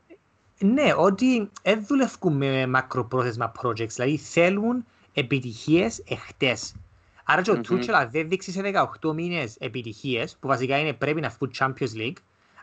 Ναι, 0.60 0.94
ότι 0.98 1.50
δεν 1.64 1.86
δουλεύουν 1.86 2.38
με 2.38 2.68
μακροπρόθεσμα 2.68 3.52
projects, 3.62 3.88
δηλαδή 3.88 4.18
θέλουν 4.18 4.86
επιτυχίες 5.14 6.04
εχτές. 6.08 6.76
Άρα 7.24 7.42
και 7.42 7.52
ο 7.52 7.62
Τούτσελ 7.62 7.96
αν 7.96 8.10
δεν 8.12 8.30
δείξει 8.30 8.52
σε 8.52 8.62
18 9.02 9.14
μήνες 9.14 9.56
επιτυχίες, 9.60 10.38
που 10.40 10.48
βασικά 10.48 10.80
είναι 10.80 10.94
πρέπει 10.94 11.22
να 11.22 11.30
φύγουν 11.30 11.52
Champions 11.58 11.98
League, 11.98 12.18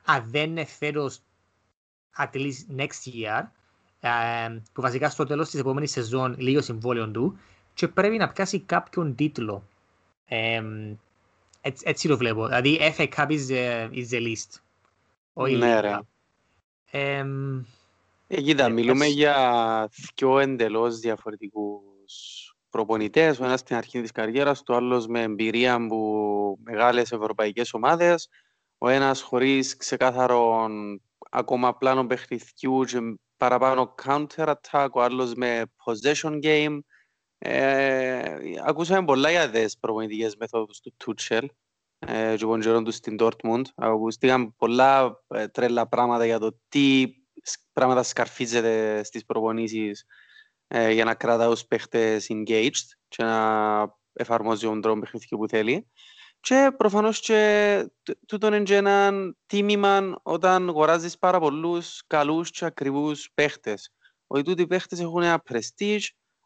αν 0.04 0.24
δεν 0.30 0.50
είναι 0.50 0.64
φέτος 0.64 1.20
at 2.18 2.34
least 2.34 2.76
next 2.76 3.08
year, 3.12 3.42
που 4.72 4.80
βασικά 4.80 5.10
στο 5.10 5.24
τέλος 5.24 5.50
της 5.50 5.60
επόμενης 5.60 5.90
σεζόν 5.90 6.34
λίγο 6.38 6.60
συμβόλαιο 6.60 7.10
του, 7.10 7.38
και 7.74 7.88
πρέπει 7.88 8.16
να 8.16 8.28
πιάσει 8.28 8.60
κάποιον 8.60 9.14
τίτλο. 9.14 9.68
Έτσι, 11.60 11.84
έτσι 11.86 12.08
το 12.08 12.16
βλέπω. 12.16 12.46
Δηλαδή, 12.46 12.94
FA 12.96 13.08
Cup 13.16 13.28
is 13.28 13.46
the, 13.48 13.90
is 13.90 14.06
the 14.10 14.20
least. 14.20 14.60
Ναι, 15.58 15.80
ρε. 15.80 15.98
Ε, 18.26 18.40
κοίτα, 18.40 18.68
μιλούμε 18.68 19.06
για 19.06 19.88
δυο 20.14 20.38
εντελώς 20.38 20.98
διαφορετικούς 20.98 22.56
προπονητές, 22.70 23.40
ο 23.40 23.44
ένας 23.44 23.60
στην 23.60 23.76
αρχή 23.76 24.00
της 24.00 24.12
καριέρας, 24.12 24.62
το 24.62 24.74
άλλος 24.74 25.06
με 25.06 25.22
εμπειρία 25.22 25.74
από 25.74 26.58
μεγάλες 26.62 27.12
ευρωπαϊκές 27.12 27.74
ομάδες, 27.74 28.28
ο 28.78 28.88
ένας 28.88 29.20
χωρίς 29.20 29.76
ξεκάθαρο 29.76 30.68
ακόμα 31.30 31.76
πλάνο 31.76 32.06
παιχνιδιού 32.06 32.84
και 32.84 32.98
παραπάνω 33.36 33.94
counter-attack, 34.04 34.88
ο 34.92 35.02
άλλος 35.02 35.34
με 35.34 35.62
possession 35.84 36.40
game. 36.42 36.78
Ε, 37.46 38.38
ακούσαμε 38.64 39.04
πολλά 39.04 39.30
για 39.30 39.50
τις 39.50 39.78
προπονητικές 39.78 40.36
μεθόδους 40.36 40.80
του 40.80 40.94
Tuchel 41.04 41.46
ε, 41.98 42.36
και 42.36 42.44
των 42.44 42.84
του 42.84 42.90
στην 42.90 43.16
Dortmund. 43.20 43.62
Ακούστηκαν 43.74 44.54
πολλά 44.56 45.22
ε, 45.28 45.48
τρέλα 45.48 45.88
πράγματα 45.88 46.24
για 46.24 46.38
το 46.38 46.58
τι 46.68 47.06
πράγματα 47.72 48.02
σκαρφίζεται 48.02 49.02
στις 49.04 49.24
προπονήσεις 49.24 50.04
ε, 50.68 50.90
για 50.90 51.04
να 51.04 51.14
κρατά 51.14 51.48
τους 51.50 51.64
παίχτες 51.66 52.26
engaged 52.30 52.86
και 53.08 53.22
να 53.22 53.96
εφαρμόζει 54.12 54.66
τον 54.66 54.80
τρόπο 54.80 55.00
παιχνιδιού 55.00 55.38
που 55.38 55.48
θέλει. 55.48 55.90
Και 56.40 56.70
προφανώς 56.76 57.20
και 57.20 57.90
τούτο 58.26 58.46
είναι 58.46 58.62
και 58.62 58.76
ένα 58.76 59.12
τίμημα 59.46 60.20
όταν 60.22 60.68
αγοράζεις 60.68 61.18
πάρα 61.18 61.38
πολλούς 61.40 62.02
καλούς 62.06 62.50
και 62.50 62.64
ακριβούς 62.64 63.30
παίχτες. 63.34 63.90
Ότι 64.26 64.42
τούτοι 64.42 64.62
οι 64.62 64.66
παίχτες 64.66 65.00
έχουν 65.00 65.22
ένα 65.22 65.42
prestige, 65.50 66.04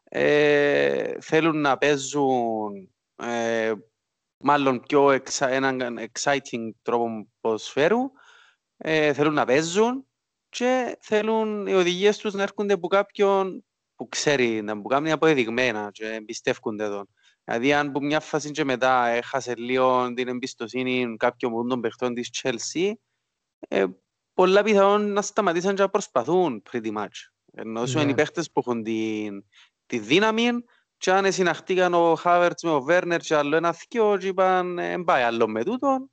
ε, 0.09 1.19
θέλουν 1.21 1.61
να 1.61 1.77
παίζουν 1.77 2.89
ε, 3.15 3.73
μάλλον 4.37 4.79
πιο 4.79 5.11
εξα, 5.11 5.49
έναν 5.49 5.99
exciting 6.11 6.69
τρόπο 6.81 7.27
ποδοσφαίρου, 7.41 7.99
ε, 8.77 9.13
θέλουν 9.13 9.33
να 9.33 9.45
παίζουν 9.45 10.07
και 10.49 10.97
θέλουν 11.01 11.67
οι 11.67 11.73
οδηγίες 11.73 12.17
τους 12.17 12.33
να 12.33 12.43
έρχονται 12.43 12.73
από 12.73 12.87
κάποιον 12.87 13.63
που 13.95 14.07
ξέρει, 14.09 14.61
να 14.61 14.75
μου 14.75 14.83
κάνει 14.83 15.11
αποδεδειγμένα 15.11 15.89
και 15.91 16.05
εμπιστεύκονται 16.05 16.83
εδώ. 16.83 17.05
Δηλαδή 17.43 17.73
αν 17.73 17.91
που 17.91 18.03
μια 18.03 18.19
φάση 18.19 18.51
και 18.51 18.63
μετά 18.63 19.07
έχασε 19.07 19.55
λίγο 19.55 20.13
την 20.13 20.27
εμπιστοσύνη 20.27 21.15
κάποιον 21.17 21.67
των 21.67 21.81
παιχτών 21.81 22.13
της 22.13 22.29
Chelsea, 22.41 22.91
ε, 23.67 23.85
πολλά 24.33 24.63
πιθανόν 24.63 25.11
να 25.11 25.21
σταματήσαν 25.21 25.75
και 25.75 25.81
να 25.81 25.89
προσπαθούν 25.89 26.63
pretty 26.71 26.93
much. 26.95 27.29
Ενώ 27.53 27.85
σου 27.85 27.99
είναι 27.99 28.11
οι 28.11 28.13
παίχτες 28.13 28.51
που 28.51 28.59
έχουν 28.59 28.83
τη, 28.83 29.27
τη 29.89 29.99
δύναμη 29.99 30.49
και 30.97 31.11
αν 31.11 31.31
συναχτήκαν 31.31 31.93
ο 31.93 32.15
Χάβερτς 32.15 32.63
με 32.63 32.69
ο 32.69 32.81
Βέρνερ 32.81 33.19
και 33.19 33.35
άλλο 33.35 33.55
ένα 33.55 33.73
θκιο 33.73 34.17
και 34.17 34.27
είπαν 34.27 34.79
ε, 34.79 35.03
πάει 35.03 35.23
άλλο 35.23 35.47
με 35.47 35.63
τούτον, 35.63 36.11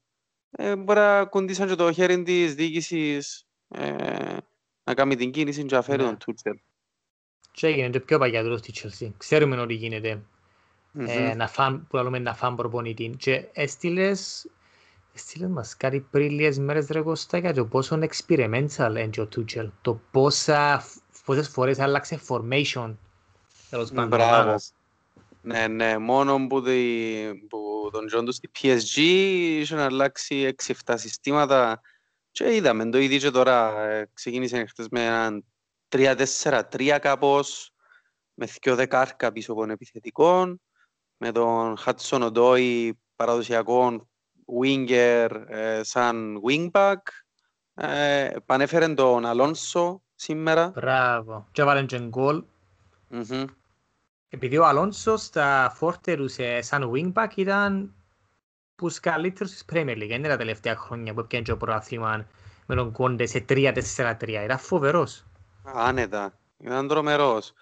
ε, 0.51 0.77
μπορεί 0.77 0.99
να 0.99 1.25
κουντήσαν 1.25 1.69
και 1.69 1.75
το 1.75 1.93
χέρι 1.93 2.23
της 2.23 2.55
διοίκησης 2.55 3.47
ε, 3.69 4.37
να 4.85 4.95
κάνει 4.95 5.17
την 5.17 5.31
κίνηση 5.31 5.65
και 5.65 5.75
να 5.75 5.83
φέρει 5.83 6.03
τον 6.03 6.19
Τούτσελ 6.19 6.55
και 7.57 7.67
έγινε 7.67 7.91
το 7.91 8.01
πιο 8.01 8.19
παγιατρός 8.19 8.59
στη 8.59 8.73
Chelsea. 8.77 9.11
Ξέρουμε 9.17 9.61
ότι 9.61 9.75
γίνεται 9.75 10.23
mm-hmm. 10.99 11.09
ε, 11.09 11.35
να 11.35 11.49
φάμε, 11.49 11.87
που 11.89 11.97
λέμε 11.97 12.19
να 12.19 12.35
φάμε 12.35 12.57
προπονητή. 12.57 13.15
Και 13.19 13.49
έστειλες, 13.53 14.51
έστειλες 15.15 15.51
μας 15.51 15.77
κάτι 15.77 16.01
πριν 16.01 16.31
λίγες 16.31 16.59
μέρες 16.59 16.87
ρε 16.87 17.01
Κώστα 17.01 17.39
για 17.39 17.55
το 17.55 17.67
πόσο 17.67 17.99
experimental 18.01 18.95
είναι 18.97 19.11
ο 19.19 19.27
Tuchel. 19.27 19.71
Το 19.83 20.01
πόσα, 20.11 20.85
πόσες 21.25 21.49
φορές 21.49 21.79
άλλαξε 21.79 22.21
formation. 22.29 22.95
Τέλος 23.71 23.91
πάντων. 23.91 24.59
Ναι, 25.43 25.67
ναι, 25.67 25.99
μόνο 25.99 26.47
που, 26.47 26.63
τη, 26.63 27.15
που 27.49 27.89
τον 27.93 28.07
τζιαιρόν 28.07 28.25
του 28.25 28.35
στη 28.35 28.51
PSG 28.55 28.99
είχε 29.61 29.75
να 29.75 29.85
αλλάξει 29.85 30.55
6-7 30.85 30.95
συστήματα 30.97 31.81
και 32.31 32.55
είδαμε 32.55 32.91
το 32.91 32.99
ήδη 32.99 33.19
και 33.19 33.31
τώρα 33.31 33.81
ε, 33.81 34.11
ξεκίνησε 34.15 34.65
χτες 34.65 34.89
με 34.91 35.05
έναν 35.05 35.45
3-4-3 35.89 36.99
κάπως, 37.01 37.73
με 38.35 38.47
δυο 38.47 38.75
δεκάρκα 38.75 39.33
πίσω 39.33 39.53
από 39.53 39.71
επιθετικών, 39.71 40.61
με 41.17 41.33
τον 41.33 41.77
Χάτσον 41.77 42.23
Οντόι 42.23 42.99
παραδοσιακό 43.17 44.09
winger 44.63 45.45
ε, 45.47 45.81
σαν 45.83 46.41
wingback. 46.49 46.97
Ε, 47.75 48.31
πανέφερε 48.47 48.95
τον 48.95 49.27
Αλόνσο 49.27 50.03
σήμερα. 50.15 50.73
Μπράβο. 50.75 51.49
Και 51.53 51.63
έβαλε 51.63 51.83
και 51.83 51.99
γκολ. 51.99 52.45
Mm-hmm. 53.11 53.45
Επειδή 54.29 54.59
ο 54.59 54.67
Αλόνσο 54.67 55.17
στα 55.17 55.73
φόρτερουσε 55.75 56.61
σαν 56.63 56.93
wingback 56.95 57.31
ήταν 57.35 57.95
πους 58.75 59.01
καλύτερους 59.01 59.53
της 59.53 59.65
Premier 59.73 59.97
League. 59.97 60.11
Είναι 60.11 60.29
τα 60.29 60.37
τελευταία 60.37 60.77
χρόνια 60.77 61.15
που 61.15 61.21
έπιανε 61.21 61.45
το 61.45 61.57
προάθλημα 61.57 62.27
με 62.67 62.75
τον 62.75 62.93
Κόντε 62.93 63.27
σε 63.27 63.45
3-4-3. 63.49 64.29
Ήταν 64.29 64.59
φοβερός. 64.59 65.25
Άνετα. 65.63 66.39
Ήταν 66.59 66.89
τρομερός. 66.89 67.53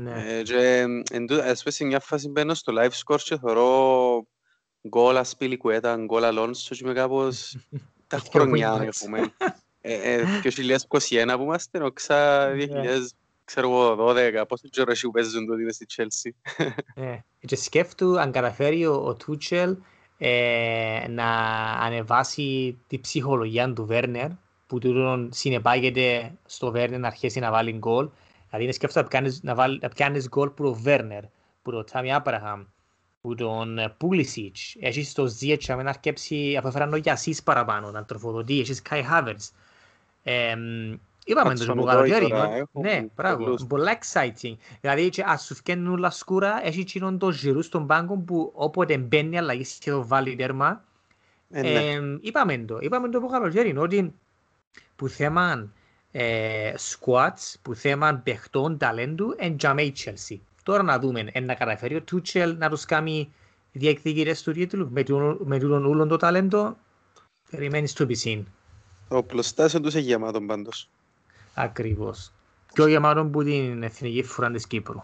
Ναι. 0.00 0.38
Ε, 0.38 0.42
και 0.42 0.86
έσπεσε 1.42 1.84
μια 1.84 2.00
φάση 2.00 2.28
μπαίνω 2.28 2.54
στο 2.54 2.72
live 2.76 2.90
score 3.04 3.20
και 3.20 3.36
θωρώ 3.36 4.26
γκολ 4.88 5.16
Ασπίλικουέτα, 5.16 5.96
γκολ 5.96 6.24
Αλόνσο 6.24 6.74
και 6.74 6.80
είμαι 6.84 6.94
κάπως 6.94 7.56
τα 8.06 8.22
χρονιά 8.32 8.78
έχουμε. 8.80 9.32
Και 10.42 10.48
ο 10.48 10.78
2021 10.88 11.34
που 11.36 11.42
είμαστε, 11.42 11.84
οξά 11.84 12.50
2000 12.54 13.00
ξέρω 13.44 13.68
εγώ, 13.68 13.96
12, 13.98 14.44
πόσο 14.48 14.68
καιρό 14.70 14.90
έχει 14.90 15.06
που 15.06 15.10
παίζουν 15.10 15.46
τότε 15.46 15.72
στη 15.72 15.86
Chelsea. 15.96 16.52
Και 17.46 17.56
σκέφτου 17.56 18.20
αν 18.20 18.32
καταφέρει 18.32 18.86
ο 18.86 19.14
Τούτσελ 19.14 19.76
να 21.08 21.26
ανεβάσει 21.80 22.78
τη 22.86 22.98
ψυχολογία 22.98 23.72
του 23.72 23.86
Βέρνερ 23.86 24.28
που 24.66 24.78
τούτον 24.78 25.28
συνεπάγεται 25.32 26.32
στο 26.46 26.70
Βέρνερ 26.70 27.00
να 27.00 27.06
αρχίσει 27.06 27.38
να 27.38 27.50
βάλει 27.50 27.72
γκολ. 27.72 28.08
Δηλαδή 28.46 28.64
είναι 28.64 28.72
σκέφτο 28.72 29.06
να, 29.42 29.54
βάλει, 29.54 29.78
να 29.82 29.88
πιάνεις 29.88 30.28
γκολ 30.28 30.48
που 30.48 30.62
το 30.62 30.74
Βέρνερ, 30.74 31.22
που 31.62 31.70
το 31.70 31.84
Τάμι 31.84 32.14
Άπραχαμ, 32.14 32.64
που 33.20 33.34
τον 33.34 33.94
Πούλισιτς. 33.96 34.76
Έχεις 34.80 35.12
το 35.12 35.26
Ζίετσα 35.26 35.76
με 35.76 35.82
να 35.82 35.88
αρκέψει, 35.90 36.56
αφού 36.56 36.68
έφεραν 36.68 36.92
ο 36.92 36.96
Γιασίς 36.96 37.42
παραπάνω, 37.42 37.90
να 37.90 38.04
τροφοδοτεί, 38.04 38.60
έχεις 38.60 38.82
Κάι 38.82 39.02
Χάβερτς. 39.02 39.52
Είπαμε 41.24 41.54
το 41.54 41.74
που 41.74 41.84
καλοκαίρι, 41.84 42.32
ναι, 42.72 43.06
πράγμα, 43.14 43.54
πολλά 43.68 43.98
exciting. 43.98 44.56
Δηλαδή 44.80 45.10
ας 45.24 45.44
σου 45.44 45.54
φκένουν 45.54 45.92
όλα 45.92 46.10
σκούρα, 46.10 46.66
έχει 46.66 46.80
εκείνον 46.80 47.18
το 47.18 47.28
γυρού 47.28 47.62
στον 47.62 47.86
πάγκο 47.86 48.16
που 48.16 48.52
όποτε 48.54 48.98
μπαίνει 48.98 49.38
αλλαγή 49.38 49.64
σχεδόν 49.64 50.06
βάλει 50.06 50.36
τέρμα. 50.36 50.84
Είπαμε 52.20 52.58
το, 52.58 52.78
είπαμε 52.80 53.08
το 53.08 53.20
που 53.20 53.28
καλοκαίρι, 53.28 53.76
ότι 53.76 54.14
που 54.96 55.08
θέμα 55.08 55.72
ε, 56.10 56.72
squats, 56.78 57.54
που 57.62 57.74
θέμα 57.74 58.14
παιχτών 58.24 58.78
ταλέντου, 58.78 59.34
εν 59.36 59.56
τζαμέ 59.56 59.82
η 59.82 59.94
Chelsea. 60.04 60.36
Τώρα 60.62 60.82
να 60.82 60.98
δούμε, 60.98 61.28
εν 61.32 61.44
να 61.44 61.54
καταφέρει 61.54 61.94
ο 61.94 62.02
Τούτσελ 62.02 62.56
να 62.58 62.70
τους 62.70 62.84
κάνει 62.84 63.32
διεκδικητές 63.72 64.42
του 64.42 64.52
τίτλου, 64.52 64.88
με, 64.90 65.04
με 65.44 65.58
τούτον 65.58 65.84
ούλον 65.84 66.08
το 66.08 66.16
ταλέντο, 66.16 66.76
περιμένεις 67.50 67.90
στο 67.90 68.06
πισίν. 68.06 68.46
Ο 69.08 69.22
πλωστάσιο 69.22 69.80
τους 69.80 69.94
έχει 69.94 70.06
γεμάτο 70.06 70.40
πάντως. 70.40 70.88
Ακριβώς. 71.54 72.32
Πιο 72.74 72.86
γεμάτο 72.86 73.24
που 73.24 73.44
την 73.44 73.82
εθνική 73.82 74.22
φορά 74.22 74.50
της 74.50 74.66
Κύπρου. 74.66 75.00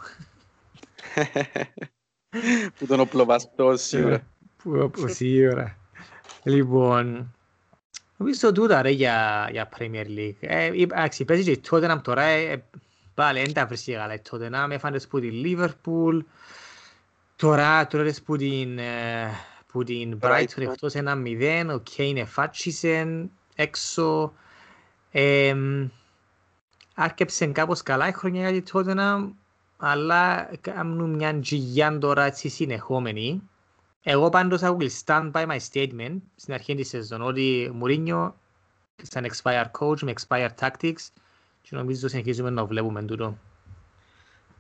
που 2.79 2.87
τον 2.87 3.01
οπλοβαστό 3.01 3.77
σίγουρα. 3.77 4.27
Που 4.63 5.09
σίγουρα. 5.09 5.77
Λοιπόν, 6.43 7.35
Νομίζω 8.17 8.53
τούτα 8.53 8.83
ρε 8.83 8.91
για, 8.91 9.49
για 9.51 9.69
Premier 9.79 10.07
League. 10.07 10.37
Ε, 10.41 10.67
εντάξει, 10.67 11.25
παίζει 11.25 11.45
και 11.45 11.51
η 11.51 11.61
Tottenham 11.71 11.99
τώρα, 12.03 12.23
ε, 12.23 12.65
πάλι 13.15 13.41
δεν 13.41 13.53
τα 13.53 13.67
βρίσκει 13.67 13.93
καλά 13.93 14.15
η 14.15 14.21
Tottenham, 14.31 14.69
έφανε 14.71 15.01
που 15.01 15.21
τη 15.21 15.31
Liverpool 15.45 16.21
Τώρα, 17.37 17.87
τώρα 17.87 18.15
που 18.25 18.37
την, 18.37 18.79
ε, 18.79 19.31
που 19.73 19.85
την 19.85 20.19
Brighton 20.23 20.61
εκτός 20.61 20.95
ένα 20.95 21.15
μηδέν, 21.15 21.71
ο 21.71 21.79
Κέιν 21.79 22.17
εφάτσισε 22.17 23.29
έξω. 23.55 24.33
Ε, 27.01 27.03
άρκεψε 27.03 27.47
κάπως 27.47 27.83
καλά 27.83 28.09
η 28.09 28.13
χρονιά 28.13 28.51
για 28.51 28.63
τη 28.63 28.71
Tottenham, 28.75 29.29
αλλά 29.77 30.51
κάνουν 30.61 31.15
μια 31.15 31.41
τζιγιά 31.41 31.99
τώρα 31.99 32.25
έτσι 32.25 32.49
συνεχόμενη. 32.49 33.43
Εγώ 34.03 34.29
πάντως 34.29 34.61
I 34.63 34.77
will 34.77 34.91
stand 35.05 35.31
by 35.31 35.47
my 35.47 35.59
statement 35.73 36.17
στην 36.37 36.55
αρχή 36.55 36.75
της 36.75 36.89
σεζόν 36.89 37.23
ότι 37.23 37.71
Μουρίνιο 37.75 38.37
σαν 39.03 39.27
expired 39.27 39.71
coach 39.81 40.01
με 40.01 40.13
expired 40.17 40.55
tactics 40.61 41.09
και 41.63 41.77
νομίζω 41.77 42.09
συνεχίζουμε 42.09 42.51
να 42.51 42.65
βλέπουμε 42.65 43.03
τούτο. 43.03 43.39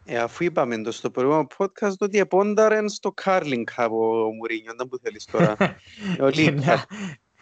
Ε, 0.04 0.18
αφού 0.18 0.44
είπαμε 0.44 0.82
το 0.82 0.92
στο 0.92 1.10
προηγούμενο 1.10 1.46
podcast 1.56 1.96
ότι 1.98 2.18
επόνταρεν 2.18 2.88
στο 2.88 3.14
Carling 3.24 3.64
από 3.76 4.24
ο 4.24 4.30
Μουρίνιο, 4.30 4.72
δεν 4.76 4.88
που 4.88 4.98
θέλεις 5.02 5.24
τώρα. 5.24 5.56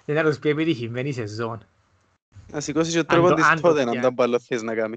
Δεν 0.05 0.17
θα 0.17 0.23
τους 0.23 0.39
πει 0.39 0.49
επιτυχημένης 0.49 1.15
σεζόν. 1.15 1.67
Να 2.51 2.61
σηκώσεις 2.61 2.93
και 2.93 2.99
ο 2.99 3.05
τρόπο 3.05 3.35
της 3.35 3.61
τότε 3.61 3.85
να 3.85 4.01
τα 4.01 4.11
μπάλω 4.11 4.41
θες 4.41 4.63
να 4.63 4.75
κάνει. 4.75 4.97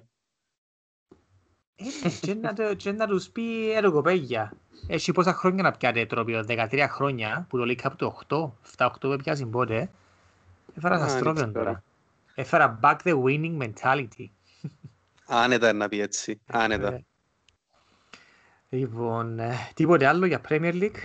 Ε, 1.76 2.76
και 2.76 2.92
να 2.92 3.08
τους 3.08 3.30
πει 3.30 3.72
έργο 3.72 4.02
παιδιά. 4.02 4.54
Έχει 4.88 5.12
πόσα 5.12 5.34
χρόνια 5.34 5.64
να 5.64 5.72
πιάτε 5.72 6.06
τρόπιο, 6.06 6.46
13 6.48 6.88
χρόνια 6.90 7.46
που 7.50 7.58
το 7.58 7.66
λέει 7.66 7.76
κάπου 7.76 7.96
το 7.96 8.54
8, 8.78 8.86
7-8 8.86 8.90
που 9.00 9.16
πιάσει 9.16 9.46
πότε. 9.46 9.90
Έφερα 10.76 11.00
σας 11.00 11.18
τρόπιον 11.18 11.54
τώρα. 11.54 11.84
Έφερα 12.36 12.80
back 12.84 12.98
the 13.04 13.24
winning 13.24 13.58
mentality. 13.58 14.26
Άνετα 15.26 15.74
να 15.74 15.90
πει 15.90 16.00
έτσι, 16.00 16.42
άνετα. 16.46 16.94
Ε, 16.94 17.06
Λοιπόν, 18.74 19.40
τίποτε 19.74 20.08
άλλο 20.08 20.26
για 20.26 20.42
Premier 20.50 20.74
League; 20.74 20.98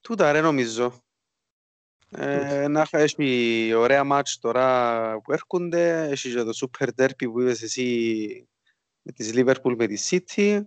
Τούτα 0.00 0.32
ρε 0.32 0.40
νομίζω. 0.40 1.01
Ε, 2.16 2.68
να 2.68 2.86
έχει 2.90 3.72
ωραία 3.74 4.04
μάτς 4.04 4.38
τώρα 4.38 5.20
που 5.20 5.32
έρχονται. 5.32 6.08
Έχει 6.08 6.32
και 6.32 6.42
το 6.42 6.52
Super 6.60 6.88
Derby 6.96 7.32
που 7.32 7.40
είπες 7.40 7.62
εσύ 7.62 8.48
με 9.02 9.12
τις 9.12 9.32
Liverpool 9.34 9.74
με 9.76 9.86
τη 9.86 9.96
City. 10.10 10.60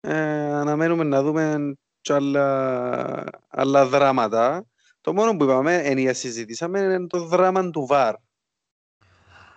Ε, 0.00 0.52
αναμένουμε 0.52 1.04
να 1.04 1.22
δούμε 1.22 1.74
και 2.00 2.12
άλλα, 2.12 3.24
άλλα 3.48 3.86
δράματα. 3.86 4.66
Το 5.00 5.12
μόνο 5.12 5.36
που 5.36 5.44
είπαμε, 5.44 5.76
εν 5.76 6.14
συζητήσαμε, 6.14 6.80
είναι 6.80 7.06
το 7.06 7.24
δράμα 7.24 7.70
του 7.70 7.86
VAR. 7.90 8.14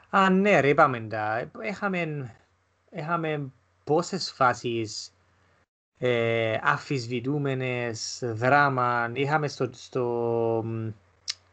Α, 0.10 0.30
ναι, 0.30 0.60
ρε, 0.60 0.70
είπαμε 0.70 1.00
τα. 1.00 1.52
Έχαμε, 1.60 2.32
έχαμε 2.90 3.52
πόσες 3.84 4.32
φάσεις 4.32 5.12
ε, 5.98 6.58
αφισβητούμενες, 6.64 8.20
δράμα, 8.24 9.12
είχαμε 9.14 9.48
στο, 9.48 9.70
στο, 9.74 10.66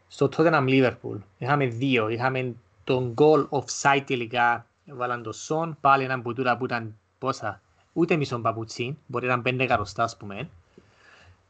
στο 0.08 0.28
Tottenham 0.36 0.68
Liverpool. 0.68 1.18
Είχαμε 1.38 1.66
δύο. 1.66 2.08
Είχαμε 2.08 2.54
τον 2.84 3.14
goal 3.18 3.48
offside 3.48 4.02
τελικά, 4.06 4.66
βάλαν 4.84 5.22
το 5.22 5.32
Son, 5.48 5.72
πάλι 5.80 6.04
έναν 6.04 6.22
πουτούρα 6.22 6.56
που 6.56 6.64
ήταν 6.64 6.98
πόσα, 7.18 7.62
ούτε 7.92 8.16
μισό 8.16 8.38
παπουτσί, 8.38 8.98
μπορεί 9.06 9.26
να 9.26 9.30
ήταν 9.32 9.42
πέντε 9.42 9.66
καροστά, 9.66 10.02
ας 10.02 10.16
πούμε. 10.16 10.48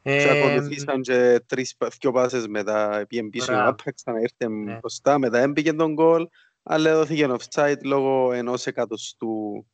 Και 0.02 0.30
ακολουθήσαν 0.30 1.02
και 1.02 1.42
τρεις 1.46 1.76
δυο 2.00 2.12
πάσες 2.12 2.46
μετά, 2.46 3.04
πήγαινε 3.08 3.28
πίσω 3.28 3.52
η 3.52 3.56
Apex, 3.58 3.92
να 4.04 4.20
ήρθε 4.20 4.48
ναι. 4.48 4.78
μπροστά, 4.78 5.18
μετά 5.18 5.38
έμπηκε 5.38 5.72
τον 5.72 5.96
goal, 5.98 6.26
αλλά 6.62 6.94
δόθηκε 6.94 7.26
offside 7.28 7.82
λόγω 7.82 8.32
ενός 8.32 8.66
εκατοστού 8.66 9.66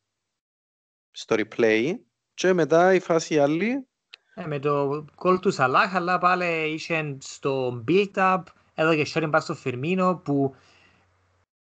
στο 1.10 1.36
replay 1.38 1.94
και 2.40 2.52
μετά 2.52 2.94
η 2.94 3.00
φάση 3.00 3.38
άλλη. 3.38 3.86
Ε, 4.34 4.46
με 4.46 4.58
το 4.58 5.04
κόλ 5.14 5.38
του 5.38 5.50
Σαλάχ, 5.50 5.94
αλλά 5.94 6.18
πάλι 6.18 6.72
είχε 6.74 7.16
στο 7.20 7.84
build-up, 7.88 8.42
εδώ 8.74 8.94
και 8.94 9.06
sharing 9.14 9.30
pass 9.30 9.40
στο 9.40 9.54
Φερμίνο 9.54 10.20
που 10.24 10.54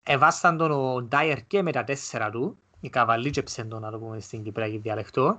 εβάσταν 0.03 0.57
τον 0.57 0.72
ο 0.72 1.01
Ντάιερ 1.01 1.47
και 1.47 1.61
με 1.61 1.72
τα 1.72 1.84
τέσσερα 1.84 2.30
του, 2.30 2.57
η 2.80 2.89
καβαλίτσεψε 2.89 3.64
τον 3.64 3.82
να 3.82 3.91
το 3.91 3.97
πούμε 3.97 4.20
στην 4.20 4.43
Κυπριακή 4.43 4.78
διαλεκτό, 4.78 5.38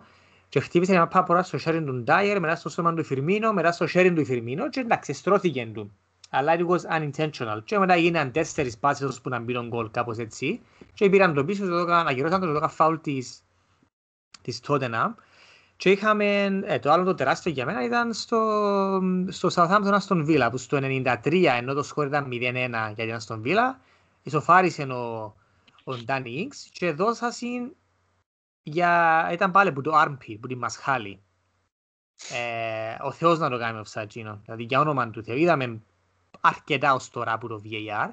και 0.49 0.61
χτύπησε 0.61 0.95
ένα 0.95 1.09
πάπο 1.09 1.43
στο 1.43 1.59
sharing 1.65 1.83
του 1.87 2.03
Ντάιερ, 2.03 2.41
μετά 2.41 2.57
στο 2.57 2.69
σώμα 2.69 2.95
του 2.95 3.05
Φερμίνο, 3.05 3.53
μετά 3.53 3.73
στο 3.73 3.87
sharing 3.95 4.13
του 4.15 4.25
Φερμίνο 4.25 4.69
και 4.69 4.81
εντάξει, 4.81 5.13
στρώθηκε 5.13 5.71
του. 5.75 5.93
Αλλά 6.31 6.57
it 6.57 6.67
was 6.67 6.99
unintentional. 6.99 7.59
Και 7.65 7.79
μετά 7.79 7.95
έγιναν 7.95 8.33
τέσσερις 8.33 8.79
πάσες 8.79 9.21
που 9.21 9.29
να 9.29 9.39
μπει 9.39 9.53
τον 9.53 9.69
γκολ 9.69 9.91
κάπως 9.91 10.19
έτσι 10.19 10.61
και 10.95 11.09
πήραν 11.09 11.35
το 11.35 11.45
πίσω, 11.45 11.67
το 11.67 11.77
έκαναν, 11.77 12.07
αγυρώσαν 12.07 12.41
το, 12.41 12.47
το 12.47 12.53
έκαναν 12.53 12.71
φάουλ 12.71 12.97
της 12.97 13.45
της 14.43 14.61
Tottenham 14.67 15.15
και 15.77 15.91
είχαμε, 15.91 16.45
ε, 16.65 16.79
το 16.79 16.91
άλλο 16.91 17.05
το 17.05 17.15
τεράστιο 17.15 17.53
για 17.53 17.67
μένα 17.67 17.85
ήταν 17.85 18.13
στο, 18.13 19.01
στο 19.29 19.49
Southampton 19.55 19.99
Aston 19.99 20.27
Villa 20.27 20.49
που 20.51 20.57
στο 20.57 20.79
93 20.81 21.45
ενώ 21.57 21.75
το 21.75 21.83
σκορ 21.83 22.07
ήταν 22.07 22.29
0-1 22.31 22.33
για 22.95 22.95
την 22.95 23.17
Aston 23.21 23.43
Villa 23.47 23.75
ισοφάρισε 24.23 24.83
ο, 24.83 25.35
ο 25.85 25.93
Danny 26.07 26.27
Ings 26.27 26.69
και 26.73 26.93
δώσασαν 26.93 27.77
για, 28.63 29.29
ήταν 29.33 29.51
πάλι 29.51 29.73
που 29.73 29.81
το 29.81 29.93
armpit, 29.95 30.37
που 30.41 30.47
τη 30.47 30.57
μασχάλη. 30.57 31.23
Ε, 32.31 32.97
ο 33.03 33.13
Θεός 33.13 33.39
να 33.39 33.51
το 33.51 33.59
κάνει 33.59 33.79
ο 33.79 33.83
Ψατζίνο, 33.83 34.41
δηλαδή 34.45 34.63
για 34.63 34.81
όνομα 34.81 35.11
του 35.11 35.23
Θεού. 35.23 35.37
Είδαμε 35.37 35.81
αρκετά 36.41 36.95
ως 36.95 37.11
τώρα 37.11 37.33
από 37.33 37.49
το 37.49 37.63
VAR, 37.65 38.11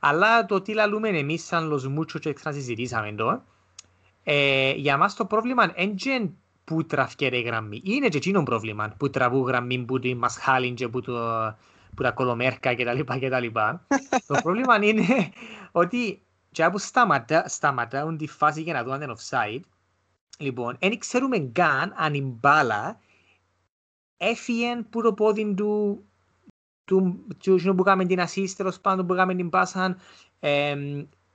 αλλά 0.00 0.46
το 0.46 0.60
τι 0.60 0.72
λαλούμε 0.72 1.08
εμείς 1.08 1.44
σαν 1.44 1.72
los 1.72 1.98
muchos 1.98 2.20
και 2.20 2.32
ξανασυζητήσαμε 2.32 3.12
τώρα, 3.12 3.44
ε, 4.22 4.72
για 4.72 4.96
μας 4.96 5.14
το 5.14 5.24
πρόβλημα 5.24 5.72
είναι 5.76 6.32
που 6.64 6.86
τραφκέρε 6.86 7.36
η 7.36 7.42
γραμμή. 7.42 7.80
Είναι 7.84 8.08
και 8.08 8.16
εκείνο 8.16 8.42
πρόβλημα 8.42 8.94
που 8.96 9.10
τραβού 9.10 9.46
γραμμή 9.46 9.78
που 9.78 9.98
τη 9.98 10.14
μασχάλιν 10.14 10.74
και 10.74 10.88
που, 10.88 11.00
το, 11.00 11.12
που 11.96 12.02
τα 12.02 12.10
κολομέρκα 12.10 12.74
και 12.74 12.84
τα 12.84 12.92
λοιπά 12.92 13.18
και 13.18 13.28
τα 13.28 13.40
λοιπά. 13.40 13.86
το 14.26 14.40
πρόβλημα 14.42 14.84
είναι 14.84 15.32
ότι 15.72 16.22
και 16.50 16.68
που 16.70 16.78
σταματά, 16.78 17.48
σταματάουν 17.48 18.16
τη 18.16 18.26
φάση 18.26 18.62
για 18.62 18.72
να 18.72 18.84
δουν 18.84 18.92
αν 18.92 19.02
είναι 19.02 19.14
offside, 19.18 19.60
λοιπόν, 20.38 20.76
δεν 20.80 20.98
ξέρουμε 20.98 21.38
καν 21.38 21.94
αν 21.96 22.14
η 22.14 22.20
μπάλα 22.22 23.00
έφυγε 24.16 24.82
που 24.90 25.02
το 25.02 25.12
πόδι 25.12 25.54
του 25.54 26.04
του, 26.84 27.26
του, 27.38 27.56
του 27.56 27.74
που 27.74 27.82
κάνουμε 27.82 28.06
την 28.06 28.20
assist, 28.20 28.50
τέλος 28.56 28.80
πάντων 28.80 29.06
που 29.06 29.14
κάνουμε 29.14 29.34
την 29.34 29.50
πάσα, 29.50 29.96
ε, 30.40 30.76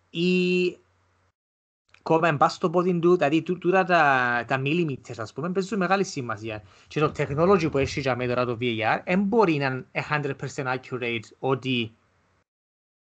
ή 0.09 0.77
κόμμα 2.05 2.37
πας 2.37 2.53
στο 2.53 2.69
πόδι 2.69 2.99
του, 2.99 3.17
δηλαδή 3.17 3.41
τούτα 3.41 3.83
τα, 3.83 4.43
τα 4.47 4.61
millimeters 4.65 5.17
ας 5.17 5.33
πούμε 5.33 5.49
παίζουν 5.51 5.77
μεγάλη 5.77 6.03
σημασία. 6.03 6.63
Και 6.87 6.99
το 6.99 7.11
technology 7.17 7.71
που 7.71 7.77
έχει 7.77 7.99
για 7.99 8.17
τώρα 8.17 8.45
το 8.45 8.57
VAR 8.61 8.99
δεν 9.05 9.19
μπορεί 9.19 9.57
να 9.57 9.65
είναι 9.65 9.85
100% 10.55 10.63
accurate 10.63 11.27
ότι 11.39 11.91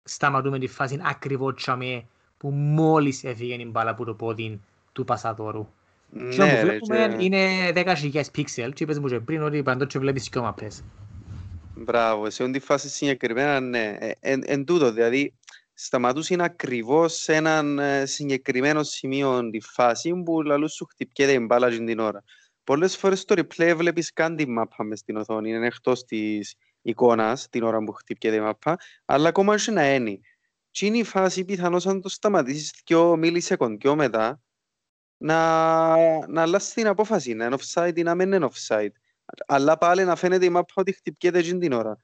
σταματούμε 0.03 0.59
τη 0.59 0.67
φάση 0.67 1.01
ακριβώς 1.03 1.55
τσάμε 1.55 2.05
που 2.37 2.51
μόλις 2.51 3.25
έφυγε 3.25 3.55
η 3.55 3.69
μπάλα 3.71 3.91
από 3.91 4.05
το 4.05 4.15
πόδι 4.15 4.61
του 4.93 5.05
πασαδόρου. 5.05 5.69
Ναι, 6.11 6.29
και 6.29 6.43
όπου 6.43 6.61
βλέπουμε 6.61 7.17
και... 7.19 7.25
είναι 7.25 7.73
10.000 8.13 8.23
πίξελ 8.33 8.73
και 8.73 8.83
είπες 8.83 8.99
μου 8.99 9.07
και 9.07 9.21
πριν 9.21 9.43
ότι 9.43 9.63
παντό 9.63 9.85
και 9.85 9.99
βλέπεις 9.99 10.29
και 10.29 10.41
μαπές. 10.41 10.85
Μπράβο, 11.75 12.31
σε 12.31 12.43
ό,τι 12.43 12.59
φάση 12.59 12.89
συγκεκριμένα 12.89 13.61
ναι. 13.61 13.97
Ε, 13.99 14.11
εν, 14.21 14.43
εν 14.47 14.65
τούτο, 14.65 14.93
δηλαδή 14.93 15.33
σταματούσε 15.75 16.37
ακριβώς 16.39 17.15
σε 17.15 17.35
έναν 17.35 17.79
ε, 17.79 18.07
συγκεκριμένο 18.07 18.83
σημείο 18.83 19.51
τη 19.51 19.61
φάση 19.61 20.23
που 20.25 20.43
λαλούς 20.43 20.73
σου 20.73 20.85
χτυπιέται 20.85 21.33
η 21.33 21.45
μπάλα 21.47 21.69
την 21.69 21.99
ώρα. 21.99 22.25
Πολλές 22.65 22.97
φορές 22.97 23.21
στο 23.21 23.35
replay 23.39 23.75
βλέπεις 23.77 24.13
καν 24.13 24.37
τη 24.37 24.49
μάπα 24.49 24.85
μες 24.85 24.99
στην 24.99 25.17
οθόνη, 25.17 25.51
είναι 25.51 25.67
εκτός 25.67 26.05
της 26.05 26.57
εικόνας 26.83 27.49
την 27.49 27.63
ώρα 27.63 27.79
που 27.79 27.93
χτυπιέται 27.93 28.37
η 28.37 28.41
μάπα, 28.41 28.79
αλλά 29.05 29.29
ακόμα 29.29 29.55
έχει 29.55 29.71
ένα 29.71 29.83
ένι. 29.83 30.21
Τι 30.71 30.87
είναι 30.87 30.99
η 30.99 31.05
φάση 31.05 31.45
πιθανώς 31.45 31.87
αν 31.87 32.01
το 32.01 32.09
σταματήσεις 32.09 32.73
δύο 32.87 33.17
μιλισεκόν 33.17 33.79
και 33.79 33.95
μετά, 33.95 34.41
να, 35.17 35.97
να 36.27 36.43
αλλάξει 36.43 36.75
την 36.75 36.87
απόφαση, 36.87 37.35
να 37.35 37.45
είναι 37.45 37.57
offside 37.61 37.97
ή 37.97 38.03
να 38.03 38.15
μην 38.15 38.33
είναι 38.33 38.49
offside. 38.53 38.93
Αλλά 39.47 39.79
πάλι 39.79 40.05
να 40.05 40.17
φαίνεται 40.17 40.45
η 40.45 40.49
μάπα 40.49 40.73
ότι 40.75 40.93
χτυπιέται 40.93 41.41
την 41.41 41.73
ώρα. 41.73 41.99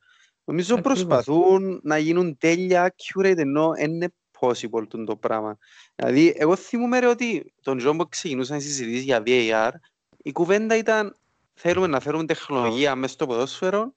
Νομίζω 0.50 0.80
προσπαθούν 0.80 1.80
να 1.82 1.98
γίνουν 1.98 2.36
τέλεια 2.38 2.94
accurate 2.94 3.38
ενώ 3.38 3.72
είναι 3.78 4.14
possible 4.40 4.86
το 5.06 5.16
πράγμα. 5.16 5.58
Δηλαδή, 5.94 6.34
εγώ 6.36 6.56
θυμούμαι 6.56 6.98
ρε 6.98 7.06
ότι 7.06 7.54
τον 7.62 7.78
τζιαιρόν 7.78 7.96
που 7.96 8.08
ξεκινούσαν 8.08 8.56
οι 8.56 8.60
συζητήσεις 8.60 9.02
για 9.02 9.22
VAR, 9.26 9.70
η 10.16 10.32
κουβέντα 10.32 10.76
ήταν 10.76 11.16
θέλουμε 11.54 11.86
να 11.86 12.00
φέρουμε 12.00 12.24
τεχνολογία 12.24 12.94
μέσα 12.94 13.12
στο 13.12 13.26
ποδόσφαιρο 13.26 13.94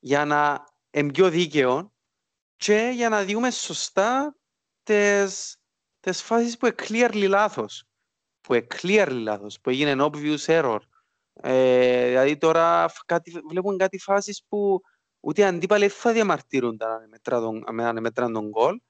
για 0.00 0.24
να 0.24 0.64
είναι 0.90 1.12
πιο 1.12 1.30
δίκαιο 1.30 1.92
και 2.56 2.90
για 2.94 3.08
να 3.08 3.24
δούμε 3.24 3.50
σωστά 3.50 4.36
τις, 4.82 5.56
τις 6.00 6.22
φάσεις 6.22 6.56
που 6.56 6.66
είναι 6.66 6.74
clearly 6.78 7.28
λάθος. 7.28 7.84
Που 8.40 8.54
είναι 8.54 8.66
clearly 8.80 9.20
λάθος, 9.22 9.60
που 9.60 9.70
έγινε 9.70 9.96
obvious 9.98 10.44
error. 10.46 10.78
Ε, 11.32 12.08
δηλαδή 12.08 12.36
τώρα 12.36 12.92
κάτι, 13.06 13.40
βλέπουν 13.48 13.78
κάτι 13.78 13.98
φάσεις 13.98 14.44
που 14.48 14.80
ούτε 15.22 15.40
οι 15.40 15.44
αντίπαλοι 15.44 15.88
θα 15.88 16.12
διαμαρτύρουν 16.12 16.76
αν 17.64 18.00
μετράν 18.00 18.32
τον 18.32 18.48
γκολ 18.48 18.80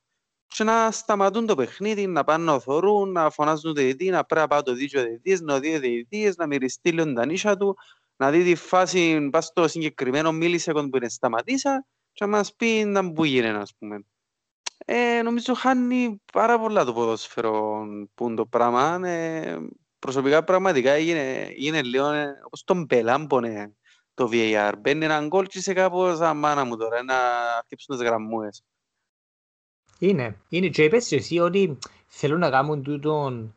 και 0.47 0.65
να 0.65 0.91
σταματούν 0.91 1.47
το 1.47 1.55
παιχνίδι, 1.55 2.07
να 2.07 2.25
πάνε 2.25 2.45
να 2.45 2.59
θωρούν, 2.59 3.13
να 3.13 3.31
φωνάζουν 3.31 3.75
το 3.75 3.81
διαιτή, 3.81 4.11
να 4.11 4.25
πρέπει 4.25 4.41
να 4.41 4.47
πάει 4.47 4.63
το 4.63 4.73
δίκιο 4.73 5.03
διαιτής, 5.03 5.41
να 5.41 5.59
δει 5.59 5.75
ο 5.75 5.79
διαιτής, 5.79 6.37
να 6.37 6.47
μυριστεί 6.47 6.93
λίγο 6.93 7.13
τα 7.13 7.27
νύσια 7.27 7.57
του, 7.57 7.77
να 8.17 8.31
δει 8.31 8.43
τη 8.45 8.55
φάση, 8.55 9.29
πας 9.33 9.45
στο 9.45 9.69
συγκεκριμένο 9.69 10.33
μίλησεκον 10.33 10.91
που 10.91 10.97
είναι 10.97 11.09
σταματήσα 11.09 11.87
και 12.13 12.25
να 12.25 12.31
μας 12.31 12.55
πει 12.55 12.85
να 12.85 13.13
που 13.13 13.25
γίνεται, 13.25 13.59
ας 13.59 13.75
πούμε. 13.79 14.05
Ε, 14.87 15.23
νομίζω 15.23 15.55
χάνει 15.55 16.23
πάρα 16.33 16.59
πολλά 16.59 16.85
το 16.85 16.93
ποδόσφαιρο 16.93 17.85
που 18.15 18.27
είναι 18.27 18.37
το 18.37 18.47
πράγμα. 18.47 19.09
Ε, 19.09 19.59
προσωπικά 19.99 20.45
πραγματικά 20.45 20.91
έγινε, 20.91 21.41
έγινε 21.41 21.83
λίγο 21.83 22.11
ε, 22.11 22.33
όπως 22.47 22.65
τον 22.65 22.87
Πελάμπονε 22.87 23.77
το 24.15 24.29
VAR. 24.33 24.73
Μπαίνει 24.79 25.05
έναν 25.05 25.27
γκολ 25.27 25.47
και 25.47 25.61
σε 25.61 25.73
κάπως 25.73 26.21
αμάνα 26.21 26.65
μου 26.65 26.77
τώρα 26.77 27.03
να 27.03 27.17
αρκεψούν 27.57 27.97
τις 27.97 28.07
γραμμούες. 28.07 28.63
Είναι. 29.99 30.37
Είναι 30.49 30.69
και 30.69 30.85
είπες 30.85 31.07
και 31.07 31.17
εσύ 31.17 31.39
ότι 31.39 31.79
θέλουν 32.07 32.39
να 32.39 32.51
κάνουν 32.51 32.83
τούτον 32.83 33.55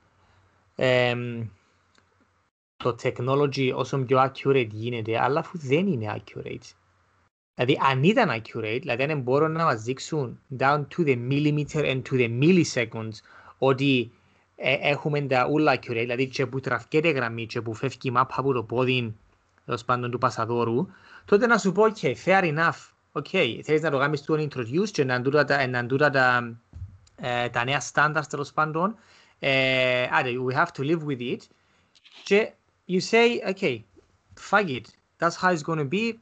ε, 0.76 1.16
το 2.78 2.96
technology 3.04 3.72
όσο 3.76 3.98
πιο 3.98 4.24
accurate 4.24 4.70
γίνεται, 4.72 5.22
αλλά 5.22 5.40
αφού 5.40 5.58
δεν 5.58 5.88
είναι 5.88 6.16
accurate. 6.18 6.74
Δηλαδή 7.56 7.80
αν 7.92 8.04
ήταν 8.04 8.42
accurate, 8.42 8.78
δηλαδή 8.82 9.04
αν 9.04 9.22
μπορούν 9.22 9.52
να 9.52 9.64
μας 9.64 9.82
δείξουν 9.82 10.40
down 10.60 10.86
to 10.98 11.06
the 11.06 11.30
millimeter 11.30 11.84
and 11.84 12.02
to 12.02 12.14
the 12.14 12.40
milliseconds 12.42 13.18
ότι 13.58 14.12
ε, 14.56 14.78
έχουμε 14.82 15.22
τα 15.22 15.48
ούλα 15.52 15.74
accurate, 15.76 15.88
δηλαδή 15.94 16.28
και 16.28 16.46
που 16.46 16.60
τραφκέται 16.60 17.10
γραμμή 17.10 17.46
και 17.46 17.62
που 17.62 17.74
φεύγει 17.74 17.98
η 18.02 18.12
μάπα 18.12 18.36
από 18.38 18.54
το 18.54 18.64
πόδι 18.64 19.16
τέλος 19.66 19.86
πάντων 19.86 20.12
του 20.12 20.18
πασαδόρου, 20.18 20.88
τότε 21.26 21.48
να 21.48 21.58
σου 21.58 21.72
πω, 21.72 21.84
ok, 21.84 22.14
fair 22.26 22.44
enough, 22.44 22.90
ok, 23.12 23.60
θέλεις 23.64 23.82
να 23.82 23.92
το 23.92 23.98
κάνεις 23.98 24.22
του 24.22 24.34
introduce 24.34 24.90
και 24.92 25.04
να 25.04 25.22
ντούτα 25.22 25.46
τα, 25.46 25.70
τα, 25.88 26.10
τα, 26.10 26.58
ε, 27.16 27.50
τα 27.50 27.64
νέα 27.64 27.82
standards 27.94 28.28
τέλος 28.30 28.54
πάντων, 28.54 28.96
ε, 29.40 30.08
άντε, 30.12 30.30
we 30.48 30.54
have 30.54 30.68
to 30.78 30.84
live 30.84 31.06
with 31.08 31.20
it, 31.20 31.40
και 32.24 32.52
you 32.88 33.00
say, 33.00 33.50
okay, 33.50 33.84
fuck 34.50 34.68
it, 34.68 34.86
that's 35.20 35.36
how 35.42 35.52
it's 35.52 35.64
going 35.64 35.80
to 35.80 35.90
be, 35.90 36.20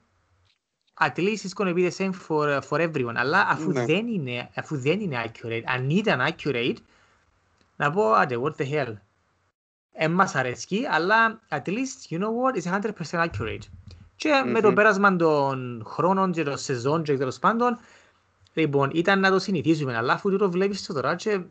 at 1.00 1.18
least 1.18 1.46
it's 1.46 1.54
going 1.54 1.68
to 1.68 1.74
be 1.74 1.84
the 1.84 1.92
same 1.92 2.14
for, 2.14 2.50
uh, 2.50 2.62
for 2.62 2.80
everyone. 2.80 3.16
Αλλά 3.16 3.48
αφού, 3.50 3.72
ναι. 3.72 3.86
δεν 3.86 4.08
είναι, 4.08 4.50
αφού 4.56 4.78
δεν 4.78 5.00
είναι 5.00 5.24
accurate, 5.26 5.64
αν 5.66 5.90
ήταν 5.90 6.20
accurate, 6.28 6.76
να 7.76 7.92
πω, 7.92 8.12
άντε, 8.12 8.40
what 8.44 8.56
the 8.62 8.72
hell. 8.74 8.94
Ε, 9.94 10.08
μας 10.08 10.36
αρέσκει, 10.36 10.86
αλλά 10.90 11.40
at 11.50 11.62
least, 11.66 12.10
you 12.10 12.20
know 12.20 12.30
what, 12.42 12.62
it's 12.62 12.92
100% 13.12 13.28
accurate. 13.28 13.60
Και 14.16 14.42
mm-hmm. 14.44 14.52
με 14.52 14.62
το 14.62 14.74
πέρασμα 14.74 15.16
των 15.16 15.84
χρόνων 15.86 16.32
και 16.32 16.44
των 16.44 16.58
σεζόν 16.58 17.04
και 17.04 17.18
τέλος 17.18 17.40
πάντων, 17.40 17.80
λοιπόν, 18.54 18.90
ήταν 18.94 19.20
να 19.20 19.30
το 19.30 19.40
συνηθίσουμε, 19.40 19.98
αλλά 19.98 20.14
αφού 20.14 20.38
το 20.38 20.52
βλέπεις 20.52 20.86
το 20.86 20.94
τώρα 20.94 21.16
και 21.16 21.42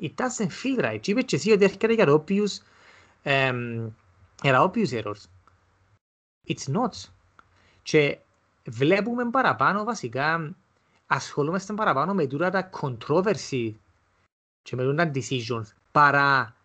it 0.00 0.10
doesn't 0.14 0.48
feel 0.62 0.84
right. 0.84 0.98
Και 1.00 1.10
είπες 1.10 1.24
και 1.24 1.36
εσύ 1.36 1.50
ότι 1.50 1.64
έρχεται 1.64 1.92
για 1.92 2.06
obvious, 2.06 2.60
um, 3.22 3.88
για 4.42 4.70
obvious 4.70 4.90
errors. 4.90 5.22
It's 6.46 6.72
not. 6.74 7.08
Και 7.82 8.18
βλέπουμε 8.66 9.30
παραπάνω 9.30 9.84
βασικά, 9.84 10.56
ασχολούμαστε 11.06 11.72
παραπάνω 11.72 12.14
με 12.14 12.26
τούτα 12.26 12.50
τα 12.50 12.70
controversy 12.80 13.72
και 14.62 14.76
με 14.76 14.82
τούτα 14.82 15.10
decisions 15.14 15.64
παρά 15.92 16.55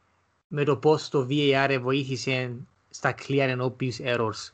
με 0.53 0.63
το 0.63 0.77
πώς 0.77 1.09
το 1.09 1.27
VAR 1.29 1.77
βοήθησε 1.81 2.55
στα 2.89 3.15
clear 3.27 3.57
and 3.57 3.61
obvious 3.61 4.15
errors. 4.15 4.51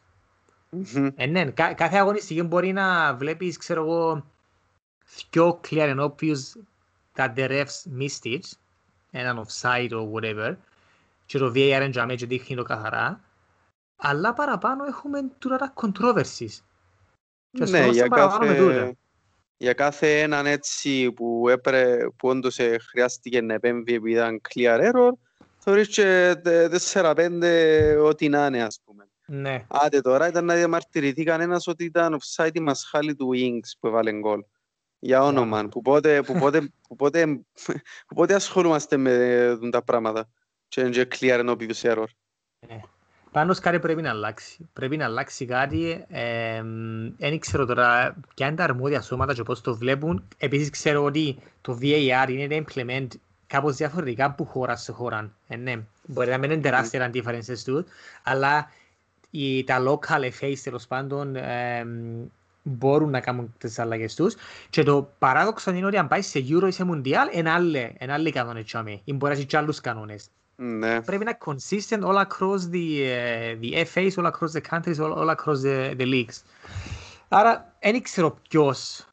Mm-hmm. 0.71 1.11
Ε, 1.15 1.25
ναι, 1.25 1.45
κά- 1.45 1.73
κάθε 1.73 1.97
αγωνιστική 1.97 2.41
μπορεί 2.41 2.71
να 2.71 3.15
βλέπεις, 3.15 3.57
ξέρω 3.57 3.81
εγώ, 3.81 4.25
πιο 5.29 5.59
clear 5.67 5.95
and 5.95 5.99
obvious 5.99 6.37
that 7.15 7.33
the 7.35 7.47
refs 7.49 7.99
missed 7.99 8.23
it, 8.23 8.41
έναν 9.11 9.45
offside 9.45 9.89
or 9.89 10.11
whatever, 10.11 10.55
και 11.25 11.37
το 11.37 11.51
VAR 11.55 11.79
εντιαμέ 11.81 12.15
και 12.15 12.25
δείχνει 12.25 12.55
το 12.55 12.63
καθαρά, 12.63 13.21
αλλά 13.95 14.33
παραπάνω 14.33 14.85
έχουμε 14.85 15.29
τούτα 15.39 15.57
τα 15.57 15.73
controversies. 15.75 16.61
Ναι, 17.69 17.87
για 17.87 18.07
κάθε, 18.07 18.95
για 19.57 19.73
κάθε 19.73 20.21
έναν 20.21 20.45
έτσι 20.45 21.11
που, 21.11 21.49
έπρε, 21.49 22.09
που 22.09 22.27
όντως 22.27 22.59
ε, 22.59 22.77
χρειάστηκε 22.77 23.41
να 23.41 23.53
επέμβει 23.53 23.93
επειδή 23.93 24.13
ήταν 24.13 24.41
clear 24.49 24.91
error, 24.91 25.11
θεωρείς 25.69 25.87
και 25.87 26.35
4-5 26.93 27.97
ό,τι 28.03 28.29
να 28.29 28.45
είναι, 28.45 28.63
ας 28.63 28.79
πούμε. 28.85 29.07
Ναι. 29.25 29.65
Άντε 29.67 30.01
τώρα 30.01 30.27
ήταν 30.27 30.45
να 30.45 30.55
διαμαρτυρηθεί 30.55 31.23
κανένας 31.23 31.67
ότι 31.67 31.83
ήταν 31.83 32.19
offside 32.19 32.55
η 32.55 32.59
μασχάλη 32.59 33.15
του 33.15 33.29
Wings 33.33 33.71
που 33.79 33.87
έβαλε 33.87 34.11
γκολ. 34.11 34.43
Για 34.99 35.23
όνομα, 35.23 35.67
που 35.67 35.81
πότε, 35.81 36.21
που, 36.21 36.39
πότε, 36.39 36.71
που, 36.87 36.95
πότε, 36.95 37.25
που 38.07 38.15
πότε 38.15 38.33
ασχολούμαστε 38.33 38.97
με 38.97 39.69
τα 39.71 39.83
πράγματα 39.83 40.29
και 40.67 40.81
είναι 40.81 41.07
clear 41.19 41.39
and 41.39 41.49
obvious 41.49 41.81
error. 41.81 42.05
Ναι. 42.67 42.79
Πάνω 43.31 43.55
κάτι 43.55 43.79
πρέπει 43.79 44.01
να 44.01 44.09
αλλάξει. 44.09 44.69
Πρέπει 44.73 44.97
να 44.97 45.05
αλλάξει 45.05 45.45
κάτι. 45.45 46.05
Δεν 47.17 47.39
ξέρω 47.39 47.65
τώρα 47.65 48.15
ποια 48.35 48.47
είναι 48.47 48.55
τα 48.55 48.63
αρμόδια 48.63 49.01
σώματα 49.01 49.33
και 49.33 49.43
πώς 49.43 49.61
το 49.61 49.75
βλέπουν. 49.75 50.27
Επίσης 50.37 50.69
ξέρω 50.69 51.03
ότι 51.03 51.37
το 51.61 51.79
VAR 51.81 52.29
είναι 52.29 52.65
implement 52.65 53.07
κάπως 53.47 53.75
διαφορετικά 53.75 54.25
από 54.25 54.43
χώρας 54.43 54.81
σε 54.81 54.91
χώρα. 54.91 55.31
Ε, 55.47 55.55
ναι. 55.55 55.79
Μπορεί 56.05 56.29
να 56.29 56.37
μην 56.37 56.51
είναι 56.51 56.61
τεράστια 56.61 57.11
mm. 57.13 57.17
differences 57.17 57.59
του, 57.65 57.85
αλλά 58.23 58.71
οι, 59.29 59.63
τα 59.63 59.83
local 59.83 60.29
FAs 60.39 60.57
τέλος 60.63 60.87
πάντων 60.87 61.35
ε, 61.35 61.85
μπορούν 62.63 63.09
να 63.09 63.19
κάνουν 63.19 63.53
τις 63.57 63.79
αλλαγές 63.79 64.15
τους. 64.15 64.35
Και 64.69 64.83
το 64.83 65.11
παράδοξο 65.19 65.71
είναι 65.71 65.85
ότι 65.85 65.97
αν 65.97 66.07
πάει 66.07 66.21
σε 66.21 66.45
Euro 66.49 66.67
ή 66.67 66.71
σε 66.71 66.85
Mundial, 66.91 67.33
είναι 67.33 68.11
άλλοι 68.11 68.31
κανόνες 68.31 68.75
ή 69.03 69.13
μπορεί 69.13 69.31
να 69.31 69.37
έχει 69.37 69.47
και 69.47 69.57
άλλους 69.57 69.81
κανόνες. 69.81 70.29
Ναι. 70.55 71.01
Πρέπει 71.01 71.23
να 71.23 71.29
είναι 71.29 71.37
consistent 71.45 72.03
all 72.03 72.25
across 72.25 72.59
the, 72.71 72.87
uh, 73.01 73.59
the 73.61 73.85
FAs, 73.93 74.11
all 74.15 74.31
across 74.31 74.51
the 74.53 74.61
countries, 74.69 74.99
all, 74.99 75.13
all 75.13 75.29
across 75.29 75.61
the, 75.63 75.95
the 75.97 76.05
leagues. 76.05 76.41
Άρα, 77.27 77.73
δεν 77.79 78.01
ξέρω 78.01 78.37
ποιος, 78.49 79.06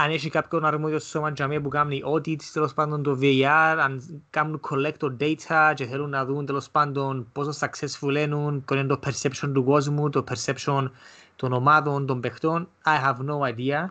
αν 0.00 0.10
έχει 0.10 0.30
κάποιον 0.30 0.64
αρμόδιο 0.64 0.98
σώμα 0.98 1.30
για 1.30 1.60
που 1.60 1.68
κάνει 1.68 2.02
audits, 2.06 2.42
τέλος 2.52 2.74
πάντων 2.74 3.02
το 3.02 3.18
VAR, 3.22 3.76
αν 3.80 4.22
κάνουν 4.30 4.60
collect 4.70 4.94
το 4.98 5.16
data 5.20 5.72
και 5.74 5.86
θέλουν 5.86 6.10
να 6.10 6.24
δουν 6.24 6.46
τέλος 6.46 6.70
πάντων 6.70 7.28
πόσο 7.32 7.66
successful 7.66 8.14
είναι, 8.16 8.60
ποιο 8.64 8.76
είναι 8.76 8.86
το 8.86 9.00
perception 9.06 9.50
του 9.52 9.64
κόσμου, 9.64 10.10
το 10.10 10.24
perception 10.28 10.90
των 11.36 11.52
ομάδων, 11.52 12.06
των 12.06 12.20
παιχτών. 12.20 12.68
I 12.84 13.04
have 13.04 13.16
no 13.16 13.38
idea. 13.38 13.90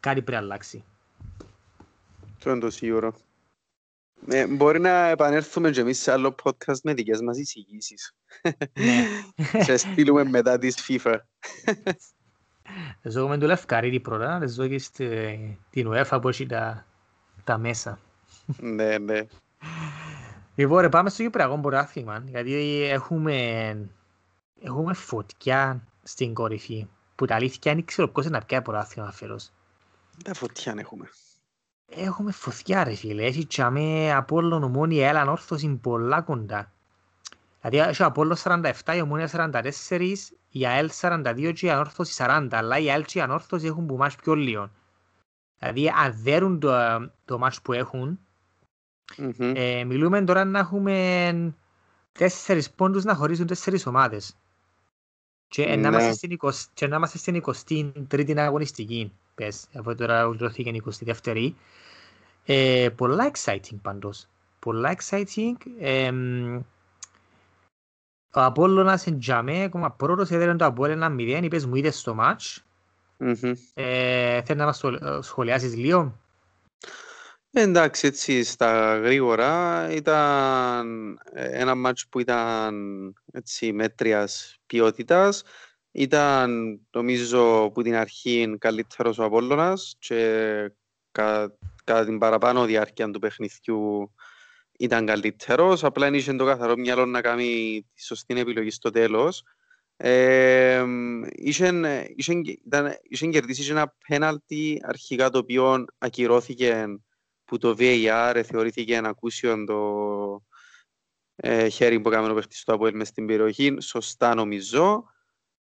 Κάτι 0.00 0.22
πρέπει 0.22 0.30
να 0.30 0.38
αλλάξει. 0.38 0.84
Αυτό 2.36 2.50
είναι 2.50 2.60
το 2.60 2.70
σίγουρο. 2.70 3.14
Ε, 4.28 4.46
μπορεί 4.46 4.80
να 4.80 5.08
επανέλθουμε 5.08 5.70
και 5.70 5.80
εμείς 5.80 6.00
σε 6.00 6.12
άλλο 6.12 6.34
podcast 6.42 6.80
με 6.82 6.94
δικές 6.94 7.20
μας 7.20 7.38
εισηγήσεις. 7.38 8.14
Ναι. 8.72 9.06
και 9.64 9.76
στείλουμε 9.76 10.24
μετά 10.24 10.58
της 10.58 10.88
FIFA. 10.88 11.16
Ζω 13.02 13.28
με 13.28 13.38
το 13.38 13.46
Λευκαρίδη 13.46 14.00
πρώτα, 14.00 14.46
ζω 14.46 14.68
και 14.68 14.78
στην 14.78 15.92
UEFA 15.92 16.18
που 16.20 16.28
έχει 16.28 16.46
τα, 16.46 16.86
τα 17.44 17.58
μέσα. 17.58 17.98
ναι, 18.60 18.98
ναι. 18.98 19.26
Λοιπόν, 20.54 20.80
ρε, 20.80 20.88
πάμε 20.88 21.10
στο 21.10 21.22
Κυπριακό 21.22 21.58
πρωτάθλημα, 21.58 22.22
γιατί 22.26 22.82
έχουμε, 22.82 23.90
έχουμε 24.60 24.94
φωτιά 24.94 25.82
στην 26.02 26.34
κορυφή, 26.34 26.88
που 27.14 27.24
τα 27.24 27.34
αλήθεια 27.34 27.74
δεν 27.74 27.84
ξέρω 27.84 28.08
πώς 28.08 28.24
είναι 28.24 28.38
να 28.38 28.44
πιάει 28.44 28.62
πρωτάθλημα 28.62 29.12
φέρος. 29.12 29.50
Τα 30.24 30.34
φωτιά 30.34 30.74
έχουμε. 30.78 31.08
Έχουμε 31.88 32.32
φωτιά 32.32 32.84
ρε 32.84 32.94
φίλε, 32.94 33.24
έχει 33.24 33.46
τσάμε 33.46 34.12
Απόλλων 34.14 34.62
ομόνια 34.62 35.08
έλαν 35.08 35.28
όρθωση 35.28 35.68
πολλά 35.82 36.20
κοντά. 36.20 36.72
Δηλαδή 37.68 37.90
έχει 37.90 38.02
Απόλλων 38.02 38.36
47, 38.42 38.72
η 38.94 39.00
ομόνια 39.00 39.52
44, 39.88 40.14
η 40.48 40.66
ΑΕΛ 40.66 40.90
42 41.00 41.52
και 41.54 41.66
η 41.66 41.70
ανόρθωση 41.70 42.14
40, 42.18 42.48
αλλά 42.50 42.78
η 42.78 42.90
ΑΕΛ 42.90 43.04
και 43.04 43.18
η 43.18 43.20
ανόρθωση 43.20 43.66
έχουν 43.66 43.86
που 43.86 43.96
μάτς 43.96 44.16
πιο 44.16 44.34
λίγο. 44.34 44.70
Δηλαδή 45.58 45.88
αν 45.88 46.14
δέρουν 46.22 46.60
το, 46.60 46.70
το 47.24 47.38
μάτς 47.38 47.62
που 47.62 47.72
έχουν, 47.72 48.18
mm-hmm. 49.16 49.52
ε, 49.56 49.84
μιλούμε 49.84 50.24
τώρα 50.24 50.44
να 50.44 50.58
έχουμε 50.58 51.54
τέσσερις 52.12 52.70
πόντους 52.70 53.04
να 53.04 53.14
χωρίζουν 53.14 53.46
τέσσερις 53.46 53.86
ομάδες. 53.86 54.36
Και, 55.48 55.66
ναι. 55.66 55.76
να 55.76 55.88
είμαστε 55.88 56.12
στην 56.12 56.36
20, 56.40 56.50
και 56.74 56.86
να 56.86 56.96
είμαστε 56.96 57.18
στην 57.18 57.42
23η 58.10 58.36
αγωνιστική 58.36 59.12
πες, 59.34 59.66
αφού 59.74 59.94
τώρα 59.94 60.24
ολοκληρώθηκε 60.24 60.70
η 60.70 60.82
22η. 61.00 61.52
Ε, 62.44 62.88
πολλά 62.96 63.30
exciting 63.32 63.78
πάντως. 63.82 64.28
Πολλά 64.58 64.96
exciting. 64.96 65.54
Ε, 65.78 66.12
ο 68.34 68.42
Απόλλωνας 68.42 69.06
εν 69.06 69.18
τζαμέ, 69.18 69.62
ακόμα 69.62 69.90
πρώτος 69.90 70.30
έδερε 70.30 70.54
το 70.54 70.64
Απόλλωνα 70.64 71.14
1-0, 71.18 71.40
είπες 71.42 71.66
μου 71.66 71.74
είδες 71.74 71.98
στο 71.98 72.14
μάτς. 72.14 72.64
Mm-hmm. 73.18 73.52
Ε, 73.74 74.42
θέλεις 74.42 74.60
να 74.60 74.64
μας 74.64 74.82
σχολιάσεις 75.20 75.76
λίγο; 75.76 76.18
Εντάξει, 77.56 78.06
έτσι 78.06 78.44
στα 78.44 78.98
γρήγορα 78.98 79.86
ήταν 79.90 80.86
ένα 81.32 81.74
μάτς 81.74 82.08
που 82.08 82.20
ήταν 82.20 82.74
έτσι 83.32 83.72
μέτριας 83.72 84.58
ποιότητας. 84.66 85.42
Ήταν 85.90 86.80
νομίζω 86.90 87.70
που 87.74 87.82
την 87.82 87.94
αρχή 87.94 88.56
καλύτερος 88.58 89.18
ο 89.18 89.24
Απόλλωνας 89.24 89.94
και 89.98 90.70
κα, 91.12 91.56
κατά 91.84 92.04
την 92.04 92.18
παραπάνω 92.18 92.64
διάρκεια 92.64 93.10
του 93.10 93.18
παιχνιδιού 93.18 94.12
ήταν 94.78 95.06
καλύτερος, 95.06 95.84
απλά 95.84 96.08
είχε 96.08 96.32
το 96.34 96.44
καθαρό 96.44 96.76
μυαλό 96.76 97.06
να 97.06 97.20
κάνει 97.20 97.80
τη 97.94 98.02
σωστή 98.02 98.40
επιλογή 98.40 98.70
στο 98.70 98.90
τέλος. 98.90 99.42
Ε, 99.96 100.84
είχε 101.34 101.72
κερδίσεις 103.30 103.70
ένα 103.70 103.94
πέναλτι 104.08 104.80
αρχικά 104.82 105.30
το 105.30 105.38
οποίο 105.38 105.84
ακυρώθηκε 105.98 106.86
που 107.44 107.58
το 107.58 107.76
VAR 107.78 108.42
θεωρήθηκε 108.46 108.94
ένα 108.94 109.08
ακούσιο 109.08 109.64
το 109.64 110.42
ε, 111.36 111.68
χέρι 111.68 112.00
που 112.00 112.08
έκαμε 112.08 112.30
ο 112.30 112.34
παίχτης 112.34 112.64
του 112.64 112.72
Αποέλ 112.72 112.96
μες 112.96 113.08
στην 113.08 113.26
περιοχή, 113.26 113.76
σωστά 113.80 114.34
νομίζω. 114.34 115.04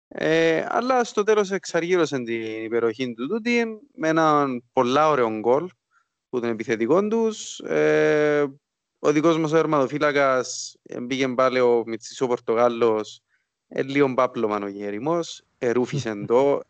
Ε, 0.08 0.66
αλλά 0.68 1.04
στο 1.04 1.22
τέλος 1.22 1.50
εξαργύρωσε 1.50 2.16
την 2.16 2.64
υπεροχή 2.64 3.14
του 3.14 3.28
τούτη 3.28 3.64
με 3.94 4.08
έναν 4.08 4.64
πολλά 4.72 5.08
ωραίο 5.08 5.38
γκολ 5.38 5.68
που 6.28 6.40
τον 6.40 6.50
επιθετικό 6.50 7.06
τους. 7.06 7.58
Ε, 7.58 8.46
ο 9.04 9.12
δικός 9.12 9.38
μας 9.38 9.52
ο 9.52 9.56
ερμαδοφύλακας 9.56 10.76
μπήκε 11.02 11.28
πάλι 11.28 11.60
ο 11.60 11.82
Μιτσής 11.86 12.20
ο 12.20 12.26
Πορτογάλος 12.26 13.22
ε, 13.68 13.82
λίγο 13.82 14.14
πάπλωμα 14.14 14.58
ο 14.62 14.68
γέριμος, 14.68 15.42
ερούφησε 15.58 16.14
το, 16.26 16.60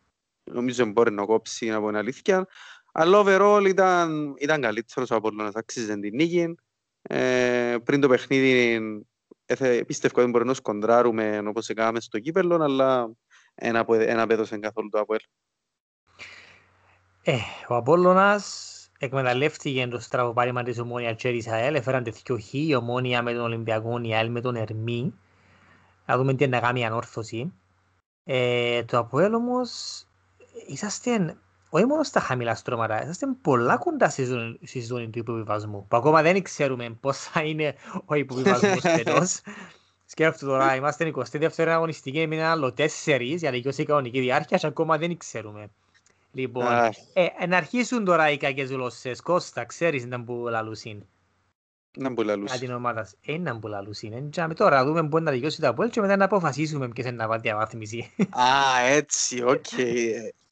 νομίζω 0.45 0.87
μπορεί 0.87 1.13
να 1.13 1.25
κόψει 1.25 1.73
από 1.73 1.87
την 1.87 1.97
αλήθεια. 1.97 2.47
Αλλά 2.93 3.23
overall 3.25 3.65
ήταν, 3.69 4.35
ήταν 4.39 4.61
καλύτερος 4.61 5.11
ο 5.11 5.15
Απόλλωνας, 5.15 5.55
άξιζε 5.55 5.99
την 5.99 6.15
νίκη. 6.15 6.55
Ε, 7.03 7.77
πριν 7.85 8.01
το 8.01 8.09
παιχνίδι 8.09 8.81
πίστευα 9.87 10.23
ότι 10.23 10.31
μπορεί 10.31 10.45
να 10.45 10.55
σκοντράρουμε 10.55 11.43
όπως 11.47 11.69
έκαναμε 11.69 12.01
στο 12.01 12.19
κύπελλο, 12.19 12.63
αλλά 12.63 13.11
ένα, 13.55 13.85
ένα 13.89 14.27
πέδωσε 14.27 14.59
καθόλου 14.59 14.89
το 14.89 14.99
Απόλλωνα. 14.99 15.29
Ε, 17.23 17.37
ο 17.69 17.75
Απόλλωνας 17.75 18.72
εκμεταλλεύτηκε 19.05 19.87
το 19.87 20.01
στραβοπάρημα 20.01 20.63
της 20.63 20.79
Ομόνια 20.79 21.13
και 21.13 21.31
της 21.31 21.47
ΑΕΛ, 21.49 21.75
έφεραν 21.75 22.03
τέτοιο 22.03 22.39
χ, 22.39 22.53
η 22.53 22.75
Ομόνια 22.75 23.23
με 23.23 23.33
τον 23.33 23.43
Ολυμπιακό, 23.43 24.01
η 24.03 24.15
ΑΕΛ 24.15 24.31
με 24.31 24.41
τον 24.41 24.57
Ερμή. 24.57 25.15
Να 26.07 26.17
δούμε 26.17 26.35
τι 26.35 26.45
είναι 26.45 26.57
να 26.57 26.63
κάνει 26.63 26.85
ανόρθωση. 26.85 27.53
Ε, 28.25 28.83
το 28.85 28.99
Αποέλ 28.99 29.35
όμως, 29.35 30.03
είσαστε 30.67 31.37
όχι 31.71 31.85
μόνο 31.85 32.03
στα 32.03 32.21
χαμηλά 32.21 32.55
στρώματα, 32.55 33.03
είσαστε 33.03 33.27
πολλά 33.43 33.77
κοντά 33.77 34.09
στη 34.09 34.25
ζώνη, 34.25 34.59
στη 34.63 34.81
ζώνη 34.81 35.11
του 35.11 35.19
υποβιβασμού, 35.19 35.87
που 35.89 35.97
ακόμα 35.97 36.23
δεν 36.23 36.43
ξέρουμε 36.43 36.97
πώς 37.01 37.19
θα 37.19 37.43
είναι 37.43 37.75
ο 38.05 38.15
υποβιβασμός 38.15 38.81
φέτος. 38.97 39.41
Σκέφτομαι 40.05 40.53
τώρα, 40.53 40.75
είμαστε 40.75 41.13
22η 41.15 41.67
αγωνιστική 41.67 42.27
με 42.27 42.37
ένα 42.37 42.51
άλλο 42.51 42.73
τέσσερις 42.73 43.41
για 43.41 43.51
δικαιώσει 43.51 43.85
κανονική 43.85 44.21
διάρκεια 44.21 44.59
και 44.59 44.67
ακόμα 44.67 44.99
δεν 44.99 45.17
ξέρουμε. 45.17 45.71
Λοιπόν, 46.35 46.65
ε, 47.13 47.47
να 47.47 47.57
αρχίσουν 47.57 48.05
τώρα 48.05 48.31
οι 48.31 48.37
κακές 48.37 48.71
γλώσσες. 48.71 49.21
Κώστα, 49.21 49.65
ξέρεις 49.65 50.07
να 50.07 50.25
που 50.25 50.47
λαλούσιν. 50.51 51.07
Να 51.97 52.15
που 52.15 52.23
λαλούσιν. 52.23 52.61
την 52.61 52.73
ομάδα. 52.73 53.09
Ε, 53.21 53.39
να 53.39 53.59
που 53.59 53.67
λαλούσιν. 53.67 54.13
Ε, 54.13 54.55
τώρα 54.55 54.85
δούμε 54.85 55.09
πού 55.09 55.19
να 55.19 55.31
δικαιώσει 55.31 55.61
το 55.61 55.69
Απόλ 55.69 55.91
και 55.91 56.01
μετά 56.01 56.17
να 56.17 56.25
αποφασίσουμε 56.25 56.89
ποιες 56.89 57.07
είναι 57.07 57.17
να 57.17 57.29
πάει 57.29 57.39
διαβάθμιση. 57.39 58.15
Α, 58.31 58.81
έτσι, 58.87 59.43
οκ. 59.43 59.73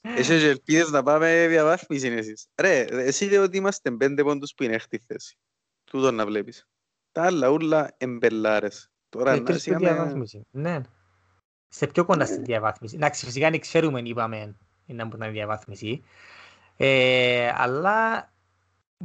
Έχεις 0.00 0.28
ελπίδες 0.28 0.90
να 0.90 1.02
πάμε 1.02 1.46
διαβάθμιση 1.48 2.08
εσείς. 2.08 2.46
Ρε, 2.60 2.80
εσύ 2.80 3.24
λέει 3.24 3.38
ότι 3.38 3.56
είμαστε 3.56 3.90
πέντε 3.90 4.22
πόντους 4.22 4.54
που 4.54 4.62
είναι 4.62 4.74
έκτη 4.74 4.98
θέση. 5.06 5.36
Τούτο 5.84 6.10
να 6.10 6.26
βλέπεις. 6.26 6.68
Τα 7.12 7.22
άλλα 7.22 7.48
ούλα 7.48 7.94
εμπελάρες. 7.96 8.90
Τώρα 9.08 9.32
ε, 9.32 9.40
να 9.40 9.58
σιγάμε... 9.58 10.24
Ναι. 10.50 10.80
Σε 11.68 11.86
πιο 11.86 12.04
κοντά 12.04 12.26
στη 12.26 12.40
διαβάθμιση. 12.40 12.96
Εντάξει, 12.96 13.24
φυσικά 13.24 13.50
δεν 13.50 13.60
ξέρουμε, 13.60 14.00
είπαμε, 14.04 14.56
είναι 14.90 15.02
από 15.02 15.16
την 15.16 15.32
διαβάθμιση. 15.32 16.04
Ε, 16.76 17.52
αλλά 17.56 18.30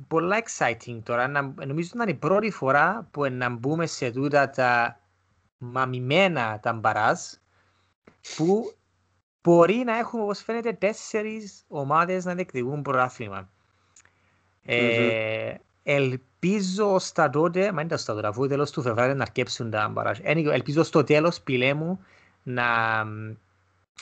πολλά 0.07 0.43
exciting 0.43 0.99
τώρα. 1.03 1.27
Να, 1.27 1.41
νομίζω 1.41 1.89
ότι 1.93 2.01
είναι 2.01 2.11
η 2.11 2.13
πρώτη 2.13 2.51
φορά 2.51 3.07
που 3.11 3.25
να 3.25 3.49
μπούμε 3.49 3.85
σε 3.85 4.11
τούτα 4.11 4.49
τα 4.49 4.99
μαμημένα 5.57 6.59
τα 6.61 6.73
μπαράζ 6.73 7.19
που 8.35 8.75
μπορεί 9.41 9.75
να 9.75 9.97
έχουμε 9.97 10.23
όπως 10.23 10.43
φαίνεται 10.43 10.73
τέσσερις 10.73 11.63
ομάδες 11.67 12.25
να 12.25 12.35
διεκδικούν 12.35 12.81
πρωτάθλημα. 12.81 13.49
Ε, 14.63 15.53
mm-hmm. 15.53 15.57
ελπίζω 15.83 16.99
στα 16.99 17.29
τότε, 17.29 17.71
μα 17.71 17.81
είναι 17.81 17.97
στα 17.97 18.13
τότε, 18.13 18.27
αφού 18.27 18.47
τέλος 18.47 18.71
του 18.71 18.81
Φεβράρι 18.81 19.15
να 19.15 19.21
αρκέψουν 19.21 19.69
τα 19.69 19.89
μπαράζ. 19.89 20.19
Ελπίζω 20.23 20.83
στο 20.83 21.03
τέλος, 21.03 21.41
πιλέ 21.41 21.73
μου, 21.73 22.05
να 22.43 22.63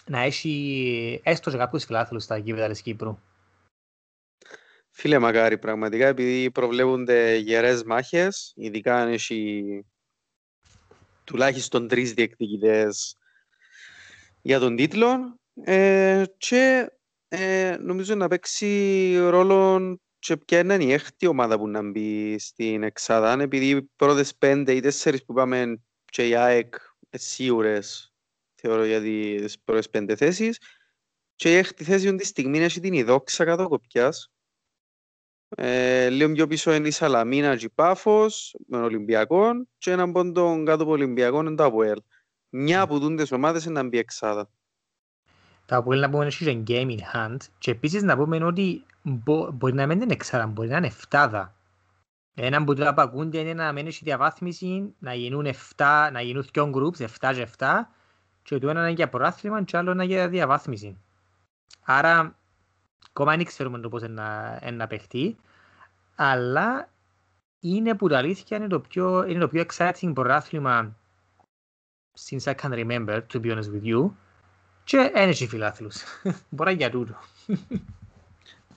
να 0.06 0.20
έχει 0.20 1.22
έστω 1.24 1.52
και 1.52 1.58
κάποιους 1.58 1.86
φιλάθλους 1.86 2.24
στα 2.24 2.38
γήπεδα 2.38 2.68
της 2.68 2.82
Κύπρου. 2.82 3.18
Φίλε 4.90 5.20
μακάρι 5.20 5.58
πραγματικά 5.58 6.08
επειδή 6.08 6.52
προβλέπονται 6.52 7.36
γερές 7.36 7.84
μάχες, 7.84 8.54
ειδικά 8.56 9.02
αν 9.02 9.12
έχει 9.12 9.86
τουλάχιστον 11.24 11.88
τρεις 11.88 12.14
διεκδικητές 12.14 13.18
για 14.42 14.60
τον 14.60 14.76
τίτλο 14.76 15.40
ε, 15.64 16.24
και 16.38 16.92
ε, 17.28 17.78
νομίζω 17.80 18.16
να 18.16 18.28
παίξει 18.28 19.16
ρόλο 19.18 19.80
και 20.20 20.38
ποια 20.38 20.60
είναι 20.60 20.76
η 20.76 20.92
έκτη 20.92 21.28
ομάδα 21.28 21.58
που 21.58 21.68
να 21.68 21.82
μπει 21.82 22.40
στην 22.40 22.84
Εξάδα 22.84 23.42
επειδή 23.42 23.70
οι 23.70 23.82
πρώτες 23.96 24.36
πέντε 24.36 24.74
ή 24.74 24.80
τέσσερις 24.80 25.26
που 25.26 25.34
πάμε 25.34 25.82
και 26.06 26.28
οι 26.28 26.36
ΑΕΚ 26.36 26.76
σίγουρες 27.10 28.13
θεωρώ 28.68 28.86
για 28.86 29.02
τις 29.02 29.60
πρώτες 29.60 29.90
πέντε 29.90 30.16
θέσεις 30.16 30.60
και 31.36 31.52
η 31.52 31.56
έκτη 31.56 31.84
θέση 31.84 32.16
τη 32.16 32.26
στιγμή 32.26 32.60
έχει 32.60 32.80
την 32.80 32.94
ειδόξα 32.94 33.46
κάτω 33.46 33.68
κοπιάς 33.68 34.34
ε, 35.56 36.10
λίγο 36.10 36.34
πιο 36.34 36.48
πίσω 36.48 36.74
είναι 36.74 36.88
η 36.88 36.92
Σαλαμίνα 36.92 37.56
και 37.56 37.66
η 37.66 37.70
Πάφος 37.70 38.56
με 38.68 38.78
τον 38.78 38.86
Ολυμπιακό 38.86 39.52
και 39.78 39.92
έναν 39.92 40.12
πόντο 40.12 40.64
κάτω 40.64 40.84
από 40.84 40.92
Ολυμπιακό 40.92 41.40
είναι 41.40 41.56
το 41.56 41.64
Αποέλ. 41.64 42.02
Μια 42.50 42.82
από 42.82 43.00
τούντες 43.00 43.32
ομάδες 43.32 43.66
είναι 43.66 43.82
να 43.82 43.88
μπει 43.88 43.98
εξάδα. 43.98 44.50
Το 45.66 45.76
Αποέλ 45.76 46.00
να 46.00 46.10
πούμε 46.10 46.28
είναι 46.40 46.64
game 46.68 46.90
in 46.90 47.00
hand 47.14 47.38
και 47.58 47.72
επίσης 47.72 48.04
να 48.04 48.18
πούμε 48.18 48.44
ότι 48.44 48.86
μπο, 49.02 49.52
μπορεί 49.52 49.74
να 49.74 49.88
μην 49.88 50.02
είναι 50.02 50.14
εξάδα, 50.14 50.48
μπορεί 50.48 50.70
να 50.70 50.78
είναι 50.78 50.88
εφτάδα. 50.88 51.56
Ένα 52.36 52.64
που 52.64 52.74
τώρα 52.74 52.94
πακούνται 52.94 53.40
είναι 53.40 53.54
να 53.54 53.74
μένει 53.74 53.92
στη 53.92 54.04
διαβάθμιση, 54.04 54.94
να 55.00 55.14
γίνουν 55.14 55.46
7, 55.76 56.10
να 56.12 56.22
γίνουν 56.22 56.48
δύο 56.54 56.72
groups, 56.76 57.06
7 57.20 57.34
και 57.34 57.48
7 57.58 57.68
και 58.44 58.58
το 58.58 58.70
ένα 58.70 58.82
είναι 58.82 58.92
για 58.92 59.10
προάθλημα 59.10 59.64
και 59.64 59.78
άλλο 59.78 59.92
είναι 59.92 60.04
για 60.04 60.30
διαβάθμιση. 60.30 60.98
Άρα, 61.82 62.40
ακόμα 63.10 63.36
δεν 63.36 63.46
ξέρουμε 63.46 63.80
το 63.80 63.90
πώς 63.90 64.02
είναι 64.02 64.72
να 64.72 64.88
παιχτεί, 64.88 65.36
αλλά 66.16 66.90
είναι 67.60 67.96
που 67.96 68.08
τα 68.08 68.18
αλήθεια 68.18 68.58
είναι 68.58 68.68
το 68.68 68.80
πιο, 68.80 69.24
είναι 69.24 69.40
το 69.40 69.48
πιο 69.48 69.66
exciting 69.68 70.12
προάθλημα 70.14 70.98
since 72.30 72.44
I 72.44 72.54
can 72.54 72.72
remember, 72.72 73.22
to 73.34 73.40
be 73.40 73.52
honest 73.52 73.72
with 73.72 73.84
you, 73.84 74.12
και 74.84 75.12
δεν 75.14 75.30
έχει 75.30 75.48
φιλάθλους. 75.48 76.04
Μπορεί 76.50 76.74
για 76.74 76.90
τούτο. 76.90 77.16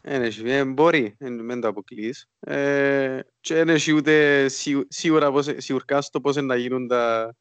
Ε, 0.09 0.65
μπορεί, 0.65 1.17
μην 1.19 1.61
το 1.61 1.69
αποκλείς. 1.69 2.29
Ε, 2.41 3.21
και 3.41 3.55
δεν 3.55 3.69
έχει 3.69 3.93
ούτε 3.93 4.47
σίγουρα 4.89 5.33
σίγουρα 5.57 6.01
στο 6.01 6.21
πώς 6.21 6.37
να 6.37 6.57
γίνουν 6.57 6.89
τα, 6.89 7.35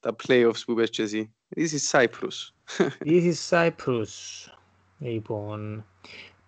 τα 0.00 0.14
playoffs 0.22 0.62
που 0.66 0.74
πες 0.74 0.90
και 0.90 1.02
εσύ. 1.02 1.34
This 1.56 1.74
is 1.74 1.86
Cyprus. 1.86 2.52
This 3.08 3.24
is 3.24 3.38
Cyprus. 3.50 4.08
Λοιπόν, 4.98 5.84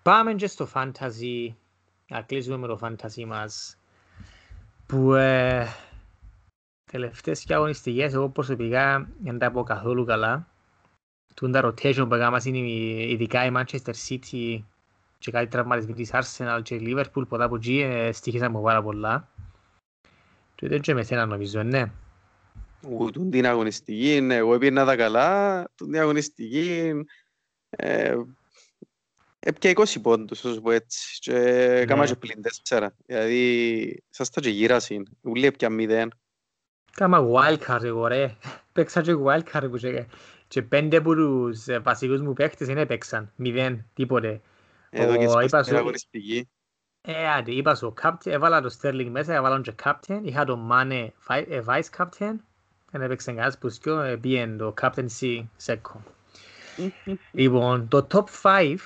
πάμε 0.03 0.35
και 0.35 0.47
στο 0.47 0.69
fantasy. 0.75 1.55
Να 2.09 2.23
κλείσουμε 2.23 2.57
με 2.57 2.67
το 2.67 2.79
fantasy 2.83 3.25
μας. 3.27 3.77
Που 4.87 5.15
ε, 5.15 5.67
τελευταίες 6.85 7.45
και 7.45 7.55
αγωνιστικές 7.55 8.13
εγώ 8.13 8.29
προσωπικά 8.29 9.09
δεν 9.23 9.39
τα 9.39 9.51
πω 9.51 9.63
καθόλου 9.63 10.05
καλά. 10.05 10.49
Τούν 11.35 11.53
τα 11.53 11.61
rotation 11.65 12.07
που 12.09 12.15
έκανα 12.15 12.41
είναι 12.45 12.59
ειδικά 13.03 13.45
η 13.45 13.51
Manchester 13.57 13.95
City 14.09 14.63
και 15.19 15.31
κάτι 15.31 15.47
τραυματισμή 15.47 15.95
της 15.95 16.11
Arsenal 16.13 16.61
και 16.63 16.75
η 16.75 16.83
Liverpool 16.87 17.29
ποτά 17.29 17.45
από 17.45 17.57
εκεί 17.57 17.81
ε, 17.81 18.13
στοιχήσαν 18.13 18.51
μου 18.51 18.63
πάρα 18.63 18.83
πολλά. 18.83 19.29
Το 20.55 20.67
ίδιο 20.67 20.79
και 20.79 20.95
με 20.95 21.03
σένα 21.03 21.27
νομίζω, 21.27 21.63
ναι. 21.63 21.91
Ούτουν 22.89 23.31
την 23.31 23.47
αγωνιστική, 23.47 24.21
ναι, 24.21 24.35
εγώ 24.35 24.55
έπαιρνα 24.55 24.85
τα 24.85 24.97
καλά, 24.97 25.65
την 25.75 25.99
αγωνιστική 25.99 26.93
ε, 27.71 28.17
έπια 29.39 29.73
20 29.75 29.85
πόντους, 30.03 30.45
όσο 30.45 30.61
πω 30.61 30.71
έτσι, 30.71 31.19
και 31.21 31.37
έκανα 31.81 32.01
ναι. 32.01 32.07
και 32.07 32.15
πλήν 32.15 32.43
τέσσερα, 32.43 32.95
δηλαδή 33.07 34.03
σας 34.11 34.31
τα 34.31 34.41
και 34.41 34.51
γύρασαν, 34.51 35.17
ούλοι 35.21 35.47
έπια 35.47 35.71
μηδέν. 35.71 36.13
Κάμα 36.93 37.27
wildcard 37.35 37.83
εγώ 37.83 38.07
ρε, 38.07 38.37
παίξα 38.73 39.03
και 39.03 39.15
wildcard 39.27 39.69
που 39.71 39.77
και, 39.77 40.07
και 40.49 40.63
πέντε 40.63 40.97
από 40.97 41.15
τους 41.15 41.67
ε, 41.67 41.79
βασικούς 41.79 42.21
μου 42.21 42.33
παίχτες 42.33 42.67
δεν 42.67 42.79
έπαιξαν, 42.79 43.33
μηδέν, 43.37 43.87
τίποτε. 43.95 44.41
Εδώ 44.91 45.17
και 45.17 45.49
στην 45.63 45.77
αγωνιστική. 45.77 46.49
Ε, 47.01 47.29
άντε, 47.29 47.53
είπα 47.53 47.75
σου, 47.75 47.95
έβαλα 48.25 48.61
το 48.61 48.77
Sterling 48.81 49.09
μέσα, 49.11 49.35
έβαλα 49.35 49.61
και 49.61 49.75
captain, 49.85 50.21
είχα 50.23 50.45
το 50.45 50.69
Mane 50.71 51.09
ε, 51.29 51.61
vice 51.67 51.89
captain, 51.99 52.09
δεν 52.19 52.45
έπαιξε 53.01 53.33
κανένας 53.33 53.59
που 53.59 53.69
σκιο, 53.69 54.19
πήγαινε 54.21 54.57
το 54.57 54.75
captaincy 54.81 55.45
second. 55.65 56.01
λοιπόν, 57.33 57.89
το 57.89 58.07
top 58.11 58.25
5 58.43 58.77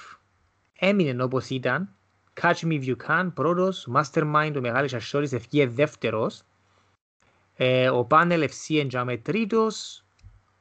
έμεινε 0.79 1.23
όπως 1.23 1.51
ήταν, 1.51 1.89
Catch 2.41 2.63
Me 2.63 2.83
If 2.83 2.85
You 2.85 2.97
Can, 3.07 3.31
πρώτος, 3.35 3.89
Mastermind, 3.95 4.53
ο 4.57 4.61
Μεγάλης 4.61 4.95
Ασσόρης, 4.95 5.33
ευκεί 5.33 5.65
δεύτερος, 5.67 6.43
ε, 7.57 7.91
ο 7.91 8.05
Πάνελ 8.05 8.49
FC 8.51 8.79
εντιαμε 8.79 9.17
τρίτος, 9.17 10.05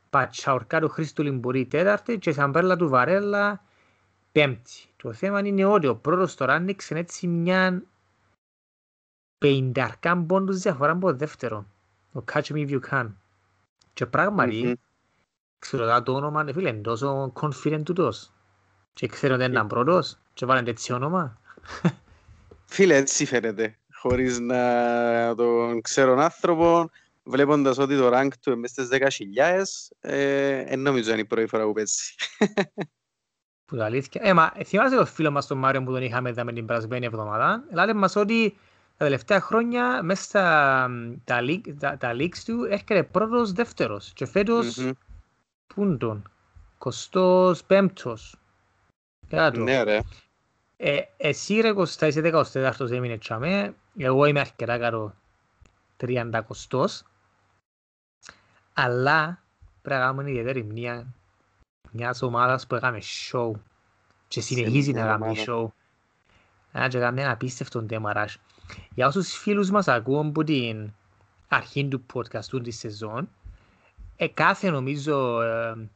Πατσαορκά 0.09 0.79
του 0.79 0.89
Χρήστου 0.89 1.23
Λιμπουρή 1.23 1.65
τέταρτη 1.65 2.17
και 2.17 2.31
Σαμπέρλα 2.31 2.75
του 2.75 2.89
Βαρέλα 2.89 3.63
πέμπτη. 4.31 4.85
Το 4.97 5.13
θέμα 5.13 5.39
είναι 5.39 5.65
ότι 5.65 5.87
ο 5.87 5.95
πρώτος 5.95 6.35
τώρα 6.35 6.53
άνοιξε 6.53 6.95
έτσι 6.95 7.27
μια 7.27 7.83
πενταρκά 9.37 10.17
πόντους 10.17 10.59
διαφορά 10.59 10.91
από 10.91 11.13
δεύτερο. 11.13 11.65
Ο 12.13 12.19
Catch 12.31 12.43
Me 12.43 12.67
If 12.67 12.69
You 12.69 12.79
Can. 12.89 13.07
Και 13.97 14.05
πράγματι, 14.05 14.61
mm-hmm. 14.65 14.73
ξέρω 15.59 16.03
το 16.03 16.13
όνομα, 16.13 16.45
φίλε, 16.53 16.69
είναι 16.69 16.81
τόσο 16.81 17.33
confident 17.41 17.81
του 17.83 17.93
τόσο. 17.93 18.33
Και 18.93 19.07
ξέρω 19.07 19.33
ότι 19.33 19.43
είναι 19.43 19.63
πρώτος 19.63 20.17
και 20.33 20.45
βάλουν 20.45 20.67
έτσι 20.67 20.93
όνομα. 20.93 21.41
Φίλε, 22.65 22.95
έτσι 22.95 23.25
φαίνεται. 23.25 23.77
Χωρίς 23.93 24.39
να 24.39 25.35
τον 25.35 25.81
ξέρω 25.81 26.17
άνθρωπο, 26.17 26.89
βλέποντας 27.23 27.77
ότι 27.77 27.97
το 27.97 28.09
rank 28.13 28.29
του 28.41 28.51
είναι 28.51 28.67
στις 28.67 28.89
10.000, 28.91 29.63
ε, 29.99 30.63
δεν 30.63 30.79
νομίζω 30.79 31.11
είναι 31.11 31.21
η 31.21 31.25
πρώτη 31.25 31.47
φορά 31.47 31.65
που 31.65 31.73
παίζει. 31.73 32.15
Που 33.65 33.75
τα 33.75 33.85
αλήθεια. 33.85 34.21
Ε, 34.23 34.33
μα 34.33 34.51
θυμάσαι 34.65 34.95
το 34.95 35.05
φίλο 35.05 35.31
μας 35.31 35.47
τον 35.47 35.57
Μάριο 35.57 35.83
που 35.83 35.91
τον 35.91 36.01
είχαμε 36.01 36.29
εδώ 36.29 36.43
με 36.43 36.53
την 36.53 36.65
περασμένη 36.65 37.05
εβδομάδα; 37.05 37.63
Ελάτε 37.71 37.93
μας 37.93 38.15
ότι 38.15 38.57
τα 38.97 39.05
τελευταία 39.05 39.41
χρόνια 39.41 40.03
μέσα 40.03 40.23
στα 40.23 40.89
τα, 41.23 41.39
τα, 41.79 41.97
τα 41.97 42.11
leaks 42.13 42.37
του 42.45 42.63
έρχεται 42.63 43.03
πρώτος 43.03 43.51
δεύτερος. 43.51 44.11
Και 44.13 44.25
φέτος, 44.25 44.77
mm-hmm. 44.79 44.91
πού 45.67 45.83
είναι 45.83 45.97
τον, 45.97 46.31
κοστός 46.77 47.63
πέμπτος. 47.63 48.35
Ναι 49.53 49.83
ρε. 49.83 49.99
Ε, 50.77 51.01
εσύ 51.17 51.59
ρε 51.59 51.73
Κωστά, 51.73 52.07
είσαι 52.07 52.21
14ος 52.33 52.91
έμεινε 52.91 53.17
τσάμε. 53.17 53.75
Εγώ 53.97 54.25
είμαι 54.25 54.39
αρκετά 54.39 54.77
καρό 54.77 55.13
30 55.99 56.41
κοστός. 56.47 57.03
Αλλά 58.73 59.43
πρέπει 59.81 59.99
να 59.99 60.05
κάνουμε 60.05 60.29
ιδιαίτερη 60.29 60.63
μνήμα 60.63 61.05
μιας 61.91 62.21
ομάδας 62.21 62.67
που 62.67 62.75
έκαμε 62.75 62.99
show 63.31 63.51
και 64.27 64.41
συνεχίζει 64.41 64.91
να 64.91 65.05
κάνει 65.05 65.43
show. 65.47 65.67
Να 66.71 66.87
και 66.87 66.99
κάνει 66.99 67.21
ένα 67.21 67.31
απίστευτο 67.31 67.83
τέμαρας. 67.83 68.37
Για 68.93 69.07
όσους 69.07 69.37
φίλους 69.37 69.69
μας 69.71 69.87
ακούν 69.87 70.27
από 70.27 70.43
την 70.43 70.91
αρχή 71.47 71.87
του 71.87 72.05
podcast 72.13 72.45
του 72.49 72.61
της 72.61 72.77
σεζόν, 72.77 73.29
ε, 74.15 74.27
κάθε 74.27 74.69
νομίζω, 74.69 75.41
ε, 75.41 75.89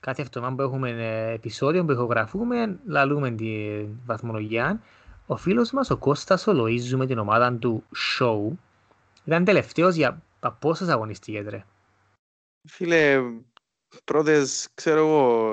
κάθε 0.00 0.22
εβδομάδα 0.22 0.54
που 0.54 0.62
έχουμε 0.62 0.90
ε, 0.90 1.32
επεισόδιο 1.32 1.84
που 1.84 1.92
ηχογραφούμε, 1.92 2.78
λαλούμε 2.86 3.30
τη 3.30 3.84
βαθμολογία. 4.06 4.80
Ο 5.26 5.36
φίλος 5.36 5.70
μας, 5.70 5.90
ο 5.90 5.96
Κώστας 5.96 6.46
ο 6.46 6.52
Λοΐζου 6.52 6.96
με 6.96 7.06
την 7.06 7.18
ομάδα 7.18 7.52
του 7.52 7.84
show, 8.18 8.56
ήταν 9.24 9.44
τελευταίος 9.44 9.94
για 9.94 10.22
πόσες 10.58 10.88
αγωνιστικές 10.88 11.46
ρε; 11.46 11.64
Φίλε, 12.68 13.20
πρώτες, 14.04 14.68
ξέρω 14.74 14.98
εγώ, 14.98 15.52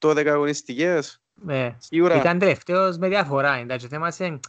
8-10 0.00 0.26
αγωνιστικές. 0.26 1.20
Ναι, 1.34 1.76
Σίγουρα. 1.78 2.16
ήταν 2.16 2.38
τελευταίος 2.38 2.98
με 2.98 3.08
διαφορά. 3.08 3.52
Εντάξει, 3.54 3.88
το 3.88 3.94
θέμα 3.94 4.12
είναι, 4.18 4.40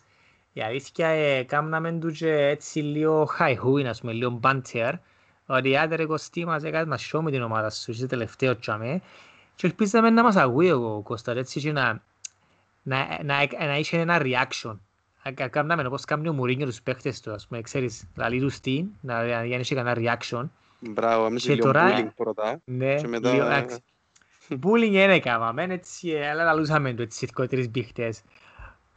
η 0.54 0.62
αλήθεια, 0.62 1.08
ε, 1.08 1.44
κάμναμε 1.44 1.92
του 1.92 2.12
και 2.12 2.34
έτσι 2.34 2.80
λίγο 2.80 3.26
χαϊχούιν, 3.26 3.88
ας 3.88 4.00
πούμε, 4.00 4.12
λίγο 4.12 4.30
μπάντερ, 4.30 4.94
ότι 5.46 5.78
άντε 5.78 5.96
ρε 5.96 6.06
Κωστή 6.06 6.46
μας 6.46 6.64
έκανες 6.64 6.88
μας 6.88 7.02
σιώ 7.02 7.22
με 7.22 7.32
την 7.32 7.42
ομάδα 7.42 7.70
σου, 7.70 7.92
είσαι 7.92 8.08
τελευταίο 8.08 8.60
τσάμε, 8.60 9.02
και 9.56 9.68
ελπίζαμε 9.68 10.10
να 10.10 10.24
μας 10.24 10.36
ακούει 10.36 10.68
εγώ, 10.68 11.02
Κώστα, 11.02 11.32
έτσι 11.32 11.60
και 11.60 11.72
να, 11.72 12.02
να, 12.84 13.20
να, 13.24 13.66
να 13.66 13.78
είχε 13.78 13.98
ένα 13.98 14.22
reaction. 14.22 14.78
Κάμναμε 15.50 15.86
όπως 15.86 16.06
κάνει 16.06 16.28
ο 16.28 16.34
Μουρίνιο 16.34 16.66
τους 16.66 16.82
παίχτες 16.82 17.22
του, 17.22 17.32
ας 17.32 17.48
πούμε, 17.48 17.62
ξέρεις, 17.62 18.08
λαλί 18.16 18.40
του 18.40 18.50
στήν, 18.50 18.88
να, 19.02 19.24
να, 19.24 19.46
να 19.46 19.56
είχε 19.56 19.76
κανένα 19.76 20.18
reaction. 20.20 20.50
Μπράβο, 20.80 21.26
άμεσα 21.26 21.54
λίγο 21.54 21.66
τώρα, 21.66 21.98
bullying 21.98 22.10
πρώτα 22.16 22.62
ναι, 22.66 22.96
και 22.96 23.08
μετά... 23.08 23.32
Λίγο, 23.32 23.80
bullying 24.64 24.92
δεν 24.92 25.10
έκαναμε, 25.10 25.64
έτσι, 25.64 26.16
αλλά 26.16 26.44
λαλούσαμε 26.44 26.94
το 26.94 27.02
έτσι 27.02 27.28
τρεις 27.50 27.70
μπήχτες. 27.70 28.22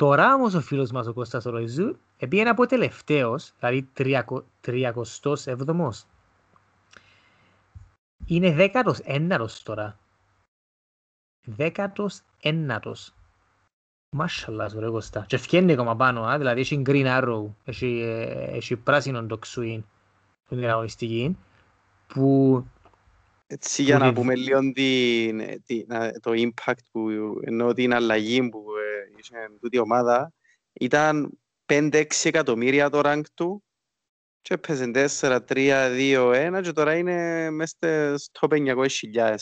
Τώρα 0.03 0.35
όμως 0.35 0.55
ο 0.55 0.61
φίλος 0.61 0.91
μας 0.91 1.07
ο 1.07 1.13
Κώστας 1.13 1.45
Ροϊζού 1.45 1.99
πήγαινε 2.29 2.49
από 2.49 2.67
τελευταίος, 2.67 3.53
δηλαδή 3.59 3.89
τριακοστός 4.61 5.47
έβδομος. 5.47 6.05
Είναι 8.27 8.53
δέκατος 8.53 8.99
ένατος 8.99 9.63
τώρα. 9.63 9.99
Δέκατος 11.47 12.21
ένατος. 12.41 13.15
Μάσχαλας 14.17 14.73
σου 14.73 14.81
ρε 14.81 14.91
Κώστα. 14.91 15.25
Και 15.29 15.37
φκένει 15.37 15.73
ακόμα 15.73 15.97
πάνω, 15.97 16.23
α, 16.23 16.39
δηλαδή 16.39 16.61
έχει 16.61 16.83
green 16.87 17.21
arrow, 17.21 17.45
έχει, 17.65 18.01
ε, 18.01 18.57
έχει 18.57 18.77
πράσινο 18.77 19.27
το 19.27 19.39
ξουίν, 19.39 19.85
που 20.49 20.55
είναι 20.55 20.71
αγωνιστική 20.71 21.37
που... 22.07 22.65
Έτσι 23.47 23.83
για 23.83 23.99
να 23.99 24.13
πούμε 24.13 24.35
λίγο 24.35 24.61
το 26.21 26.31
impact 26.35 26.83
που 26.93 27.09
ενώ 27.41 27.73
την 27.73 27.95
αλλαγή 27.95 28.49
που 28.49 28.65
ε, 28.79 28.82
είχε 29.23 29.51
τούτη 29.61 29.79
ομάδα 29.79 30.33
ήταν 30.73 31.39
5-6 31.67 32.05
εκατομμύρια 32.23 32.91
το 32.91 33.01
rank 33.05 33.23
του 33.35 33.65
και 34.43 34.55
έπαιζε 34.55 34.91
4-3-2-1 35.21 36.61
και 36.63 36.73
τώρα 36.73 36.97
είναι 36.97 37.51
μέσα 37.51 38.15
στο 38.19 38.49
500.000. 38.51 39.37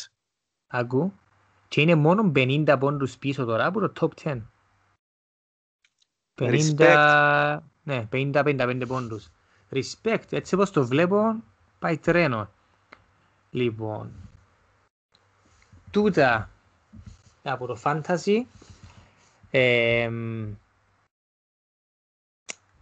Ακού. 0.67 1.13
Και 1.69 1.81
είναι 1.81 1.95
μόνο 1.95 2.33
50 2.35 2.77
πόντους 2.81 3.19
πίσω 3.19 3.45
τώρα 3.45 3.67
από 3.67 3.89
το 3.89 3.93
top 4.01 4.09
10. 4.25 4.43
50... 6.35 7.59
Ναι, 7.83 8.09
50-55 8.13 8.83
πόντους. 8.87 9.31
Respect. 9.71 10.33
Έτσι 10.33 10.55
όπως 10.55 10.71
το 10.71 10.87
βλέπω, 10.87 11.43
πάει 11.79 11.99
τρένο. 11.99 12.51
Λοιπόν, 13.51 14.13
τούτα 15.91 16.51
από 17.43 17.67
το 17.67 17.81
Fantasy. 17.85 18.43
Ε, 19.51 20.11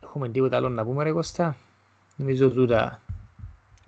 έχουμε 0.01 0.29
τίποτα 0.29 0.57
άλλο 0.57 0.69
να 0.69 0.85
πούμε 0.85 1.05
ρε 1.05 1.13
Κώστα; 1.13 1.57
Νομίζω 2.17 2.51
τούτα 2.51 3.01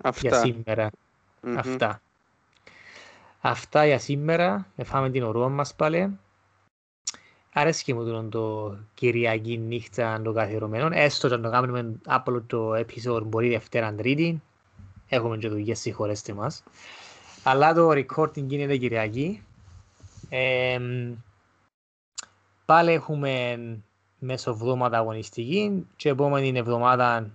Αυτά. 0.03 0.27
για 0.27 0.39
σήμερα. 0.39 0.89
Mm-hmm. 0.89 1.55
Αυτά. 1.57 2.01
Αυτά 3.41 3.85
για 3.85 3.99
σήμερα. 3.99 4.67
Εφάμε 4.75 5.09
την 5.09 5.23
ορό 5.23 5.49
μας 5.49 5.75
πάλι. 5.75 6.19
Αρέσκει 7.53 7.93
μου 7.93 8.29
το 8.29 8.77
Κυριακή 8.93 9.57
νύχτα 9.57 10.21
το 10.21 10.33
καθιερωμένο. 10.33 10.89
Έστω 10.91 11.29
και 11.29 11.35
να 11.35 11.41
το 11.41 11.49
κάνουμε 11.49 11.95
απλό 12.05 12.41
το 12.41 12.73
επεισόδιο 12.73 13.27
μπορεί 13.27 13.49
Δευτέρα 13.49 13.93
Τρίτη 13.93 14.41
έχουμε 15.15 15.37
και 15.37 15.49
δουλειές, 15.49 15.79
συγχωρέστε 15.79 16.33
μας. 16.33 16.63
Αλλά 17.43 17.73
το 17.73 17.89
recording 17.89 18.43
γίνεται 18.43 18.77
Κυριακή. 18.77 19.43
Ε, 20.29 20.79
πάλι 22.71 22.91
έχουμε 22.91 23.57
μέσω 24.19 24.51
εβδομάδα 24.51 24.97
αγωνιστική 24.97 25.87
και 25.95 26.09
επόμενη 26.09 26.59
εβδομάδα 26.59 27.31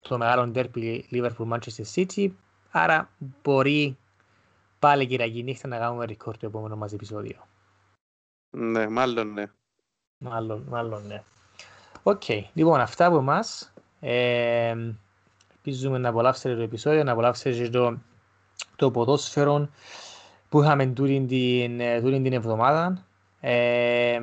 το 0.00 0.18
μεγάλο 0.18 0.46
ντέρπι 0.46 1.08
Liverpool 1.10 1.48
Manchester 1.52 1.84
City. 1.94 2.30
Άρα 2.70 3.10
μπορεί 3.42 3.96
πάλι 4.78 5.06
Κυριακή 5.06 5.42
νύχτα 5.42 5.68
να 5.68 5.78
κάνουμε 5.78 6.04
record 6.08 6.36
το 6.38 6.46
επόμενο 6.46 6.76
μας 6.76 6.92
επεισόδιο. 6.92 7.36
Ναι, 8.50 8.88
μάλλον 8.88 9.32
ναι. 9.32 9.44
Μάλλον, 10.18 10.64
μάλλον 10.68 11.06
ναι. 11.06 11.22
OK, 12.02 12.22
okay. 12.26 12.42
λοιπόν 12.52 12.80
αυτά 12.80 13.06
από 13.06 13.16
εμάς. 13.16 13.72
Ε, 14.00 14.76
Ελπίζουμε 15.54 15.98
να 15.98 16.08
απολαύσετε 16.08 16.56
το 16.56 16.62
επεισόδιο, 16.62 17.04
να 17.04 17.12
απολαύσετε 17.12 17.68
το, 17.68 17.98
το 18.76 18.90
ποδόσφαιρο 18.90 19.68
που 20.48 20.62
είχαμε 20.62 20.86
τούτην 20.86 21.26
την, 21.26 21.80
τούτην 22.02 22.22
την 22.22 22.32
εβδομάδα. 22.32 23.06
Ε, 23.40 24.20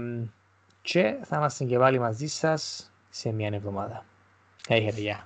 και 0.82 1.16
θα 1.24 1.38
είμαστε 1.38 1.64
και 1.64 1.78
πάλι 1.78 2.00
μαζί 2.00 2.28
σας 2.28 2.92
σε 3.10 3.32
μια 3.32 3.50
εβδομάδα. 3.54 4.06
Έχετε 4.68 5.02
γεια. 5.02 5.24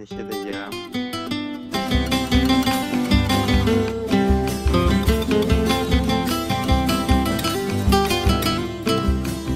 Έχετε 0.00 0.34
γεια. 0.42 0.68